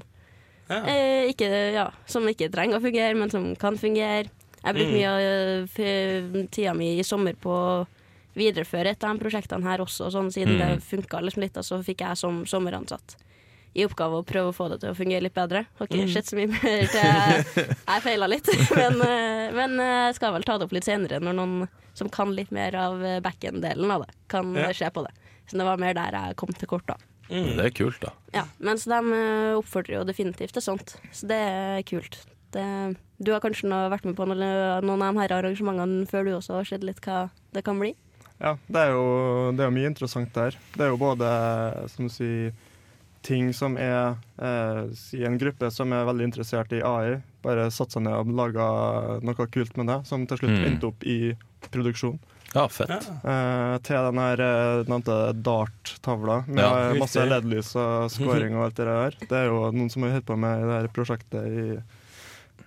Ja. 0.71 0.81
eh, 0.87 1.27
ikke, 1.33 1.51
ja, 1.75 1.89
som 2.07 2.23
ikke 2.31 2.51
trenger 2.51 2.79
å 2.79 2.83
fungere, 2.87 3.15
men 3.19 3.31
som 3.31 3.57
kan 3.57 3.75
fungere. 3.79 4.31
Jeg 4.67 4.75
brukte 4.75 4.93
Mm. 4.93 4.99
mye 4.99 5.11
av 5.15 5.79
eh, 5.79 6.47
tida 6.51 6.75
mi 6.75 6.99
i 6.99 7.03
sommer 7.07 7.35
på 7.39 7.51
å 7.55 7.87
videreføre 8.37 8.91
et 8.93 9.05
av 9.05 9.15
de 9.17 9.23
prosjektene 9.25 9.63
her 9.65 9.79
også, 9.85 10.11
sånn, 10.13 10.29
siden 10.35 10.59
Mm. 10.59 10.59
det 10.59 10.83
funka 10.85 11.23
liksom 11.23 11.41
litt. 11.43 11.57
Og 11.57 11.65
så 11.65 11.79
fikk 11.85 12.03
jeg 12.05 12.17
som 12.19 12.45
sommeransatt 12.45 13.17
i 13.77 13.85
oppgave 13.85 14.19
å 14.23 14.25
prøve 14.27 14.49
å 14.51 14.55
få 14.57 14.69
det 14.71 14.81
til 14.81 14.91
å 14.91 14.97
fungere 14.97 15.23
litt 15.23 15.35
bedre. 15.35 15.67
Har 15.79 15.87
ikke 15.87 16.03
Mm. 16.05 16.13
sett 16.13 16.27
så 16.27 16.37
mye 16.37 16.49
mer 16.49 16.87
til 16.87 17.65
Jeg 17.87 18.03
feila 18.03 18.27
litt, 18.29 18.47
men, 18.77 19.01
eh, 19.01 19.53
men 19.53 19.81
eh, 19.81 20.07
jeg 20.09 20.15
skal 20.17 20.33
vel 20.33 20.43
ta 20.43 20.59
det 20.59 20.65
opp 20.67 20.73
litt 20.73 20.85
senere, 20.85 21.21
når 21.21 21.35
noen 21.35 21.69
som 21.95 22.09
kan 22.09 22.35
litt 22.35 22.51
mer 22.53 22.75
av 22.75 23.01
back-end-delen 23.23 23.91
av 23.91 24.03
det, 24.05 24.15
kan 24.29 24.55
Ja. 24.55 24.73
se 24.73 24.91
på 24.91 25.05
det. 25.07 25.13
Så 25.49 25.57
det 25.57 25.65
var 25.65 25.77
mer 25.79 25.95
der 25.95 26.11
jeg 26.13 26.37
kom 26.37 26.49
til 26.53 26.67
kort, 26.69 26.87
da. 26.87 26.97
Mm. 27.31 27.57
Det 27.57 27.65
er 27.67 27.71
kult, 27.71 28.01
da. 28.01 28.11
Ja, 28.35 28.45
mens 28.61 28.85
de 28.85 28.93
eh, 28.93 29.55
oppfordrer 29.57 29.99
jo 30.01 30.05
definitivt 30.05 30.53
til 30.53 30.63
sånt, 30.63 30.97
så 31.13 31.27
det 31.27 31.37
er 31.41 31.83
kult. 31.83 32.19
Det, 32.55 32.97
du 33.19 33.33
har 33.33 33.41
kanskje 33.41 33.69
nå 33.69 33.89
vært 33.93 34.05
med 34.07 34.17
på 34.17 34.27
noen, 34.29 34.45
noen 34.87 35.03
av 35.03 35.15
de 35.15 35.21
her 35.25 35.35
arrangementene 35.41 36.07
før 36.11 36.25
du 36.29 36.35
også 36.37 36.55
har 36.61 36.69
sett 36.69 36.85
litt 36.87 37.01
hva 37.05 37.29
det 37.53 37.65
kan 37.67 37.79
bli? 37.81 37.95
Ja, 38.41 38.55
det 38.69 38.77
er 38.87 38.91
jo 38.93 39.53
det 39.57 39.65
er 39.65 39.71
mye 39.73 39.89
interessant 39.89 40.33
der. 40.37 40.57
Det 40.77 40.85
er 40.85 40.91
jo 40.93 40.99
både 41.01 41.29
som 41.89 42.07
du 42.09 42.13
sier, 42.13 42.53
ting 43.27 43.49
som 43.57 43.75
er 43.81 44.15
eh, 44.39 44.83
si 44.95 45.25
en 45.27 45.39
gruppe 45.41 45.71
som 45.75 45.91
er 45.97 46.05
veldig 46.07 46.29
interessert 46.29 46.71
i 46.77 46.83
AI, 46.85 47.17
bare 47.43 47.65
satt 47.75 47.97
seg 47.97 48.05
ned 48.07 48.15
og 48.15 48.31
laga 48.39 48.67
noe 49.25 49.49
kult 49.51 49.75
med 49.81 49.89
det, 49.91 50.01
som 50.07 50.27
til 50.31 50.39
slutt 50.45 50.53
Mm. 50.61 50.65
endte 50.69 50.87
opp 50.93 51.03
i 51.09 51.35
produksjon. 51.73 52.21
Ja, 52.55 52.69
fett. 52.71 52.89
Ja. 52.95 53.17
Eh, 53.27 53.79
til 53.85 53.97
den 54.07 54.21
her 54.23 54.41
eh, 54.41 54.85
nevnte 54.87 55.17
Dart-tavla 55.45 56.45
med 56.47 56.63
Ja, 56.63 56.71
eh, 56.93 56.99
masse. 57.01 57.25
LED-lys 57.27 57.75
og 57.77 58.07
scoring 58.15 58.55
og 58.57 58.69
alt 58.69 58.77
det 58.79 58.87
der. 58.87 59.17
Det 59.27 59.33
er 59.43 59.47
jo 59.51 59.73
noen 59.75 59.91
som 59.91 60.03
har 60.07 60.15
holdt 60.15 60.29
på 60.31 60.37
med 60.39 60.63
det 60.63 60.77
her 60.79 60.89
prosjektet 60.95 61.51
i 61.51 61.67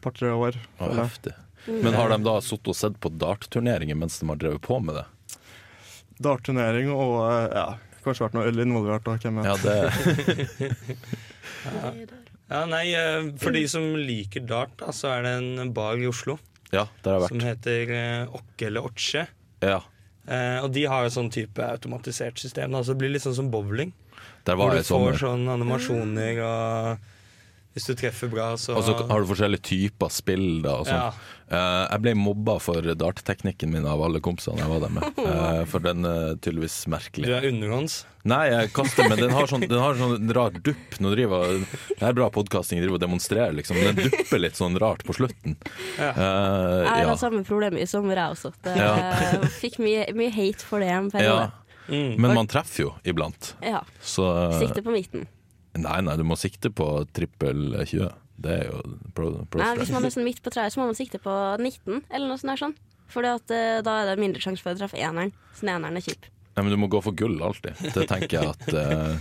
par-tre 0.04 0.32
år. 0.34 0.58
Ja, 0.80 0.90
heftig. 1.04 1.34
Men 1.68 1.94
har 1.94 2.10
de 2.14 2.18
da 2.24 2.38
sittet 2.42 2.72
og 2.72 2.78
sett 2.80 2.98
på 3.04 3.12
dartturneringer 3.20 3.98
mens 4.00 4.18
de 4.22 4.28
har 4.32 4.40
drevet 4.40 4.62
på 4.66 4.80
med 4.84 4.96
det? 5.00 5.06
Dart-turnering 6.24 6.90
og 6.92 7.14
eh, 7.28 7.46
ja, 7.56 7.66
kanskje 8.04 8.26
vært 8.26 8.38
noe 8.40 8.48
øl 8.50 8.64
involvert. 8.64 9.06
Da, 9.06 9.18
hvem 9.20 9.40
vet. 9.40 9.46
Ja, 9.46 9.56
det 9.64 10.72
Ja, 12.50 12.64
nei, 12.66 12.86
eh, 12.98 13.30
For 13.42 13.54
de 13.54 13.62
som 13.70 13.92
liker 14.00 14.42
dart, 14.50 14.74
da, 14.80 14.94
så 14.96 15.12
er 15.18 15.28
det 15.28 15.34
en 15.38 15.74
bar 15.76 16.00
i 16.02 16.08
Oslo 16.10 16.40
Ja, 16.74 16.88
der 17.06 17.14
har 17.20 17.26
jeg 17.28 17.34
som 17.36 17.44
heter 17.46 17.94
eh, 17.94 18.36
Okke 18.40 18.70
eller 18.72 18.88
Otche. 18.90 19.28
Ja, 19.62 19.82
Eh, 20.30 20.60
og 20.62 20.70
de 20.76 20.84
har 20.86 21.08
jo 21.08 21.14
sånn 21.14 21.32
type 21.34 21.64
automatisert 21.66 22.38
system. 22.38 22.76
Da, 22.76 22.84
så 22.86 22.94
det 22.94 23.02
blir 23.02 23.10
litt 23.16 23.24
sånn 23.26 23.34
som 23.38 23.48
bowling. 23.50 23.90
der 24.46 24.56
Hvor 24.60 24.76
du 24.76 24.84
sommer. 24.86 25.16
får 25.18 25.24
sånn 25.24 25.48
animasjoner, 25.50 26.42
og 26.46 27.09
hvis 27.80 27.88
du 27.88 27.96
treffer 27.96 28.28
bra, 28.32 28.52
så 28.60 28.76
Og 28.76 28.84
så 28.84 28.94
har 29.08 29.24
du 29.24 29.30
forskjellige 29.30 29.64
typer 29.64 30.12
spill 30.12 30.60
da 30.66 30.76
og 30.82 30.88
sånn. 30.90 31.00
Ja. 31.00 31.36
uh, 31.50 31.86
jeg 31.88 32.04
ble 32.04 32.14
mobba 32.20 32.58
for 32.62 32.84
dartteknikken 32.84 33.72
min 33.72 33.88
av 33.88 34.04
alle 34.04 34.20
kompisene 34.24 34.60
jeg 34.60 34.70
var 34.70 34.84
der 34.84 34.92
med. 34.98 35.20
Uh, 35.20 35.64
for 35.72 35.84
den 35.84 36.04
er 36.08 36.36
tydeligvis 36.44 36.76
merkelig. 36.92 37.30
Du 37.30 37.36
er 37.38 37.48
underhånds. 37.48 38.02
Nei, 38.28 38.42
jeg 38.52 38.74
kaster, 38.76 39.08
men 39.08 39.22
den 39.22 39.32
har 39.32 39.48
sånn, 39.48 39.64
den 39.64 39.80
har 39.80 39.96
sånn 39.96 40.34
rar 40.36 40.52
dupp. 40.60 40.98
Nå 41.00 41.14
driver 41.16 41.56
Det 41.64 42.04
er 42.04 42.18
bra 42.18 42.28
podkasting, 42.36 42.82
driver 42.84 43.00
og 43.00 43.06
demonstrerer, 43.06 43.56
liksom. 43.56 43.80
Men 43.80 43.96
den 43.96 44.12
dupper 44.12 44.44
litt 44.44 44.60
sånn 44.60 44.76
rart 44.84 45.06
på 45.08 45.16
slutten. 45.16 45.56
Ja. 45.96 46.12
Uh, 46.20 46.84
Jeg 46.84 47.08
ja. 47.08 47.16
samme 47.24 47.46
problem 47.48 47.80
i 47.80 47.88
sommer, 47.88 48.20
jeg 48.20 48.36
også. 48.36 48.54
Det, 48.68 48.76
Ja. 48.76 49.48
Fikk 49.62 49.80
mye, 49.80 50.10
mye 50.20 50.36
hate 50.36 50.68
for 50.68 50.84
det 50.84 50.92
en 50.92 51.10
ja. 51.16 51.40
Mm. 51.90 52.22
Men 52.22 52.36
man 52.36 52.48
treffer 52.48 52.84
jo 52.84 52.94
iblant. 53.08 53.56
Ja. 53.66 53.82
Så 54.02 54.28
eh, 54.30 54.60
Sikte 54.60 54.84
på 54.86 54.94
midten. 54.94 55.26
Nei, 55.78 56.00
nei, 56.02 56.16
du 56.18 56.26
må 56.26 56.38
sikte 56.40 56.72
på 56.74 56.88
trippel 57.14 57.76
20. 57.84 58.10
Det 58.40 58.56
er 58.56 58.70
jo 58.70 58.80
pro, 59.16 59.32
pro 59.52 59.62
Nei, 59.62 59.74
hvis 59.82 59.92
man 59.94 60.08
er 60.08 60.14
sånn 60.14 60.26
midt 60.26 60.42
på 60.44 60.52
treet, 60.54 60.74
så 60.74 60.82
må 60.82 60.88
man 60.90 60.98
sikte 60.98 61.20
på 61.22 61.34
19, 61.60 62.06
eller 62.08 62.26
noe 62.32 62.40
sånt. 62.40 62.52
der 62.54 62.64
sånn. 62.64 62.76
For 63.10 63.26
da 63.26 63.96
er 64.02 64.12
det 64.12 64.20
mindre 64.22 64.42
sjanse 64.44 64.64
for 64.64 64.76
å 64.76 64.80
treffe 64.80 65.00
eneren, 65.02 65.34
siden 65.58 65.74
eneren 65.76 65.98
er 66.00 66.06
kjip. 66.06 66.30
Nei, 66.56 66.66
men 66.66 66.74
du 66.74 66.80
må 66.82 66.90
gå 66.92 67.02
for 67.04 67.16
gull 67.18 67.40
alltid. 67.46 67.78
Det 67.96 68.06
tenker 68.10 68.36
jeg 68.38 68.52
at 68.52 68.70
uh, 68.76 69.16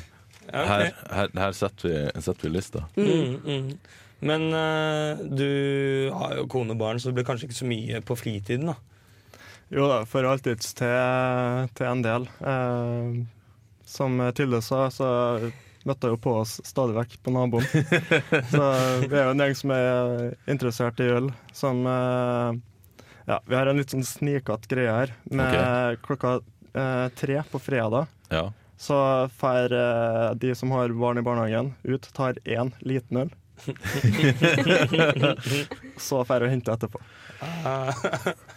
her, 0.53 0.90
her, 1.14 1.32
her 1.38 1.57
setter, 1.57 1.88
vi, 1.88 2.22
setter 2.24 2.49
vi 2.49 2.53
lista. 2.55 2.84
Mm, 2.99 3.38
mm. 3.44 3.70
Men 4.28 4.46
uh, 4.51 5.20
du 5.22 5.49
har 6.14 6.36
jo 6.40 6.49
kone 6.51 6.74
og 6.74 6.80
barn, 6.80 7.01
så 7.01 7.11
det 7.11 7.20
blir 7.20 7.28
kanskje 7.28 7.49
ikke 7.49 7.61
så 7.61 7.68
mye 7.70 8.03
på 8.05 8.16
fritiden, 8.18 8.72
da. 8.72 8.78
Jo 9.68 9.88
da, 9.90 10.03
for 10.09 10.24
alltids 10.24 10.72
til, 10.76 11.68
til 11.76 11.88
en 11.90 12.05
del. 12.05 12.24
Eh, 12.40 13.18
som 13.84 14.14
Tilde 14.36 14.62
sa, 14.64 14.86
så 14.92 15.09
møtte 15.87 16.11
jo 16.11 16.18
på 16.20 16.35
oss 16.41 16.59
stadig 16.66 16.97
vekk 16.97 17.18
på 17.22 17.35
naboen. 17.35 17.66
så 18.53 18.64
vi 19.05 19.14
er 19.14 19.29
jo 19.29 19.35
en 19.35 19.43
gjeng 19.45 19.57
som 19.59 19.74
er 19.74 20.37
interessert 20.51 21.01
i 21.05 21.11
øl. 21.18 21.31
Som 21.55 21.87
eh, 21.87 22.59
Ja, 23.29 23.41
vi 23.45 23.59
har 23.59 23.68
en 23.68 23.81
litt 23.81 23.93
sånn 23.93 24.07
snikete 24.07 24.70
greie 24.70 24.95
her. 24.95 25.12
Med 25.31 26.01
klokka 26.07 26.39
eh, 26.72 27.09
tre 27.18 27.43
på 27.51 27.61
fredag 27.61 28.09
Ja. 28.33 28.49
så 28.81 29.29
får 29.41 29.74
eh, 29.76 30.31
de 30.41 30.55
som 30.55 30.72
har 30.76 30.95
barn 30.97 31.18
i 31.20 31.26
barnehagen, 31.26 31.74
ut, 31.85 32.09
tar 32.16 32.41
én 32.45 32.72
liten 32.81 33.24
øl. 33.26 33.31
så 35.99 36.24
får 36.24 36.45
jeg 36.45 36.51
hente 36.53 36.72
etterpå. 36.72 37.01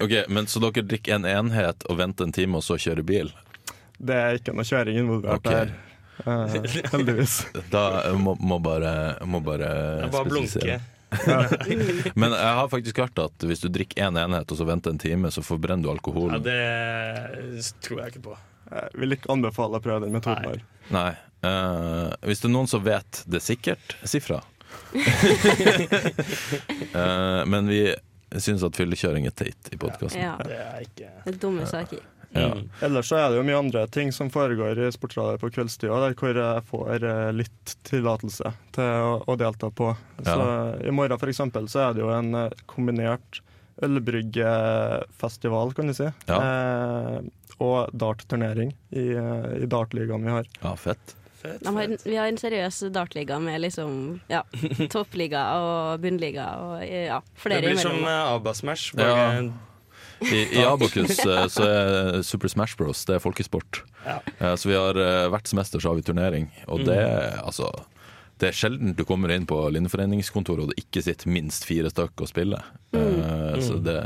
Ok, 0.02 0.14
men 0.30 0.48
Så 0.48 0.62
dere 0.62 0.84
drikker 0.86 1.16
en 1.18 1.26
enhet 1.26 1.86
og 1.90 1.98
venter 1.98 2.26
en 2.28 2.36
time, 2.36 2.58
og 2.58 2.64
så 2.66 2.78
kjører 2.82 3.06
bil? 3.06 3.34
Det 4.02 4.18
er 4.18 4.40
ikke 4.40 4.54
noe 4.58 4.66
kjøring 4.66 4.98
involvert 5.04 5.42
okay. 5.42 5.54
der. 5.54 5.91
Eh, 6.26 6.56
heldigvis. 6.94 7.46
Da 7.74 8.14
må, 8.18 8.36
må 8.40 8.60
bare, 8.64 9.16
må 9.26 9.40
bare 9.44 9.72
bare 10.12 10.30
blunke. 10.30 10.80
Men 12.16 12.32
jeg 12.32 12.54
har 12.56 12.70
faktisk 12.72 13.02
hørt 13.04 13.20
at 13.20 13.44
hvis 13.44 13.60
du 13.64 13.68
drikker 13.74 14.00
én 14.00 14.16
en 14.16 14.22
enhet 14.30 14.52
og 14.52 14.58
så 14.60 14.68
venter 14.68 14.94
en 14.94 15.02
time, 15.02 15.32
så 15.32 15.44
forbrenner 15.44 15.84
du 15.84 15.92
alkoholen. 15.92 16.40
Ja, 16.40 16.44
det 16.46 17.66
tror 17.84 18.04
jeg 18.04 18.14
ikke 18.14 18.26
på. 18.30 18.38
Jeg 18.72 19.02
vil 19.04 19.18
ikke 19.18 19.34
anbefale 19.34 19.82
å 19.82 19.84
prøve 19.84 20.06
den 20.06 20.16
metoden 20.16 20.46
Nei. 20.48 20.54
her. 20.54 20.64
Nei. 20.96 21.12
Uh, 21.42 22.14
hvis 22.30 22.40
det 22.44 22.48
er 22.52 22.54
noen 22.54 22.70
som 22.70 22.84
vet 22.86 23.24
det 23.28 23.42
sikkert, 23.44 23.98
si 24.08 24.22
fra. 24.24 24.40
uh, 26.96 27.42
men 27.52 27.68
vi 27.68 27.82
syns 28.40 28.64
at 28.64 28.78
fyllekjøring 28.78 29.28
er 29.28 29.36
teit 29.36 29.72
i 29.74 29.80
podkasten. 29.82 30.22
Ja. 30.22 30.38
Det 30.40 30.56
er 30.56 30.86
ikke 30.86 31.10
Det 31.26 31.34
er 31.34 31.40
dumme 31.42 31.68
saker. 31.68 32.00
Ja. 32.34 32.48
Mm. 32.56 32.70
Ellers 32.88 33.10
så 33.12 33.18
er 33.20 33.30
det 33.30 33.38
jo 33.42 33.44
mye 33.44 33.60
andre 33.60 33.86
ting 33.92 34.12
som 34.16 34.30
foregår 34.32 34.80
i 34.86 34.92
sportsradar 34.96 35.38
på 35.42 35.50
kveldstida, 35.52 35.98
der 36.06 36.14
hvor 36.16 36.38
jeg 36.40 36.64
får 36.70 37.04
eh, 37.04 37.32
litt 37.36 37.74
tillatelse 37.90 38.54
til 38.78 38.84
å, 39.08 39.18
å 39.28 39.36
delta 39.40 39.68
på. 39.76 39.92
Så 40.24 40.38
I 40.88 40.94
morgen 40.96 41.20
for 41.20 41.32
eksempel 41.34 41.68
så 41.72 41.90
er 41.90 41.98
det 41.98 42.06
jo 42.06 42.12
en 42.16 42.34
eh, 42.46 42.54
kombinert 42.72 43.42
ølbryggefestival, 43.82 45.74
kan 45.74 45.88
du 45.88 45.94
si. 45.98 46.08
Eh, 46.28 47.18
og 47.62 47.90
dartturnering 47.94 48.72
i, 48.90 49.08
eh, 49.18 49.64
i 49.64 49.66
dartligaen 49.70 50.24
vi 50.26 50.32
har. 50.38 50.48
ja, 50.62 50.76
fett. 50.76 51.16
Fett, 51.42 51.66
har, 51.66 51.74
fett. 51.88 52.06
vi 52.06 52.16
har 52.20 52.28
en 52.30 52.38
seriøs 52.38 52.84
dartliga 52.94 53.40
med 53.42 53.62
liksom 53.64 54.20
ja, 54.30 54.44
toppliga 54.94 55.42
og 55.58 56.04
bunnliga 56.04 56.46
og 56.62 56.84
ja, 56.86 57.18
Det 57.44 57.62
blir 57.64 57.78
som 57.82 57.96
imellom. 57.98 58.06
som 58.06 58.36
Abba-Smash. 58.38 58.92
Ja. 58.98 59.42
I, 60.22 60.42
i 60.60 60.64
Abokus 60.66 61.18
eh, 61.26 61.46
så 61.50 61.64
er 61.66 62.22
Super 62.26 62.48
Smash 62.52 62.76
Bros 62.78 63.06
det 63.10 63.16
er 63.18 63.24
folkesport. 63.24 63.82
Ja. 64.06 64.20
Eh, 64.40 64.54
Så 64.56 64.70
vi 64.70 64.76
har 64.78 64.98
eh, 64.98 65.30
hvert 65.34 65.48
semester 65.50 65.82
så 65.82 65.90
har 65.92 65.98
vi 65.98 66.06
turnering, 66.06 66.50
og 66.68 66.84
det 66.86 66.98
er 67.02 67.40
altså 67.42 67.72
det 68.42 68.50
er 68.50 68.56
sjelden 68.58 68.96
du 68.98 69.04
kommer 69.06 69.30
inn 69.36 69.44
på 69.46 69.58
linjeforeningskontoret 69.70 70.64
og 70.66 70.72
det 70.72 70.80
ikke 70.82 71.04
sitter 71.06 71.30
minst 71.30 71.66
fire 71.70 71.92
stykk 71.94 72.24
og 72.26 72.30
spiller. 72.32 72.64
Mm. 72.94 73.60
Så 73.62 73.76
Mm. 73.78 73.84
det 73.86 73.98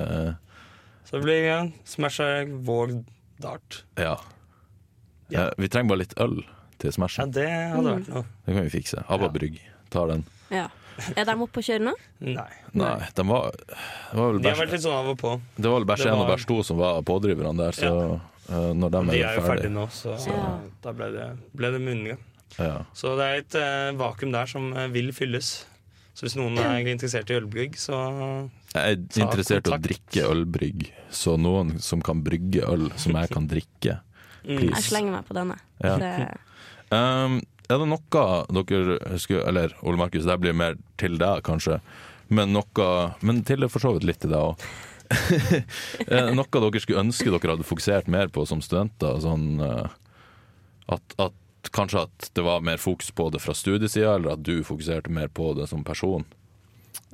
Så 1.08 1.12
det 1.18 1.24
blir 1.24 1.44
ja, 1.46 1.60
Smash 1.86 2.20
er 2.24 2.46
vår 2.68 2.98
dart. 3.40 3.84
Ja. 3.98 4.18
Ja. 5.32 5.50
Vi 5.58 5.68
trenger 5.72 5.90
bare 5.94 6.02
litt 6.04 6.16
øl 6.20 6.42
til 6.80 6.92
Smash. 6.92 7.20
Ja, 7.22 7.26
det 7.32 7.48
hadde 7.48 7.94
vært 7.96 8.10
noe. 8.12 8.26
Det 8.46 8.56
kan 8.58 8.64
vi 8.68 8.74
fikse. 8.76 9.04
Abba 9.08 9.30
Ja. 9.30 9.32
Brygg 9.38 9.60
tar 9.94 10.08
den. 10.12 10.26
Ja. 10.52 10.68
Er 11.20 11.26
de 11.28 11.34
oppe 11.44 11.60
og 11.62 11.66
kjører 11.68 11.84
nå? 11.90 11.94
Nei. 12.22 12.48
Nei, 12.74 12.94
de 13.18 13.26
var, 13.28 13.52
de 13.56 14.18
var 14.20 14.32
vel 14.32 14.42
De 14.42 14.50
har 14.52 14.60
vært 14.62 14.72
litt 14.76 14.84
sånn 14.86 14.96
av 15.00 15.10
og 15.12 15.18
på. 15.20 15.34
det 15.58 15.68
var 15.72 15.80
vel 15.82 15.88
bæsj 15.92 16.04
det 16.06 16.12
1 16.12 16.16
og 16.16 16.22
var- 16.24 16.32
bæsj 16.36 16.46
2 16.54 16.58
som 16.70 16.78
var 16.80 17.02
pådriverne 17.10 17.58
der, 17.60 17.72
så 17.76 17.92
eh, 18.50 18.72
når 18.80 18.90
de 18.96 19.02
de 19.12 19.20
er 19.20 19.36
jo 19.36 19.44
ferdige 19.44 19.48
ferdig 19.50 19.72
nå, 19.76 19.86
så 19.92 20.16
Ja. 20.28 20.50
da 20.84 20.92
ble 20.94 21.12
det, 21.12 21.28
ble 21.56 21.72
det 21.76 21.82
munning. 21.82 22.18
ja. 22.60 22.86
Så 22.94 23.16
det 23.20 23.26
er 23.30 23.36
et 23.44 23.56
uh, 23.60 23.98
vakuum 24.00 24.32
der 24.32 24.46
som 24.48 24.72
uh, 24.74 24.88
vil 24.88 25.12
fylles. 25.12 25.66
Så 26.16 26.24
hvis 26.24 26.36
noen 26.40 26.56
er 26.64 26.80
interessert 26.88 27.28
i 27.30 27.36
ølbrygg, 27.36 27.74
så 27.76 27.98
Jeg 28.74 28.96
er 28.96 29.26
interessert 29.26 29.68
i 29.68 29.72
å 29.76 29.80
drikke 29.84 30.24
ølbrygg, 30.32 30.86
så 31.12 31.36
noen 31.38 31.74
som 31.84 32.00
kan 32.02 32.22
brygge 32.24 32.64
øl 32.64 32.88
som 32.96 33.12
jeg 33.20 33.30
kan 33.34 33.48
drikke. 33.52 33.98
mm. 34.46 34.58
Please. 34.62 34.76
Jeg 34.78 34.84
slenger 34.94 35.12
meg 35.12 35.26
på 35.28 35.34
denne. 35.36 35.58
Ja. 35.84 35.98
Det, 35.98 36.38
Um, 36.94 37.42
er 37.70 37.82
det 37.82 37.88
noe 37.90 38.66
dere 38.66 39.20
skulle 39.22 39.46
Eller 39.50 39.76
Ole 39.82 40.00
Markus, 40.00 40.26
det 40.28 40.38
blir 40.42 40.56
mer 40.58 40.78
til 41.02 41.18
deg, 41.22 41.44
kanskje. 41.48 41.80
Men 42.28 42.54
noe 42.56 42.90
Men 43.26 43.44
til 43.48 43.68
for 43.70 43.84
så 43.84 43.96
vidt 43.96 44.08
litt 44.08 44.22
til 44.24 44.34
deg 44.36 44.52
òg. 44.52 44.68
noe 46.40 46.50
dere 46.52 46.84
skulle 46.84 47.04
ønske 47.06 47.32
dere 47.32 47.56
hadde 47.56 47.68
fokusert 47.68 48.10
mer 48.12 48.32
på 48.34 48.46
som 48.50 48.64
studenter? 48.66 49.20
Sånn 49.24 49.60
eh, 49.64 49.90
at, 50.94 51.18
at 51.22 51.74
kanskje 51.74 52.06
at 52.06 52.32
det 52.38 52.46
var 52.46 52.66
mer 52.66 52.78
fokus 52.82 53.12
på 53.12 53.30
det 53.34 53.42
fra 53.42 53.56
studiesida, 53.58 54.16
eller 54.16 54.36
at 54.36 54.44
du 54.46 54.60
fokuserte 54.66 55.14
mer 55.14 55.32
på 55.34 55.54
det 55.58 55.70
som 55.72 55.86
person? 55.86 56.26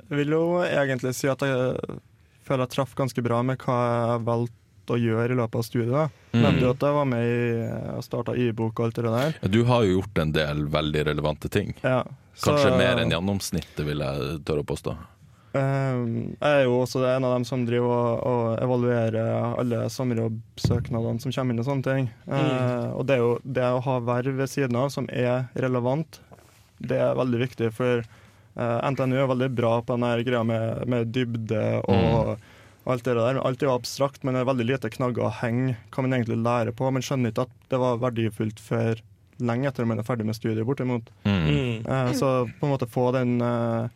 Jeg 0.08 0.18
vil 0.18 0.34
jo 0.34 0.44
egentlig 0.66 1.14
si 1.16 1.30
at 1.30 1.40
jeg 1.46 2.00
føler 2.44 2.66
jeg 2.66 2.74
traff 2.74 2.92
ganske 2.98 3.24
bra 3.24 3.40
med 3.46 3.60
hva 3.64 3.78
jeg 3.88 4.26
valgte 4.26 4.61
å 4.90 4.98
gjøre 4.98 5.34
i 5.34 5.38
løpet 5.38 5.60
av 5.60 5.66
studiet. 5.66 6.18
Mm. 6.32 6.40
Nevnte 6.42 6.64
jo 6.64 6.72
at 6.72 6.86
jeg 6.88 6.96
var 6.96 7.08
med 7.12 7.28
i 7.28 7.38
og 7.92 8.02
starta 8.06 8.34
i-bok 8.34 8.80
og 8.80 8.88
alt 8.88 8.98
det 8.98 9.14
der. 9.14 9.38
Du 9.52 9.62
har 9.68 9.86
jo 9.86 9.98
gjort 10.00 10.18
en 10.24 10.34
del 10.34 10.66
veldig 10.72 11.06
relevante 11.12 11.52
ting. 11.52 11.74
Ja, 11.84 12.02
Kanskje 12.40 12.76
mer 12.78 13.00
enn 13.02 13.12
gjennomsnittet, 13.12 13.82
vil 13.86 14.00
jeg 14.02 14.38
tørre 14.48 14.64
å 14.64 14.68
påstå. 14.68 14.94
Um, 15.52 16.32
jeg 16.40 16.48
er 16.48 16.62
jo 16.64 16.78
også 16.80 17.02
en 17.04 17.26
av 17.28 17.34
dem 17.34 17.44
som 17.44 17.66
driver 17.68 17.92
og, 17.92 18.22
og 18.24 18.44
evaluerer 18.64 19.58
alle 19.60 19.82
sommerjobbsøknadene 19.92 21.20
som 21.20 21.34
kommer 21.34 21.52
inn 21.52 21.60
og 21.60 21.68
sånne 21.68 21.84
ting. 21.84 22.08
Eh, 22.24 22.86
og 22.96 23.04
det 23.08 23.18
er 23.18 23.20
jo 23.20 23.34
det 23.44 23.66
å 23.68 23.82
ha 23.84 23.98
verv 24.06 24.40
ved 24.40 24.48
siden 24.48 24.78
av 24.80 24.88
som 24.94 25.10
er 25.12 25.50
relevant, 25.60 26.22
det 26.80 26.96
er 27.04 27.18
veldig 27.20 27.42
viktig. 27.44 27.68
For 27.76 28.00
eh, 28.00 28.78
NTNU 28.94 29.18
er 29.20 29.28
veldig 29.34 29.50
bra 29.52 29.74
på 29.84 29.98
den 29.98 30.24
greia 30.24 30.40
med, 30.48 30.86
med 30.88 31.12
dybde 31.12 31.66
og 31.84 32.32
alt 32.86 33.04
det 33.06 33.14
der. 33.14 33.38
Alt 33.42 33.62
er 33.62 33.68
jo 33.68 33.76
abstrakt, 33.76 34.24
men 34.24 34.34
det 34.34 34.42
er 34.42 34.48
veldig 34.50 34.66
lite 34.68 34.90
knagger 34.90 35.28
å 35.28 35.32
henge 35.42 35.76
hva 35.94 36.04
man 36.04 36.16
egentlig 36.16 36.40
lærer 36.42 36.74
på. 36.74 36.90
Man 36.90 37.04
skjønner 37.04 37.32
ikke 37.32 37.46
at 37.46 37.56
det 37.70 37.80
var 37.82 38.00
verdifullt 38.02 38.62
før 38.62 39.02
lenge 39.42 39.68
etter 39.70 39.86
man 39.88 39.98
er 40.02 40.06
ferdig 40.06 40.26
med 40.28 40.36
studiet, 40.38 40.66
bortimot. 40.66 41.08
Mm. 41.26 41.42
Mm. 41.46 41.86
Eh, 41.86 42.12
Så 42.18 42.32
på 42.58 42.66
en 42.66 42.72
måte 42.74 42.88
få 42.90 43.08
den 43.16 43.36
eh, 43.42 43.86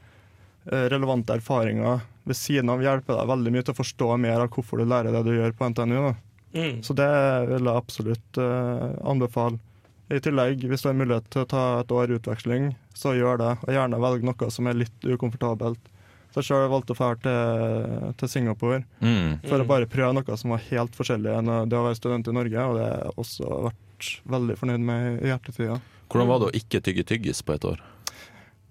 relevante 0.91 1.35
erfaringa 1.37 2.01
ved 2.27 2.37
siden 2.39 2.71
av 2.73 2.83
hjelper 2.83 3.21
deg 3.21 3.29
veldig 3.31 3.53
mye 3.55 3.67
til 3.67 3.75
å 3.77 3.81
forstå 3.81 4.09
mer 4.19 4.43
av 4.43 4.51
hvorfor 4.55 4.83
du 4.83 4.89
lærer 4.91 5.15
det 5.15 5.23
du 5.27 5.35
gjør 5.37 5.55
på 5.55 5.69
NTNU. 5.71 5.97
Da. 6.09 6.15
Mm. 6.57 6.79
Så 6.83 6.97
det 6.99 7.11
vil 7.51 7.69
jeg 7.69 7.83
absolutt 7.83 8.41
eh, 8.43 8.87
anbefale. 9.07 9.61
I 10.07 10.21
tillegg, 10.23 10.63
hvis 10.71 10.85
du 10.85 10.89
har 10.89 10.95
mulighet 10.99 11.27
til 11.35 11.43
å 11.43 11.51
ta 11.51 11.63
et 11.81 11.91
år 11.91 12.13
utveksling, 12.15 12.71
så 12.95 13.17
gjør 13.19 13.41
det. 13.43 13.53
Og 13.67 13.73
gjerne 13.75 13.99
velg 14.03 14.27
noe 14.27 14.51
som 14.55 14.69
er 14.71 14.79
litt 14.79 15.07
ukomfortabelt. 15.07 15.91
Så 16.37 16.43
jeg 16.43 16.49
selv 16.51 16.69
valgte 16.75 16.93
å 16.93 16.97
dra 17.01 17.15
til, 17.25 18.13
til 18.21 18.29
Singapore 18.29 18.83
Mm. 19.01 19.39
for 19.49 19.57
Mm. 19.57 19.65
å 19.65 19.67
bare 19.71 19.87
prøve 19.89 20.13
noe 20.19 20.37
som 20.37 20.51
var 20.53 20.61
helt 20.69 20.93
forskjellig 20.93 21.33
enn 21.33 21.69
det 21.71 21.79
å 21.79 21.85
være 21.87 21.97
student 21.97 22.29
i 22.29 22.35
Norge, 22.37 22.61
og 22.61 22.77
det 22.77 22.85
har 22.85 22.99
jeg 23.07 23.15
også 23.17 23.49
vært 23.71 24.11
veldig 24.29 24.57
fornøyd 24.61 24.81
med 24.85 25.23
i 25.25 25.31
hjertetida. 25.33 25.79
Hvordan 26.13 26.29
var 26.29 26.39
det 26.43 26.51
å 26.51 26.57
ikke 26.61 26.83
tygge 26.85 27.05
tyggis 27.09 27.41
på 27.43 27.55
et 27.57 27.65
år? 27.65 27.81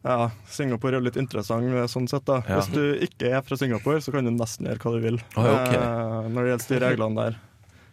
Ja, 0.06 0.30
Singapore 0.46 0.94
er 0.94 1.00
jo 1.00 1.06
litt 1.08 1.18
interessant 1.18 1.66
eh, 1.74 1.88
sånn 1.90 2.06
sett. 2.08 2.26
da. 2.30 2.44
Ja. 2.48 2.60
Hvis 2.60 2.70
du 2.76 3.00
ikke 3.02 3.32
er 3.34 3.42
fra 3.42 3.58
Singapore, 3.58 3.98
så 4.06 4.14
kan 4.14 4.24
du 4.30 4.30
nesten 4.36 4.68
gjøre 4.70 4.78
hva 4.86 4.94
du 4.94 5.02
vil 5.02 5.18
oh, 5.34 5.50
okay. 5.50 5.82
eh, 5.82 6.30
når 6.30 6.46
det 6.46 6.52
gjelder 6.54 6.70
de 6.70 6.86
reglene 6.86 7.16
der. 7.24 7.40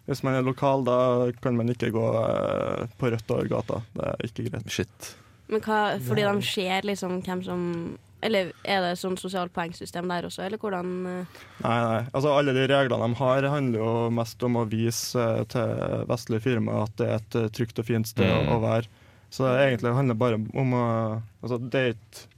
Hvis 0.06 0.20
man 0.26 0.34
er 0.36 0.42
lokal, 0.44 0.84
da 0.84 1.30
kan 1.40 1.56
man 1.56 1.72
ikke 1.72 1.88
gå 1.94 2.04
eh, 2.20 2.84
på 3.00 3.08
rødt 3.14 3.30
over 3.32 3.48
gata. 3.48 3.80
Det 3.96 4.04
er 4.12 4.28
ikke 4.28 4.50
greit. 4.50 4.68
Shit. 4.68 5.14
men 5.48 5.60
hva, 5.64 5.96
fordi 6.04 6.22
de 6.28 6.42
ser 6.44 6.82
liksom 6.84 7.22
hvem 7.24 7.42
som 7.48 7.64
Eller 8.22 8.52
er 8.62 8.80
det 8.84 8.92
sånn 9.00 9.16
sosialt 9.18 9.50
poengsystem 9.52 10.06
der 10.06 10.28
også, 10.28 10.44
eller 10.46 10.58
hvordan 10.62 10.90
eh, 11.10 11.38
Nei, 11.64 11.78
nei. 11.82 12.02
Altså, 12.14 12.30
alle 12.38 12.52
de 12.54 12.66
reglene 12.70 13.08
de 13.10 13.18
har, 13.18 13.42
handler 13.50 13.78
jo 13.82 13.94
mest 14.14 14.42
om 14.46 14.60
å 14.60 14.66
vise 14.70 15.18
eh, 15.18 15.44
til 15.50 16.04
vestlige 16.06 16.44
firmaer 16.44 16.84
at 16.86 16.94
det 17.00 17.08
er 17.08 17.16
et 17.18 17.34
eh, 17.40 17.48
trygt 17.58 17.80
og 17.82 17.88
fint 17.88 18.06
sted 18.06 18.30
Mm. 18.30 18.52
å 18.54 18.60
være. 18.62 18.86
Så 19.32 19.48
det 19.48 19.64
egentlig 19.72 19.94
handler 19.96 20.14
bare 20.20 20.38
om 20.54 20.74
å 20.76 20.84
Altså, 21.42 21.58
det 21.72 21.80
er 21.80 21.94
ikke 21.96 22.28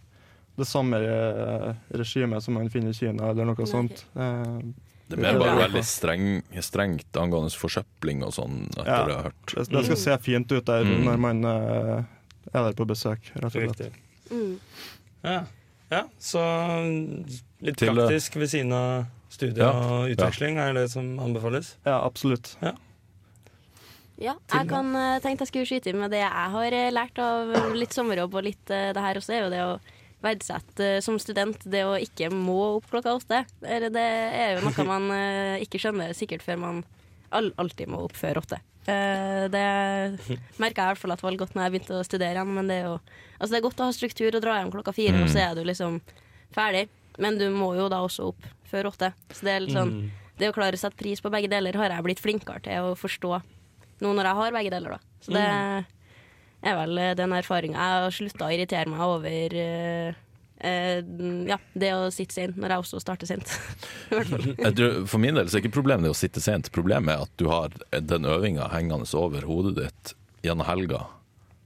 det 0.57 0.67
samme 0.71 0.97
regimet 1.91 2.43
som 2.45 2.55
man 2.55 2.69
finner 2.71 2.91
i 2.95 2.97
Kina, 2.97 3.31
eller 3.33 3.45
noe 3.49 3.59
Nei, 3.59 3.67
sånt. 3.67 4.05
Det 4.15 5.19
er 5.21 5.37
bare 5.39 5.57
veldig 5.67 5.83
streng, 5.85 6.29
strengt 6.65 7.19
angående 7.21 7.51
forsøpling 7.59 8.23
og 8.25 8.33
sånn, 8.37 8.63
etter 8.71 8.87
Ja. 8.89 9.01
det 9.05 9.11
jeg 9.13 9.19
har 9.19 9.27
hørt. 9.29 9.55
Det, 9.69 9.85
skal 9.85 9.97
se 10.01 10.17
fint 10.25 10.53
ut 10.55 10.65
der 10.65 10.85
Mm. 10.85 11.05
når 11.05 11.19
man 11.19 11.45
er 11.45 12.07
der 12.55 12.73
på 12.73 12.87
besøk, 12.87 13.21
rett 13.35 13.45
og 13.45 13.53
slett. 13.53 13.69
Riktig. 13.69 13.93
mm. 14.31 14.57
Ja. 15.25 15.43
Ja, 15.91 16.05
så 16.19 16.41
litt 17.61 17.77
Til, 17.81 17.89
eh, 17.89 17.95
praktisk 17.95 18.37
ved 18.41 18.51
siden 18.51 18.73
av 18.73 19.07
studie 19.31 19.63
Ja. 19.63 19.71
og 19.73 20.11
utveksling 20.15 20.59
er 20.59 20.73
det 20.75 20.91
som 20.91 21.19
anbefales. 21.19 21.77
Ja, 21.85 22.01
absolutt. 22.05 22.57
Ja, 22.63 22.75
Ja, 24.17 24.37
jeg 24.47 24.69
kan 24.71 24.93
tenke 24.95 25.23
tenkte 25.25 25.43
jeg 25.43 25.49
skulle 25.51 25.67
skyte 25.67 25.91
inn 25.91 25.99
med 25.99 26.13
det 26.15 26.21
jeg 26.23 26.31
har 26.55 26.73
eh, 26.73 26.91
lært 26.95 27.19
av 27.19 27.51
litt 27.75 27.91
sommerjobb 27.91 28.35
og 28.39 28.45
litt 28.47 28.71
eh, 28.71 28.93
det 28.95 29.03
her 29.03 29.19
også, 29.19 29.33
er 29.35 29.43
jo 29.43 29.51
det 29.51 29.63
å 29.65 29.73
verdsette 30.25 30.87
eh, 30.97 31.01
som 31.05 31.19
student 31.19 31.65
det 31.67 31.83
å 31.83 31.97
ikke 31.99 32.31
må 32.31 32.77
opp 32.77 32.87
klokka 32.93 33.17
åtte. 33.19 33.41
Eller 33.67 33.91
det 33.91 34.05
er 34.05 34.55
jo 34.55 34.69
noe 34.69 34.87
man 34.93 35.11
eh, 35.11 35.65
ikke 35.67 35.83
skjønner 35.83 36.15
sikkert 36.15 36.47
før 36.47 36.61
man 36.63 36.85
alltid 37.35 37.91
må 37.91 38.05
opp 38.07 38.15
før 38.15 38.39
åtte. 38.45 38.61
Eh, 38.87 39.45
det 39.49 39.63
merka 40.61 40.83
jeg 40.83 40.85
i 40.85 40.91
hvert 40.93 40.99
fall 41.01 41.13
at 41.15 41.23
var 41.25 41.37
godt 41.41 41.55
når 41.57 41.63
jeg 41.65 41.73
begynte 41.75 41.97
å 42.01 42.05
studere 42.05 42.35
igjen, 42.37 42.51
men 42.55 42.69
det 42.69 42.77
er 42.83 42.89
jo 42.91 42.99
Altså 43.41 43.51
det 43.55 43.59
er 43.59 43.65
godt 43.69 43.81
å 43.81 43.87
ha 43.89 43.93
struktur 43.97 44.35
og 44.37 44.43
dra 44.45 44.59
hjem 44.61 44.71
klokka 44.73 44.93
fire, 44.95 45.13
Mm. 45.17 45.23
og 45.25 45.29
så 45.33 45.39
er 45.51 45.55
du 45.55 45.65
liksom 45.65 46.01
ferdig. 46.55 46.89
Men 47.19 47.39
du 47.39 47.49
må 47.51 47.75
jo 47.77 47.89
da 47.89 47.99
også 48.05 48.29
opp 48.29 48.45
før 48.71 48.85
åtte. 48.93 49.13
Så 49.33 49.43
det 49.43 49.53
er 49.55 49.61
litt 49.61 49.75
sånn 49.75 49.91
Mm. 49.91 50.11
det 50.39 50.49
å 50.51 50.55
klare 50.55 50.73
å 50.75 50.79
sette 50.79 50.97
pris 50.97 51.21
på 51.21 51.31
begge 51.31 51.49
deler 51.51 51.75
har 51.75 51.89
jeg 51.91 52.03
blitt 52.05 52.21
flinkere 52.23 52.63
til 52.63 52.73
å 52.73 52.95
forstå 52.97 53.43
nå 54.01 54.13
når 54.15 54.25
jeg 54.25 54.35
har 54.35 54.53
begge 54.53 54.71
deler. 54.71 54.91
da. 54.91 54.99
Så 55.21 55.33
det 55.33 55.87
er 56.63 56.75
vel 56.77 56.95
den 57.17 57.31
erfaringa. 57.33 57.75
Jeg 57.75 58.03
har 58.03 58.11
slutta 58.11 58.47
å 58.47 58.53
irritere 58.55 58.87
meg 58.89 59.01
over 59.01 59.55
eh, 59.55 60.15
eh, 60.61 61.01
ja, 61.49 61.59
det 61.75 61.91
å 61.97 62.11
sitte 62.15 62.35
sent 62.37 62.57
når 62.61 62.75
jeg 62.77 62.85
også 62.85 63.01
starter 63.03 63.27
sent. 63.27 63.49
For 65.11 65.19
min 65.23 65.35
del 65.39 65.49
så 65.49 65.59
er 65.59 65.65
ikke 65.65 65.75
problemet 65.81 66.07
det 66.07 66.15
å 66.15 66.19
sitte 66.19 66.43
sent. 66.45 66.71
Problemet 66.75 67.15
er 67.15 67.27
at 67.27 67.35
du 67.41 67.49
har 67.51 67.75
den 67.93 68.29
øvinga 68.29 68.71
hengende 68.75 69.09
over 69.19 69.47
hodet 69.49 69.77
ditt 69.83 70.15
gjennom 70.45 70.67
helga. 70.69 71.07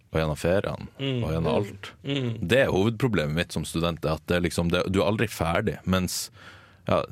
og 0.09 0.17
gjennom 0.23 0.39
feriene 0.41 0.87
Mm. 0.99 1.23
og 1.25 1.33
gjennom 1.35 1.55
alt. 1.59 1.89
Mm. 2.03 2.29
Det 2.49 2.59
er 2.63 2.71
hovedproblemet 2.73 3.35
mitt 3.37 3.53
som 3.53 3.65
student, 3.69 4.05
at 4.09 4.23
det 4.27 4.37
er 4.39 4.41
liksom, 4.47 4.71
det, 4.73 4.87
du 4.89 5.03
er 5.03 5.11
aldri 5.11 5.27
ferdig. 5.29 5.75
Mens 5.85 6.31
ja, 6.89 7.03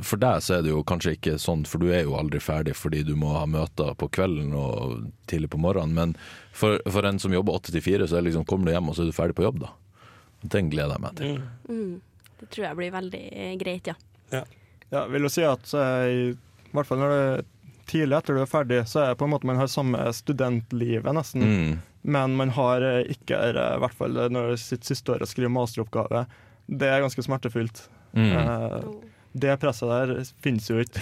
for 0.00 0.16
deg 0.16 0.40
så 0.40 0.54
er 0.56 0.62
det 0.64 0.70
jo 0.72 0.80
kanskje 0.88 1.12
ikke 1.18 1.34
sånn, 1.38 1.66
for 1.68 1.78
du 1.84 1.90
er 1.92 2.06
jo 2.06 2.14
aldri 2.16 2.40
ferdig 2.40 2.72
fordi 2.74 3.02
du 3.04 3.12
må 3.20 3.34
ha 3.36 3.42
møter 3.44 3.92
på 4.00 4.08
kvelden 4.08 4.54
og 4.56 5.10
tidlig 5.28 5.50
på 5.52 5.60
morgenen. 5.60 5.92
Men 5.92 6.14
for, 6.56 6.80
for 6.88 7.04
en 7.04 7.20
som 7.20 7.34
jobber 7.36 7.52
åtte 7.58 7.74
til 7.74 7.84
fire, 7.84 8.08
så 8.08 8.16
er 8.16 8.24
liksom, 8.30 8.46
kommer 8.48 8.70
du 8.70 8.72
hjem 8.72 8.88
og 8.88 8.96
så 8.96 9.04
er 9.04 9.10
du 9.12 9.18
ferdig 9.18 9.36
på 9.36 9.44
jobb, 9.44 9.60
da. 9.66 9.74
Den 10.42 10.70
gleder 10.72 10.96
jeg 10.96 11.04
meg 11.06 11.18
til. 11.18 11.40
Mm. 11.68 11.80
Mm. 11.80 12.30
Det 12.36 12.50
tror 12.52 12.66
jeg 12.66 12.78
blir 12.78 12.94
veldig 12.94 13.24
eh, 13.32 13.52
greit, 13.60 13.88
ja. 13.88 13.96
Ja, 14.92 15.06
vil 15.10 15.26
jo 15.26 15.32
si 15.32 15.44
at 15.46 15.72
eh, 15.74 16.06
i, 16.06 16.24
i 16.36 16.74
hvert 16.76 16.88
fall 16.88 17.00
når 17.00 17.12
det 17.12 17.20
er 17.26 17.44
tidlig 17.86 18.16
etter 18.18 18.36
du 18.36 18.42
er 18.42 18.50
ferdig, 18.50 18.80
så 18.90 19.02
er 19.02 19.12
det 19.12 19.20
på 19.20 19.26
en 19.26 19.32
måte 19.32 19.48
man 19.48 19.60
har 19.60 19.70
samme 19.70 20.00
studentlivet 20.14 21.14
nesten. 21.16 21.46
Mm. 21.46 21.76
Men 22.06 22.36
man 22.38 22.52
har 22.54 22.84
eh, 22.86 23.02
ikke, 23.16 23.38
i 23.50 23.54
hvert 23.82 23.98
fall 23.98 24.14
når 24.14 24.52
det 24.52 24.56
er 24.58 24.62
sitt 24.62 24.86
siste 24.86 25.14
år 25.14 25.24
å 25.24 25.30
skrive 25.30 25.52
masteroppgave. 25.54 26.26
Det 26.66 26.90
er 26.90 27.02
ganske 27.02 27.24
smertefullt. 27.26 27.86
Mm. 28.16 28.30
Eh, 28.30 28.88
det 29.36 29.54
presset 29.60 29.90
der 29.90 30.12
finnes 30.44 30.66
jo 30.70 30.78
ikke. 30.82 31.00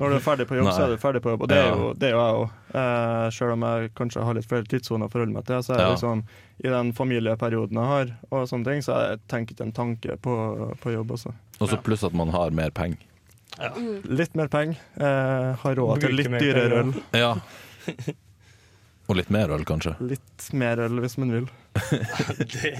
Når 0.00 0.12
du 0.12 0.16
er 0.16 0.24
ferdig 0.24 0.46
på 0.50 0.56
jobb, 0.58 0.70
så 0.74 0.84
er 0.86 0.94
du 0.94 1.00
ferdig 1.02 1.22
på 1.24 1.32
jobb. 1.34 1.44
Og 1.46 1.50
det 1.52 1.58
er 1.62 1.68
jo, 1.70 1.90
det 1.98 2.08
er 2.08 2.14
jo 2.16 2.22
jeg 2.22 2.38
òg. 2.40 2.56
Eh, 2.82 3.26
selv 3.36 3.54
om 3.56 3.66
jeg 3.68 3.92
kanskje 3.98 4.24
har 4.26 4.38
litt 4.38 4.48
flere 4.50 4.68
tidssoner 4.72 5.06
å 5.06 5.12
forholde 5.12 5.36
meg 5.36 5.46
til, 5.48 5.62
så 5.62 5.74
er 5.74 5.80
det 5.82 5.86
Ja. 5.86 5.92
liksom 5.94 6.24
i 6.62 6.68
den 6.74 6.92
familieperioden 6.98 7.78
jeg 7.80 7.90
har, 7.92 8.12
og 8.30 8.44
sånne 8.50 8.64
ting, 8.70 8.82
så 8.86 8.98
jeg 9.08 9.20
tenker 9.30 9.54
ikke 9.56 9.66
en 9.68 9.72
tanke 9.78 10.16
på, 10.22 10.36
på 10.82 10.92
jobb 10.94 11.14
også. 11.16 11.32
Og 11.60 11.68
så 11.70 11.78
pluss 11.82 12.04
at 12.04 12.14
man 12.18 12.30
har 12.34 12.50
mer 12.50 12.70
penger. 12.70 12.98
Litt 14.08 14.34
mer 14.34 14.48
penger. 14.48 14.78
eh, 14.96 15.52
har 15.62 15.74
råd 15.76 16.00
til 16.00 16.14
litt 16.16 16.30
dyrere 16.40 16.82
øl. 16.86 16.94
Ja. 17.14 17.34
Og 19.12 19.18
litt 19.18 19.28
mer 19.34 19.50
øl, 19.52 19.62
kanskje. 19.68 19.90
Litt 20.08 20.44
mer 20.56 20.80
øl 20.80 21.00
hvis 21.04 21.18
man 21.20 21.32
vil. 21.34 21.48
Det, 22.52 22.70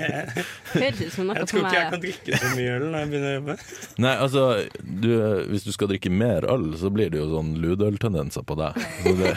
Høres 0.73 1.01
ut 1.01 1.13
som 1.15 1.27
noe 1.29 1.37
jeg 1.39 1.49
tror 1.51 1.67
ikke 1.67 1.77
jeg 1.77 1.91
kan 1.93 2.03
drikke 2.03 2.39
så 2.41 2.51
mye 2.57 2.73
øl 2.79 2.85
når 2.87 3.03
jeg 3.03 3.11
begynner 3.11 3.29
å 3.29 3.35
jobbe. 3.37 3.57
Nei, 4.05 4.13
altså, 4.25 4.45
du, 5.05 5.09
hvis 5.53 5.67
du 5.69 5.71
skal 5.77 5.91
drikke 5.93 6.13
mer 6.13 6.47
øl, 6.53 6.67
så 6.81 6.91
blir 6.93 7.13
det 7.13 7.21
jo 7.21 7.27
sånn 7.35 7.53
ludøltendenser 7.61 8.47
på 8.49 8.57
deg. 8.63 8.81
Så 9.03 9.15
det, 9.21 9.35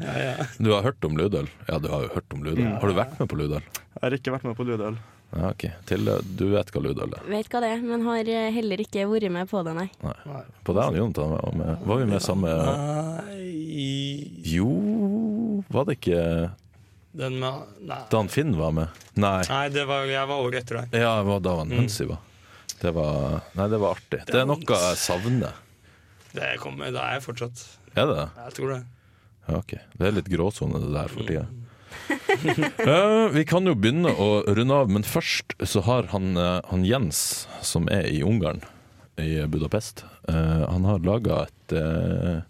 Ja, 0.00 0.12
ja. 0.20 0.34
du 0.60 0.70
har 0.72 0.84
hørt 0.86 1.04
om 1.04 1.16
ludøl? 1.18 1.48
Ja, 1.68 1.78
du 1.80 1.88
har 1.92 2.04
jo 2.06 2.12
hørt 2.14 2.36
om 2.36 2.44
ludøl. 2.44 2.68
Har 2.80 2.92
du 2.92 2.96
vært 2.96 3.16
med 3.20 3.28
på 3.32 3.40
ludøl? 3.40 3.64
Jeg 3.64 4.04
har 4.04 4.16
ikke 4.20 4.36
vært 4.36 4.46
med 4.48 4.56
på 4.60 4.68
ludøl. 4.68 5.00
Ja, 5.30 5.50
ok. 5.52 5.66
Til, 5.86 6.08
du 6.38 6.44
vet 6.50 6.72
hva 6.74 6.82
ludøl 6.82 7.12
er? 7.14 7.26
Vet 7.30 7.50
hva 7.52 7.60
det 7.62 7.70
er, 7.76 7.82
men 7.86 8.02
har 8.06 8.30
eh, 8.30 8.48
heller 8.54 8.82
ikke 8.82 9.06
vært 9.10 9.30
med 9.30 9.50
på 9.50 9.62
det, 9.66 9.74
nei. 9.76 9.86
Nei. 10.02 10.40
På 10.66 10.74
deg 10.74 10.90
og 10.90 10.98
Jonathan 10.98 11.34
var 11.36 11.58
med. 11.60 11.84
Var 11.86 12.00
vi 12.00 12.08
med 12.10 12.24
samme 12.24 12.54
Nei 12.56 13.44
Jo, 14.50 14.70
var 15.70 15.86
det 15.86 16.00
ikke 16.00 16.24
Den 17.14 17.38
med 17.42 17.62
Nei. 17.86 18.00
da 18.10 18.22
han 18.22 18.30
Finn 18.32 18.56
var 18.58 18.74
med? 18.74 19.02
Nei. 19.14 19.38
Nei, 19.46 19.64
det 19.74 19.86
var, 19.86 20.10
jeg 20.10 20.30
var 20.32 20.42
året 20.42 20.64
etter 20.64 20.80
deg. 20.82 20.98
Ja, 20.98 21.14
det 21.20 21.28
var 21.30 21.44
da 21.46 21.56
han 21.62 21.74
mm. 21.78 21.90
var. 22.10 22.22
Det 22.80 22.94
var 22.96 23.40
Nei, 23.54 23.68
det 23.70 23.82
var 23.84 23.98
artig. 23.98 24.22
Det 24.26 24.42
er 24.42 24.50
noe 24.50 24.64
jeg 24.66 25.02
savner. 25.04 25.66
Det 26.34 26.54
kommer, 26.62 26.90
det 26.94 27.02
er 27.02 27.18
jeg 27.18 27.26
fortsatt. 27.26 27.62
Er 27.94 28.06
det 28.06 28.18
det? 28.18 28.28
Jeg 28.44 28.58
tror 28.58 28.74
det. 28.74 28.82
Ja, 29.46 29.58
ok. 29.58 29.72
Det 29.94 30.06
er 30.06 30.14
litt 30.14 30.30
gråsone 30.30 30.82
det 30.82 30.92
der 30.94 31.10
for 31.10 31.26
tida. 31.26 31.46
Eh, 32.90 33.26
vi 33.34 33.44
kan 33.48 33.66
jo 33.68 33.74
begynne 33.76 34.10
å 34.10 34.42
runde 34.48 34.74
av, 34.74 34.90
men 34.90 35.04
først 35.06 35.54
så 35.68 35.82
har 35.86 36.08
han, 36.14 36.32
uh, 36.38 36.60
han 36.70 36.84
Jens, 36.86 37.46
som 37.62 37.88
er 37.92 38.08
i 38.08 38.22
Ungarn, 38.26 38.62
i 39.20 39.46
Budapest, 39.46 40.04
uh, 40.28 40.66
han 40.70 40.84
har 40.84 40.98
laga 41.04 41.44
et, 41.46 41.72
eh, 41.76 42.40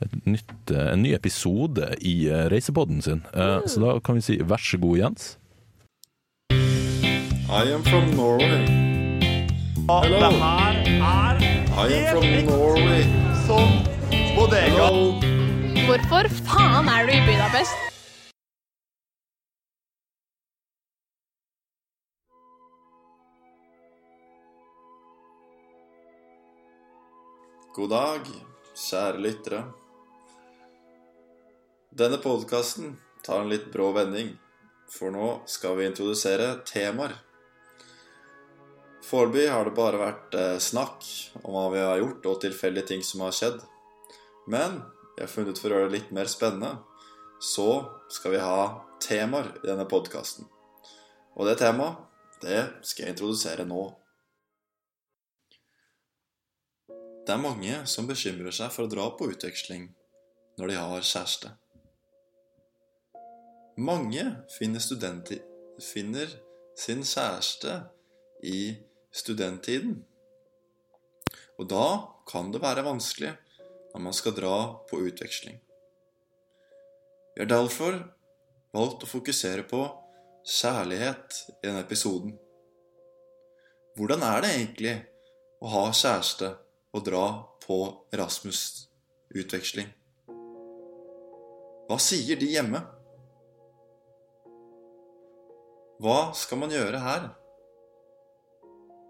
et 0.00 0.26
nytt, 0.26 0.70
en 0.70 1.02
ny 1.02 1.14
episode 1.16 1.94
i 2.00 2.28
uh, 2.30 2.46
reisepodden 2.52 3.02
sin. 3.02 3.22
Eh, 3.34 3.60
så 3.66 3.82
da 3.84 3.98
kan 4.04 4.18
vi 4.18 4.24
si 4.24 4.38
vær 4.40 4.62
så 4.62 4.80
god, 4.80 4.98
Jens. 4.98 5.36
I 7.50 7.66
am 7.74 7.82
from 7.82 8.10
Norway. 8.16 8.64
Hello. 9.88 10.30
I 10.30 11.88
am 11.98 12.06
from 12.12 12.46
Norway. 12.46 13.02
Hello. 14.40 15.20
Hvorfor 15.86 16.28
faen 16.46 16.88
er 16.88 17.08
du 17.08 17.12
i 17.16 17.22
Budapest? 17.26 17.90
God 27.70 27.92
dag, 27.92 28.24
kjære 28.74 29.20
lyttere. 29.22 29.58
Denne 31.94 32.16
podkasten 32.18 32.96
tar 33.22 33.44
en 33.44 33.52
litt 33.52 33.68
brå 33.70 33.92
vending, 33.94 34.32
for 34.90 35.14
nå 35.14 35.28
skal 35.46 35.76
vi 35.78 35.86
introdusere 35.86 36.48
temaer. 36.66 37.14
Foreløpig 39.06 39.46
har 39.52 39.70
det 39.70 39.76
bare 39.78 40.02
vært 40.02 40.34
eh, 40.34 40.56
snakk 40.58 41.06
om 41.44 41.54
hva 41.54 41.64
vi 41.70 41.86
har 41.86 42.02
gjort, 42.02 42.26
og 42.26 42.42
tilfeldige 42.42 42.88
ting 42.90 43.06
som 43.06 43.22
har 43.22 43.38
skjedd. 43.38 43.62
Men 44.50 44.80
jeg 45.14 45.28
har 45.28 45.34
funnet 45.36 45.62
for 45.62 45.70
å 45.70 45.78
gjøre 45.78 45.92
det 45.92 45.98
litt 46.00 46.12
mer 46.18 46.34
spennende, 46.34 46.74
så 47.38 47.84
skal 48.10 48.34
vi 48.34 48.42
ha 48.42 48.66
temaer 48.98 49.54
i 49.62 49.68
denne 49.70 49.86
podkasten. 49.86 50.50
Og 51.38 51.46
det 51.46 51.60
temaet, 51.62 52.02
det 52.42 52.66
skal 52.82 53.06
jeg 53.06 53.14
introdusere 53.14 53.70
nå. 53.70 53.92
Det 57.30 57.36
er 57.36 57.42
mange 57.44 57.74
som 57.86 58.08
bekymrer 58.10 58.50
seg 58.50 58.72
for 58.74 58.88
å 58.88 58.90
dra 58.90 59.04
på 59.14 59.28
utveksling 59.30 59.84
når 60.58 60.66
de 60.66 60.74
har 60.74 61.04
kjæreste. 61.06 61.52
Mange 63.78 64.24
finner, 64.50 64.82
finner 65.78 66.32
sin 66.74 67.04
kjæreste 67.06 67.76
i 68.42 68.72
studenttiden. 69.14 69.92
Og 71.62 71.68
da 71.70 71.84
kan 72.26 72.50
det 72.50 72.64
være 72.64 72.82
vanskelig 72.88 73.30
når 73.92 74.02
man 74.08 74.16
skal 74.18 74.34
dra 74.34 74.56
på 74.90 74.98
utveksling. 75.06 75.60
Vi 77.36 77.44
har 77.44 77.50
derfor 77.52 78.00
valgt 78.74 79.06
å 79.06 79.10
fokusere 79.12 79.68
på 79.70 79.84
kjærlighet 80.56 81.38
i 81.54 81.54
denne 81.68 81.84
episoden. 81.86 82.34
Hvordan 83.94 84.26
er 84.32 84.42
det 84.42 84.52
egentlig 84.56 84.96
å 85.62 85.70
ha 85.76 85.84
kjæreste 85.94 86.50
og 86.90 87.04
dra 87.06 87.24
på 87.62 87.80
Erasmus-utveksling? 88.14 89.90
Hva 91.90 91.98
sier 92.02 92.38
de 92.38 92.48
hjemme? 92.52 92.80
Hva 96.00 96.30
skal 96.38 96.62
man 96.62 96.72
gjøre 96.72 97.02
her? 97.02 97.28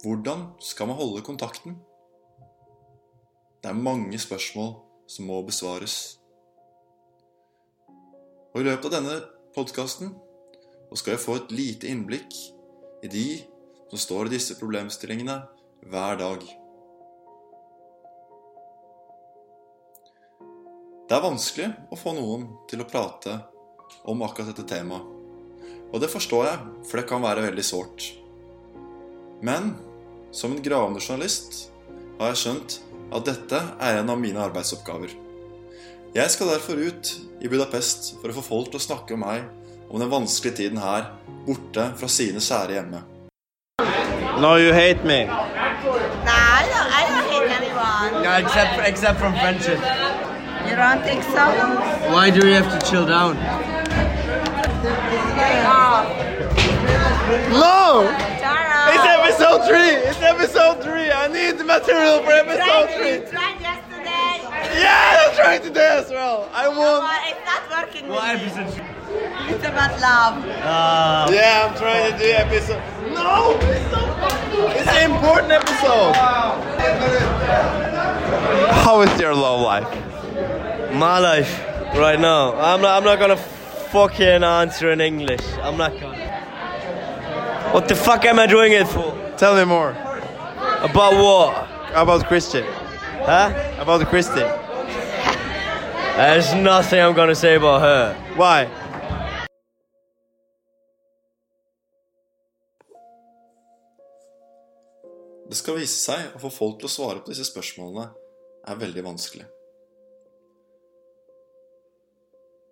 Hvordan 0.01 0.47
skal 0.65 0.89
man 0.89 0.97
holde 0.97 1.23
kontakten? 1.23 1.77
Det 3.61 3.69
er 3.69 3.77
mange 3.77 4.19
spørsmål 4.19 4.73
som 5.11 5.29
må 5.29 5.43
besvares. 5.45 6.17
Og 8.55 8.63
i 8.63 8.67
løpet 8.67 8.89
av 8.89 8.97
denne 8.97 9.19
podkasten 9.55 10.15
skal 10.97 11.15
jeg 11.15 11.23
få 11.23 11.37
et 11.39 11.53
lite 11.55 11.91
innblikk 11.91 12.35
i 13.05 13.13
de 13.13 13.27
som 13.91 14.01
står 14.01 14.27
i 14.27 14.35
disse 14.39 14.57
problemstillingene 14.59 15.37
hver 15.93 16.19
dag. 16.19 16.60
Det 21.11 21.17
er 21.17 21.25
vanskelig 21.25 21.69
å 21.91 21.97
få 21.99 22.13
noen 22.15 22.45
til 22.71 22.85
å 22.85 22.87
prate 22.87 23.33
om 24.07 24.21
akkurat 24.23 24.53
dette 24.53 24.63
temaet. 24.71 25.03
Og 25.91 25.97
det 25.99 26.07
forstår 26.13 26.45
jeg, 26.47 26.59
for 26.87 27.01
det 27.01 27.09
kan 27.11 27.25
være 27.25 27.43
veldig 27.49 27.65
sårt. 27.67 28.05
Men 29.43 29.73
som 30.31 30.53
en 30.55 30.63
gravende 30.63 31.03
journalist 31.03 31.65
har 32.21 32.31
jeg 32.31 32.39
skjønt 32.45 32.77
at 33.11 33.27
dette 33.27 33.59
er 33.83 33.99
en 33.99 34.13
av 34.15 34.21
mine 34.23 34.39
arbeidsoppgaver. 34.39 35.17
Jeg 36.15 36.31
skal 36.31 36.53
derfor 36.53 36.79
ut 36.79 37.11
i 37.43 37.51
Budapest 37.51 38.13
for 38.21 38.31
å 38.31 38.37
få 38.37 38.45
folk 38.47 38.71
til 38.71 38.79
å 38.79 38.85
snakke 38.85 39.17
om 39.19 39.25
meg 39.27 39.49
om 39.91 39.99
den 39.99 40.13
vanskelige 40.13 40.61
tiden 40.61 40.79
her, 40.79 41.09
borte 41.49 41.89
fra 41.99 42.11
sine 42.21 42.39
kjære 42.39 42.77
hjemme. 42.79 43.03
No, 44.39 44.55
you 44.63 44.71
hate 44.71 45.03
me. 45.03 45.25
No, 45.27 45.35
I 45.35 46.63
don't, 46.71 46.95
I 46.95 47.03
don't 47.11 47.35
hate 47.35 47.51
anyone. 47.59 48.23
No, 48.23 48.39
except 48.39 48.79
except 48.87 49.19
from 49.19 49.35
friendship. 49.35 50.00
You 50.71 50.77
don't 50.77 51.03
think 51.03 51.23
so? 51.25 51.45
Why 52.15 52.31
do 52.31 52.41
we 52.47 52.53
have 52.53 52.71
to 52.79 52.79
chill 52.91 53.05
down? 53.07 53.37
Oh, 55.67 56.07
No! 57.51 58.07
It's 58.93 59.05
episode 59.05 59.67
three. 59.67 59.91
It's 60.09 60.23
episode 60.23 60.83
three. 60.83 61.11
I 61.11 61.27
need 61.29 61.59
the 61.59 61.65
material 61.65 62.23
for 62.23 62.31
episode 62.33 62.91
three. 62.97 63.15
you 63.15 63.27
tried 63.27 63.61
yesterday. 63.61 64.81
Yeah, 64.81 65.27
I'm 65.29 65.35
trying 65.37 65.63
today 65.63 65.99
as 65.99 66.11
well. 66.11 66.49
I 66.53 66.69
won. 66.69 66.77
Well, 66.79 67.21
it's 67.27 67.45
not 67.45 67.63
working 67.87 68.09
with 68.09 68.17
What 68.17 68.37
me. 68.37 68.43
episode? 68.47 68.85
It's 69.51 69.65
about 69.65 70.01
love. 70.01 70.45
Yeah, 70.47 71.69
I'm 71.69 71.77
trying 71.77 72.13
to 72.13 72.19
do 72.19 72.31
episode. 72.31 72.83
No, 73.13 73.59
it's 73.61 73.91
so 73.91 74.01
It's 74.79 74.89
an 74.89 75.11
important 75.11 75.53
episode. 75.53 76.15
How 78.85 79.03
is 79.03 79.21
your 79.21 79.35
love 79.35 79.61
life? 79.61 80.10
My 80.93 81.19
life 81.19 81.61
right 81.95 82.19
now. 82.19 82.53
I'm 82.55 82.81
not, 82.81 82.99
I'm 82.99 83.05
not 83.05 83.19
gonna 83.19 83.37
fucking 83.37 84.43
answer 84.43 84.93
in 84.93 85.01
English. 85.01 85.41
I'm 85.63 85.77
not 85.77 85.93
gonna. 85.93 87.71
What 87.73 87.89
the 87.89 87.95
fuck 87.95 88.25
am 88.25 88.39
I 88.39 88.47
doing 88.47 88.73
it 88.73 88.89
for? 88.89 89.15
Tell 89.37 89.55
me 89.55 89.65
more. 89.65 89.91
About 90.83 91.15
what? 91.15 91.69
About 91.95 92.27
Christian. 92.27 92.65
Huh? 93.23 93.53
About 93.79 94.07
Christian. 94.09 94.49
There's 96.17 96.53
nothing 96.55 97.01
I'm 97.01 97.15
gonna 97.15 97.35
say 97.35 97.55
about 97.55 97.81
her. 97.83 98.15
Why? 98.37 98.69
Det 105.49 105.57
skal 105.57 105.79
vise 105.81 105.97
seg 105.99 106.35
å 106.35 106.43
få 106.43 106.51
folk 106.51 106.77
til 106.79 106.87
å 106.87 106.93
svare 106.93 107.23
på 107.23 107.33
disse 107.33 107.47
spørsmålene 107.49 108.11
er 108.71 108.77
veldig 108.79 109.03
vanskelig. 109.03 109.47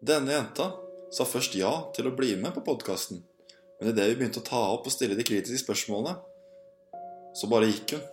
Denne 0.00 0.30
jenta 0.32 0.70
sa 1.10 1.24
først 1.26 1.56
ja 1.58 1.70
til 1.96 2.06
å 2.06 2.14
bli 2.14 2.36
med 2.38 2.52
på 2.54 2.62
podkasten, 2.62 3.18
men 3.80 3.90
idet 3.90 4.12
vi 4.12 4.18
begynte 4.20 4.38
å 4.38 4.46
ta 4.46 4.60
opp 4.76 4.86
og 4.86 4.94
stille 4.94 5.16
de 5.18 5.26
kritiske 5.26 5.64
spørsmålene, 5.64 6.14
så 7.34 7.50
bare 7.50 7.70
gikk 7.72 7.96
hun. 7.96 8.04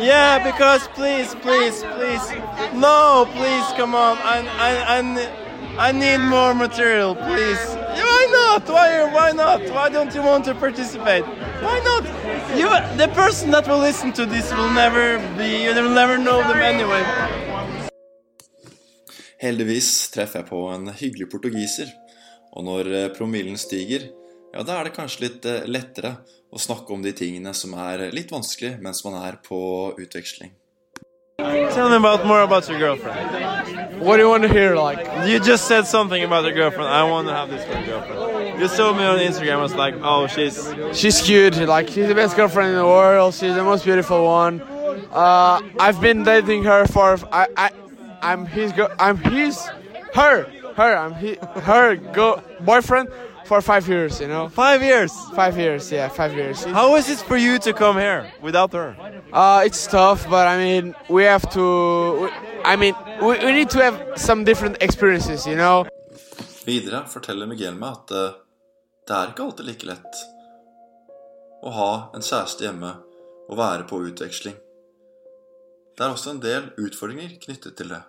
Yeah, 0.00 0.42
because 0.42 0.88
please, 0.96 1.34
please, 1.42 1.84
please. 1.94 2.26
No, 2.74 3.28
please, 3.36 3.66
come 3.76 3.94
on. 3.94 4.16
I, 4.18 4.40
I, 4.58 4.98
I, 4.98 5.88
I 5.90 5.92
need 5.92 6.18
more 6.18 6.54
material, 6.54 7.14
please. 7.14 7.60
Why 7.76 8.26
not? 8.32 8.68
Why, 8.68 9.04
why 9.12 9.30
not? 9.32 9.62
Why 9.70 9.90
don't 9.90 10.14
you 10.14 10.22
want 10.22 10.44
to 10.46 10.54
participate? 10.54 11.24
Why 11.62 11.78
not? 11.84 12.04
You, 12.56 12.68
the 12.96 13.12
person 13.14 13.50
that 13.50 13.68
will 13.68 13.78
listen 13.78 14.12
to 14.14 14.26
this 14.26 14.50
will 14.54 14.70
never 14.70 15.18
be, 15.36 15.64
you 15.64 15.74
will 15.74 15.90
never 15.90 16.18
know 16.18 16.38
them 16.48 16.58
anyway. 16.58 17.04
Heldigvis 19.40 20.10
treffer 20.12 20.42
jeg 20.42 20.50
på 20.50 20.58
en 20.68 20.90
hyggelig 20.92 21.30
portugiser, 21.32 21.88
og 22.52 22.66
når 22.66 22.90
eh, 22.92 23.10
promillen 23.16 23.56
stiger, 23.56 24.10
ja, 24.52 24.64
da 24.66 24.76
er 24.76 24.88
det 24.88 24.96
kanskje 24.98 25.22
litt 25.24 25.46
eh, 25.48 25.64
lettere 25.70 26.18
å 26.52 26.60
snakke 26.60 26.92
om 26.92 27.00
de 27.00 27.14
tingene 27.16 27.54
som 27.56 27.72
er 27.78 28.10
litt 28.12 28.34
vanskelig 28.34 28.74
mens 28.84 29.00
man 29.06 29.16
er 29.22 29.38
på 29.40 29.60
utveksling. 29.96 30.52
Tell 31.72 31.88
me 31.88 31.96
about 31.96 32.26
more 32.26 32.42
about 32.42 32.68
your 32.68 32.78
girlfriend. 32.78 34.02
What 34.04 34.16
do 34.16 34.22
you 34.24 34.28
want 34.28 34.42
to 34.42 34.48
hear? 34.48 34.76
Like, 34.76 35.06
You 35.26 35.40
just 35.40 35.66
said 35.66 35.86
something 35.86 36.22
about 36.22 36.44
your 36.44 36.52
girlfriend. 36.52 36.88
I 36.90 37.02
want 37.04 37.28
to 37.28 37.34
have 37.34 37.48
this 37.48 37.64
for 37.64 37.78
a 37.78 37.86
girlfriend. 37.86 38.60
You 38.60 38.68
saw 38.68 38.92
me 38.92 39.04
on 39.04 39.18
Instagram. 39.18 39.58
I 39.58 39.62
was 39.62 39.74
like, 39.74 39.94
oh, 40.02 40.26
she's 40.26 40.74
she's 40.92 41.22
cute. 41.22 41.56
Like, 41.56 41.88
she's 41.88 42.08
the 42.08 42.14
best 42.14 42.36
girlfriend 42.36 42.70
in 42.70 42.76
the 42.76 42.84
world. 42.84 43.32
She's 43.32 43.54
the 43.54 43.64
most 43.64 43.84
beautiful 43.84 44.24
one. 44.24 44.60
Uh, 45.10 45.60
I've 45.78 46.00
been 46.00 46.24
dating 46.24 46.64
her 46.64 46.86
for. 46.86 47.16
I, 47.32 47.46
I, 47.56 47.70
I'm 48.22 48.46
his. 48.46 48.72
girl. 48.72 48.90
I'm 48.98 49.16
his. 49.16 49.66
Her. 50.14 50.44
Her. 50.76 50.96
I'm 50.96 51.14
he, 51.14 51.36
her. 51.62 51.96
Go 51.96 52.42
boyfriend 52.60 53.08
for 53.44 53.60
five 53.60 53.88
years. 53.88 54.20
You 54.20 54.28
know. 54.28 54.48
five 54.48 54.82
years. 54.82 55.12
Five 55.34 55.58
years. 55.58 55.90
Yeah, 55.90 56.08
five 56.08 56.34
years. 56.34 56.64
How 56.64 56.96
is 56.96 57.08
it 57.08 57.18
for 57.18 57.36
you 57.36 57.58
to 57.58 57.72
come 57.72 57.96
here 57.98 58.30
without 58.40 58.72
her? 58.72 58.96
Uh, 59.32 59.62
it's 59.64 59.86
tough, 59.86 60.28
but 60.28 60.46
I 60.46 60.56
mean, 60.56 60.94
we 61.08 61.24
have 61.24 61.48
to. 61.50 61.64
We, 62.22 62.28
I 62.64 62.76
mean, 62.76 62.94
we, 63.22 63.38
we 63.44 63.52
need 63.52 63.70
to 63.70 63.82
have 63.82 63.96
some 64.16 64.44
different 64.44 64.76
experiences. 64.80 65.46
You 65.46 65.56
know. 65.56 65.86
Videre 66.66 67.06
forteller 67.08 67.46
Miguel 67.46 67.74
meg 67.74 67.96
at 67.96 68.12
uh, 68.12 68.32
det 69.08 69.16
er 69.16 69.30
ikke 69.32 69.42
alltid 69.48 69.66
like 69.66 69.86
lett 69.88 70.18
å 71.66 71.70
ha 71.74 71.92
en 72.14 72.22
kjæreste 72.24 72.66
hjemme 72.66 72.92
og 73.50 73.56
være 73.58 73.86
på 73.90 73.98
utveksling. 74.06 74.54
Det 75.96 76.04
er 76.06 76.14
også 76.14 76.36
en 76.36 76.42
del 76.44 76.70
utfordringer 76.78 77.32
knyttet 77.42 77.74
til 77.76 77.90
det. 77.92 78.00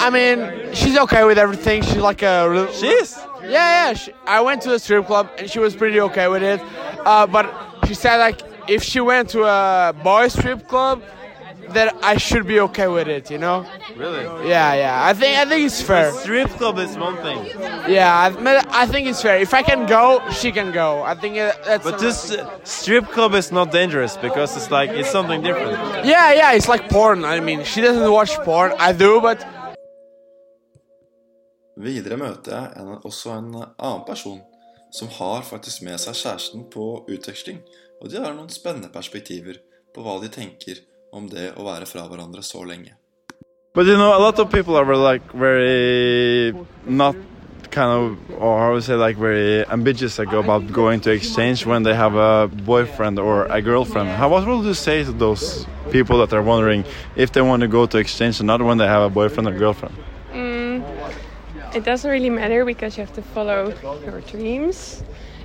I 0.00 0.10
mean, 0.10 0.72
she's 0.74 0.96
okay 0.98 1.24
with 1.24 1.38
everything. 1.38 1.82
She's 1.82 1.96
like 1.96 2.22
a. 2.22 2.48
real- 2.48 2.72
She's? 2.72 3.16
Yeah, 3.42 3.50
yeah. 3.88 3.92
She, 3.94 4.12
I 4.26 4.40
went 4.40 4.62
to 4.62 4.74
a 4.74 4.78
strip 4.78 5.06
club 5.06 5.30
and 5.38 5.50
she 5.50 5.58
was 5.58 5.74
pretty 5.76 6.00
okay 6.00 6.28
with 6.28 6.42
it. 6.42 6.60
Uh, 7.04 7.26
but 7.26 7.46
she 7.86 7.94
said 7.94 8.16
like 8.18 8.40
if 8.68 8.82
she 8.82 9.00
went 9.00 9.30
to 9.30 9.44
a 9.44 9.94
boy 10.02 10.28
strip 10.28 10.66
club, 10.68 11.02
that 11.74 11.94
I 12.02 12.16
should 12.16 12.46
be 12.46 12.60
okay 12.60 12.88
with 12.88 13.08
it. 13.08 13.30
You 13.30 13.38
know? 13.38 13.66
Really? 13.96 14.24
Yeah, 14.48 14.74
yeah. 14.74 15.04
I 15.04 15.12
think 15.14 15.38
I 15.38 15.44
think 15.44 15.66
it's 15.66 15.82
fair. 15.82 16.12
Strip 16.12 16.50
club 16.50 16.78
is 16.78 16.96
one 16.96 17.16
thing. 17.16 17.46
Yeah, 17.88 18.12
I, 18.12 18.82
I 18.82 18.86
think 18.86 19.08
it's 19.08 19.22
fair. 19.22 19.38
If 19.38 19.54
I 19.54 19.62
can 19.62 19.86
go, 19.86 20.22
she 20.30 20.52
can 20.52 20.72
go. 20.72 21.02
I 21.02 21.14
think 21.14 21.34
that's. 21.36 21.84
But 21.84 21.98
this 21.98 22.32
uh, 22.32 22.48
strip 22.64 23.06
club 23.08 23.34
is 23.34 23.52
not 23.52 23.72
dangerous 23.72 24.16
because 24.16 24.56
it's 24.56 24.70
like 24.70 24.90
it's 24.90 25.10
something 25.10 25.42
different. 25.42 25.78
Yeah, 26.04 26.32
yeah. 26.32 26.52
It's 26.52 26.68
like 26.68 26.88
porn. 26.88 27.24
I 27.24 27.40
mean, 27.40 27.64
she 27.64 27.80
doesn't 27.80 28.10
watch 28.10 28.36
porn. 28.44 28.72
I 28.78 28.92
do, 28.92 29.20
but 29.20 29.44
Videre 31.76 32.16
møter 32.16 32.54
jeg 32.56 32.80
en, 32.80 32.94
også 33.04 33.34
en 33.36 33.50
annen 33.60 34.04
person 34.06 34.38
som 34.96 35.10
har 35.12 35.42
faktisk 35.44 35.82
med 35.84 36.00
seg 36.00 36.16
kjæresten 36.16 36.62
på 36.72 36.86
utveksling, 37.12 37.58
og 38.00 38.08
de 38.08 38.20
har 38.22 38.32
noen 38.32 38.48
spennende 38.52 38.88
perspektiver 38.94 39.58
på 39.92 40.04
hva 40.04 40.14
de 40.22 40.30
tenker 40.32 40.80
om 41.12 41.28
det 41.28 41.52
å 41.56 41.64
være 41.64 41.86
fra 41.86 42.06
hverandre 42.08 42.42
så 42.42 42.64
lenge. 42.64 42.94
But 43.74 43.86
you 43.86 43.96
know, 43.96 44.16
a 44.16 44.20
lot 44.20 44.38
of 44.38 44.50
people 44.50 44.76
are 44.76 44.96
like 44.96 45.32
very 45.32 46.54
not 46.86 47.14
kind 47.70 47.90
of, 47.92 48.40
or 48.40 48.58
how 48.58 48.72
would 48.72 48.84
say, 48.84 48.94
like 48.94 49.18
very 49.18 49.66
ambitious 49.66 50.18
about 50.18 50.72
going 50.72 51.00
to 51.00 51.10
exchange 51.10 51.66
when 51.66 51.82
they 51.82 51.94
have 51.94 52.14
a 52.14 52.48
boyfriend 52.48 53.18
or 53.18 53.44
a 53.46 53.60
girlfriend. 53.60 54.08
How 54.08 54.30
what 54.30 54.46
will 54.46 54.64
you 54.64 54.72
say 54.72 55.04
to 55.04 55.12
those 55.12 55.66
people 55.90 56.16
that 56.18 56.32
are 56.32 56.42
wondering 56.42 56.84
if 57.16 57.32
they 57.32 57.42
want 57.42 57.60
to 57.60 57.68
go 57.68 57.84
to 57.84 57.98
exchange 57.98 58.40
or 58.40 58.44
not 58.44 58.62
when 58.62 58.78
they 58.78 58.86
have 58.86 59.02
a 59.02 59.10
boyfriend 59.10 59.46
or 59.48 59.52
girlfriend? 59.52 59.94
Mm, 60.32 60.82
it 61.74 61.84
doesn't 61.84 62.10
really 62.10 62.30
matter 62.30 62.64
because 62.64 62.96
you 62.96 63.04
have 63.04 63.14
to 63.14 63.22
follow 63.22 63.74
your 64.06 64.20
dreams. 64.22 65.02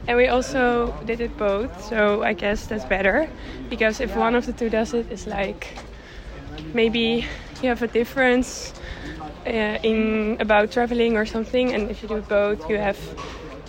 And 0.08 0.18
we 0.18 0.28
also 0.28 0.94
did 1.06 1.22
it 1.22 1.38
both, 1.38 1.84
so 1.84 2.24
I 2.24 2.34
guess 2.34 2.68
that's 2.68 2.86
better. 2.86 3.30
Because 3.70 4.02
if 4.02 4.16
one 4.16 4.36
of 4.36 4.46
the 4.46 4.54
two 4.54 4.70
does 4.70 4.94
it, 4.94 5.08
it's 5.10 5.28
like 5.28 5.78
maybe 6.74 7.26
you 7.62 7.70
have 7.70 7.82
a 7.82 7.88
difference 7.88 8.74
uh, 9.46 9.78
in 9.84 10.38
about 10.40 10.72
traveling 10.72 11.18
or 11.18 11.26
something, 11.26 11.74
and 11.74 11.90
if 11.90 12.02
you 12.02 12.10
do 12.10 12.22
both, 12.22 12.70
you 12.70 12.78
have 12.78 12.98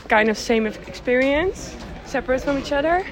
kind 0.09 0.28
of 0.28 0.37
same 0.39 0.66
experience, 0.66 1.76
separate 2.05 2.43
from 2.43 2.59
each 2.59 2.72
other. 2.72 3.07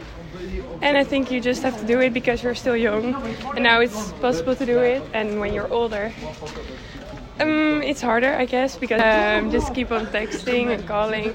And 0.83 0.97
I 0.97 1.05
think 1.05 1.31
you 1.31 1.41
just 1.41 1.63
have 1.63 1.79
to 1.81 1.87
do 1.87 2.01
it 2.01 2.13
because 2.15 2.43
you're 2.43 2.55
still 2.55 2.77
young, 2.77 3.15
and 3.55 3.63
now 3.63 3.81
it's 3.81 4.13
possible 4.13 4.57
to 4.57 4.67
do 4.67 4.79
it. 4.79 5.03
And 5.13 5.41
when 5.41 5.53
you're 5.53 5.71
older, 5.73 6.13
um, 7.41 7.83
it's 7.83 8.01
harder, 8.01 8.35
I 8.35 8.45
guess, 8.45 8.77
because 8.77 9.01
um, 9.01 9.51
just 9.51 9.75
keep 9.75 9.91
on 9.91 10.07
texting 10.07 10.75
and 10.75 10.87
calling, 10.87 11.35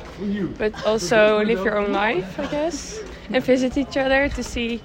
but 0.58 0.74
also 0.86 1.43
live 1.43 1.64
your 1.64 1.78
own 1.78 1.91
life, 1.91 2.39
I 2.39 2.47
guess, 2.47 2.99
and 3.30 3.43
visit 3.43 3.78
each 3.78 3.97
other 3.97 4.30
to 4.30 4.43
see 4.43 4.82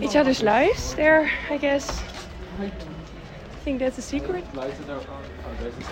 each 0.00 0.16
other's 0.16 0.42
lives 0.42 0.94
there, 0.94 1.30
I 1.50 1.56
guess. 1.56 2.02
I 2.60 2.70
think 3.64 3.78
that's 3.78 3.98
a 3.98 4.02
secret. 4.02 4.44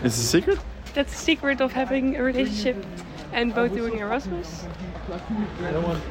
It's 0.03 0.19
a 0.19 0.23
secret? 0.23 0.59
That's 0.95 1.13
the 1.13 1.19
secret 1.19 1.61
of 1.61 1.73
having 1.73 2.17
a 2.17 2.23
relationship 2.23 2.85
and 3.33 3.55
both 3.55 3.75
doing 3.75 3.99
Erasmus. 3.99 4.65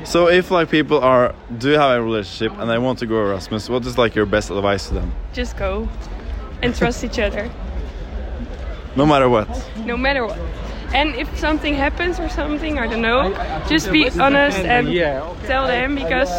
So 0.03 0.27
if 0.27 0.51
like 0.51 0.69
people 0.69 0.99
are 0.99 1.33
do 1.57 1.69
have 1.69 1.97
a 1.97 2.01
relationship 2.01 2.57
and 2.59 2.69
they 2.69 2.77
want 2.77 2.99
to 2.99 3.05
go 3.05 3.15
Erasmus, 3.15 3.69
what 3.69 3.85
is 3.85 3.97
like 3.97 4.15
your 4.15 4.25
best 4.25 4.51
advice 4.51 4.87
to 4.89 4.93
them? 4.93 5.11
Just 5.33 5.57
go 5.57 5.87
and 6.61 6.75
trust 6.75 7.03
each 7.03 7.19
other, 7.19 7.49
No 8.95 9.05
matter 9.05 9.27
what. 9.29 9.47
no 9.85 9.97
matter 9.97 10.25
what. 10.25 10.39
And 10.93 11.15
if 11.15 11.27
something 11.37 11.75
happens 11.75 12.19
or 12.19 12.29
something, 12.29 12.79
I 12.79 12.87
don't 12.87 13.01
know, 13.01 13.33
just 13.67 13.91
be 13.91 14.09
honest 14.19 14.59
and 14.59 14.87
tell 15.45 15.67
them 15.67 15.95
because 15.95 16.31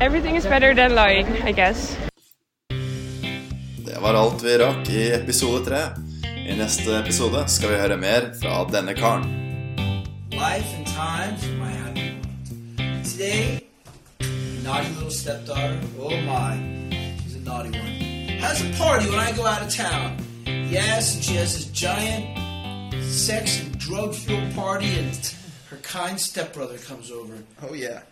everything 0.00 0.36
is 0.36 0.46
better 0.46 0.74
than 0.74 0.94
lying, 0.94 1.26
I 1.42 1.52
guess. 1.52 1.96
Det 3.84 3.98
var 4.02 4.14
alt 4.14 4.42
vi 4.42 4.58
rakk 4.58 4.88
i 4.88 5.12
episode 5.12 5.64
tre. 5.66 5.82
I 6.48 6.56
neste 6.56 6.96
episode 6.96 7.44
skal 7.48 7.70
vi 7.70 7.76
høre 7.82 7.96
mer 7.96 8.30
fra 8.40 8.64
denne 8.72 8.94
karen. 8.94 9.26
Life 10.32 10.72
and 10.78 10.86
times 10.86 11.44
of 11.44 11.52
my 11.58 11.68
happy 11.68 12.06
world. 12.16 13.04
Today, 13.04 13.60
naughty 14.64 14.88
little 14.96 15.10
stepdaughter, 15.10 15.76
oh 16.00 16.16
my, 16.24 16.56
she's 17.20 17.36
a 17.36 17.44
naughty 17.44 17.70
one, 17.76 17.92
has 18.40 18.62
a 18.62 18.72
party 18.78 19.10
when 19.10 19.20
I 19.20 19.32
go 19.36 19.44
out 19.44 19.60
of 19.60 19.68
town. 19.68 20.16
Yes, 20.70 21.16
and 21.16 21.24
she 21.24 21.34
has 21.36 21.54
this 21.56 21.66
giant 21.72 22.24
sex 23.02 23.60
and 23.60 23.76
drug 23.78 24.14
fueled 24.14 24.54
party, 24.54 24.90
and 24.98 25.34
her 25.70 25.78
kind 25.82 26.18
stepbrother 26.20 26.78
comes 26.78 27.10
over. 27.10 27.34
Oh 27.62 27.74
yeah. 27.74 28.02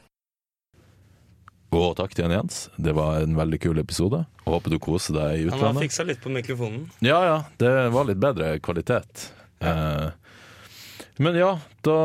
Og 1.70 1.92
takk 1.98 2.14
til 2.16 2.32
Jens. 2.32 2.68
Det 2.80 2.94
var 2.96 3.20
en 3.22 3.36
veldig 3.36 3.58
kul 3.60 3.78
episode. 3.78 4.22
Jeg 4.40 4.48
Håper 4.54 4.72
du 4.72 4.78
koser 4.80 5.14
deg 5.18 5.34
i 5.34 5.42
Han 5.42 5.50
har 5.52 5.58
utlandet. 5.58 5.82
fiksa 5.84 6.06
litt 6.08 6.22
på 6.24 6.32
mikrofonen. 6.32 6.86
Ja, 7.04 7.18
ja. 7.28 7.36
Det 7.60 7.72
var 7.92 8.08
litt 8.08 8.18
bedre 8.22 8.54
kvalitet. 8.64 9.26
Eh, 9.60 10.08
men 11.20 11.36
ja, 11.36 11.52
da 11.84 11.98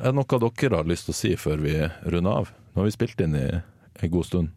er 0.00 0.08
det 0.08 0.14
noe 0.16 0.40
dere 0.48 0.80
har 0.80 0.88
lyst 0.88 1.10
til 1.10 1.12
å 1.14 1.18
si 1.20 1.34
før 1.36 1.60
vi 1.60 1.76
runder 2.08 2.40
av. 2.40 2.50
Nå 2.72 2.80
har 2.80 2.88
vi 2.88 2.96
spilt 2.96 3.20
inn 3.20 3.36
i 3.36 3.44
en 3.52 4.10
god 4.16 4.24
stund. 4.30 4.48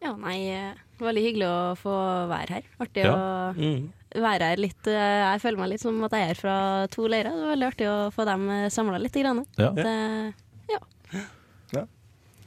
Ja, 0.00 0.14
nei, 0.16 0.38
eh, 0.48 0.72
veldig 1.02 1.26
hyggelig 1.28 1.48
å 1.52 1.76
få 1.76 1.94
være 2.32 2.48
her. 2.56 2.62
Artig 2.80 3.04
Ja. 3.04 3.12
å 3.12 3.54
Mm. 3.54 3.92
Være 4.14 4.52
her 4.52 4.60
litt 4.62 4.86
eh, 4.88 5.18
Jeg 5.34 5.40
føler 5.42 5.58
meg 5.60 5.72
litt 5.74 5.82
som 5.84 5.98
at 6.06 6.14
jeg 6.16 6.30
er 6.32 6.38
fra 6.38 6.56
to 6.94 7.08
leirer. 7.10 7.34
Det 7.34 7.42
var 7.44 7.52
veldig 7.56 7.68
artig 7.72 7.88
å 7.92 7.96
få 8.14 8.24
dem 8.28 8.46
samla 8.72 9.00
litt. 9.02 9.18
Grann. 9.18 9.44
Ja. 9.60 9.70
Det, 9.76 9.96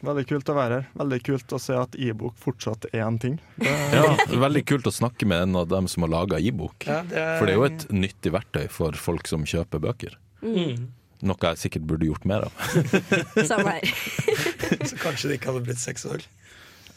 Veldig 0.02 0.24
kult 0.26 0.50
å 0.50 0.54
være 0.58 0.78
her. 0.80 0.86
Veldig 0.98 1.18
kult 1.28 1.54
å 1.54 1.60
se 1.62 1.76
at 1.78 1.94
e-bok 2.02 2.34
fortsatt 2.42 2.88
er 2.90 3.04
en 3.06 3.20
ting. 3.22 3.36
Det, 3.62 3.70
Ja, 3.94 4.08
veldig 4.42 4.64
kult 4.72 4.88
å 4.90 4.94
snakke 4.96 5.28
med 5.30 5.44
en 5.46 5.60
av 5.60 5.68
dem 5.70 5.86
som 5.92 6.02
har 6.08 6.10
laga 6.10 6.40
e-bok. 6.42 6.88
Ja, 6.90 7.04
er- 7.06 7.38
For 7.38 7.46
det 7.46 7.54
er 7.54 7.60
jo 7.60 7.68
et 7.68 7.86
nyttig 7.94 8.34
verktøy 8.34 8.66
for 8.74 8.98
folk 8.98 9.30
som 9.30 9.46
kjøper 9.46 9.84
bøker. 9.84 10.16
Mm. 10.42 10.88
Noe 11.30 11.52
jeg 11.52 11.62
sikkert 11.68 11.86
burde 11.86 12.08
gjort 12.10 12.26
mer 12.26 12.48
av. 12.48 12.66
Samme 13.52 13.76
her. 13.78 13.94
Så 14.90 14.98
kanskje 15.04 15.30
det 15.30 15.38
ikke 15.38 15.52
hadde 15.52 15.66
blitt 15.70 15.84
seks 15.84 16.08
år. 16.10 16.26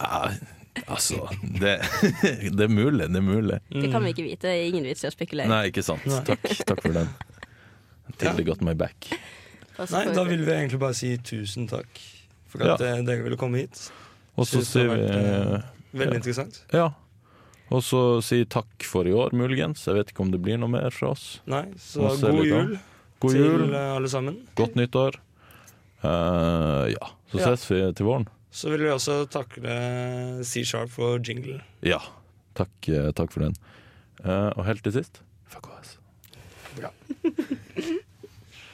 Ja, 0.00 0.30
altså 0.86 1.28
det, 1.62 1.74
det 2.56 2.64
er 2.66 2.72
mulig, 2.72 3.06
det 3.12 3.20
er 3.20 3.26
mulig. 3.26 3.60
Det 3.70 3.90
kan 3.92 4.02
vi 4.04 4.12
ikke 4.14 4.26
vite. 4.26 4.48
Det 4.48 4.54
er 4.56 4.66
ingen 4.72 4.84
vits 4.88 5.04
i 5.04 5.08
å 5.10 5.12
spekulere. 5.14 5.48
Nei, 5.50 5.62
ikke 5.70 5.84
sant. 5.86 6.04
Nei. 6.10 6.22
Takk, 6.28 6.48
takk 6.70 6.82
for 6.84 6.96
den. 6.96 7.08
Tilde 8.20 8.44
got 8.46 8.60
my 8.62 8.74
back. 8.78 9.08
Nei, 9.90 10.04
da 10.14 10.22
vil 10.28 10.42
vi 10.46 10.52
egentlig 10.54 10.78
bare 10.82 10.94
si 10.94 11.14
tusen 11.18 11.66
takk 11.70 12.02
for 12.52 12.62
at 12.62 12.80
Ja. 12.84 12.92
eh, 12.94 13.00
dere 13.06 13.24
ville 13.26 13.38
komme 13.40 13.58
hit. 13.64 13.88
Og 14.38 14.46
så 14.46 14.60
sier 14.66 14.90
vi 14.92 15.00
eh, 15.06 15.64
Veldig 15.94 16.14
ja. 16.14 16.20
interessant. 16.20 16.60
Ja. 16.74 16.88
Og 17.74 17.80
så 17.82 18.00
si 18.22 18.42
takk 18.50 18.84
for 18.86 19.06
i 19.08 19.12
år, 19.16 19.32
muligens. 19.34 19.82
Jeg 19.88 19.96
vet 19.96 20.10
ikke 20.12 20.22
om 20.26 20.30
det 20.34 20.40
blir 20.44 20.58
noe 20.60 20.70
mer 20.70 20.90
fra 20.94 21.10
oss. 21.14 21.40
Nei, 21.50 21.64
så 21.80 22.04
Også 22.10 22.30
god 22.34 22.46
jul 22.46 22.74
God 23.22 23.30
til 23.32 23.40
jul. 23.40 23.62
eh, 23.74 23.90
alle 23.96 24.10
sammen. 24.12 24.40
Godt 24.58 24.74
nyttår. 24.78 25.16
Uh, 26.04 26.84
ja, 26.92 27.06
så 27.32 27.38
Ja. 27.40 27.46
ses 27.54 27.64
vi 27.70 27.78
til 27.96 28.04
våren. 28.06 28.26
Så 28.54 28.70
vil 28.70 28.86
vi 28.86 28.92
også 28.94 29.24
takle 29.34 29.74
C-sharp 30.46 30.92
for 30.94 31.18
jingle. 31.18 31.58
Ja. 31.82 31.98
Takk, 32.54 32.70
takk 33.18 33.34
for 33.34 33.48
den. 33.48 33.56
Uh, 34.22 34.54
og 34.54 34.64
helt 34.68 34.84
til 34.86 34.94
sist 34.94 35.24
fuck 35.54 35.68
oss. 35.78 35.98
Bra. 36.76 36.90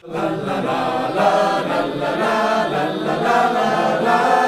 la, 0.06 0.24
la, 0.46 0.60
la, 0.60 0.80
la, 1.18 1.80
la, 2.00 2.10
la, 2.16 2.34
la, 2.72 2.84
la, 3.04 3.52
la, 3.52 4.00
la. 4.04 4.39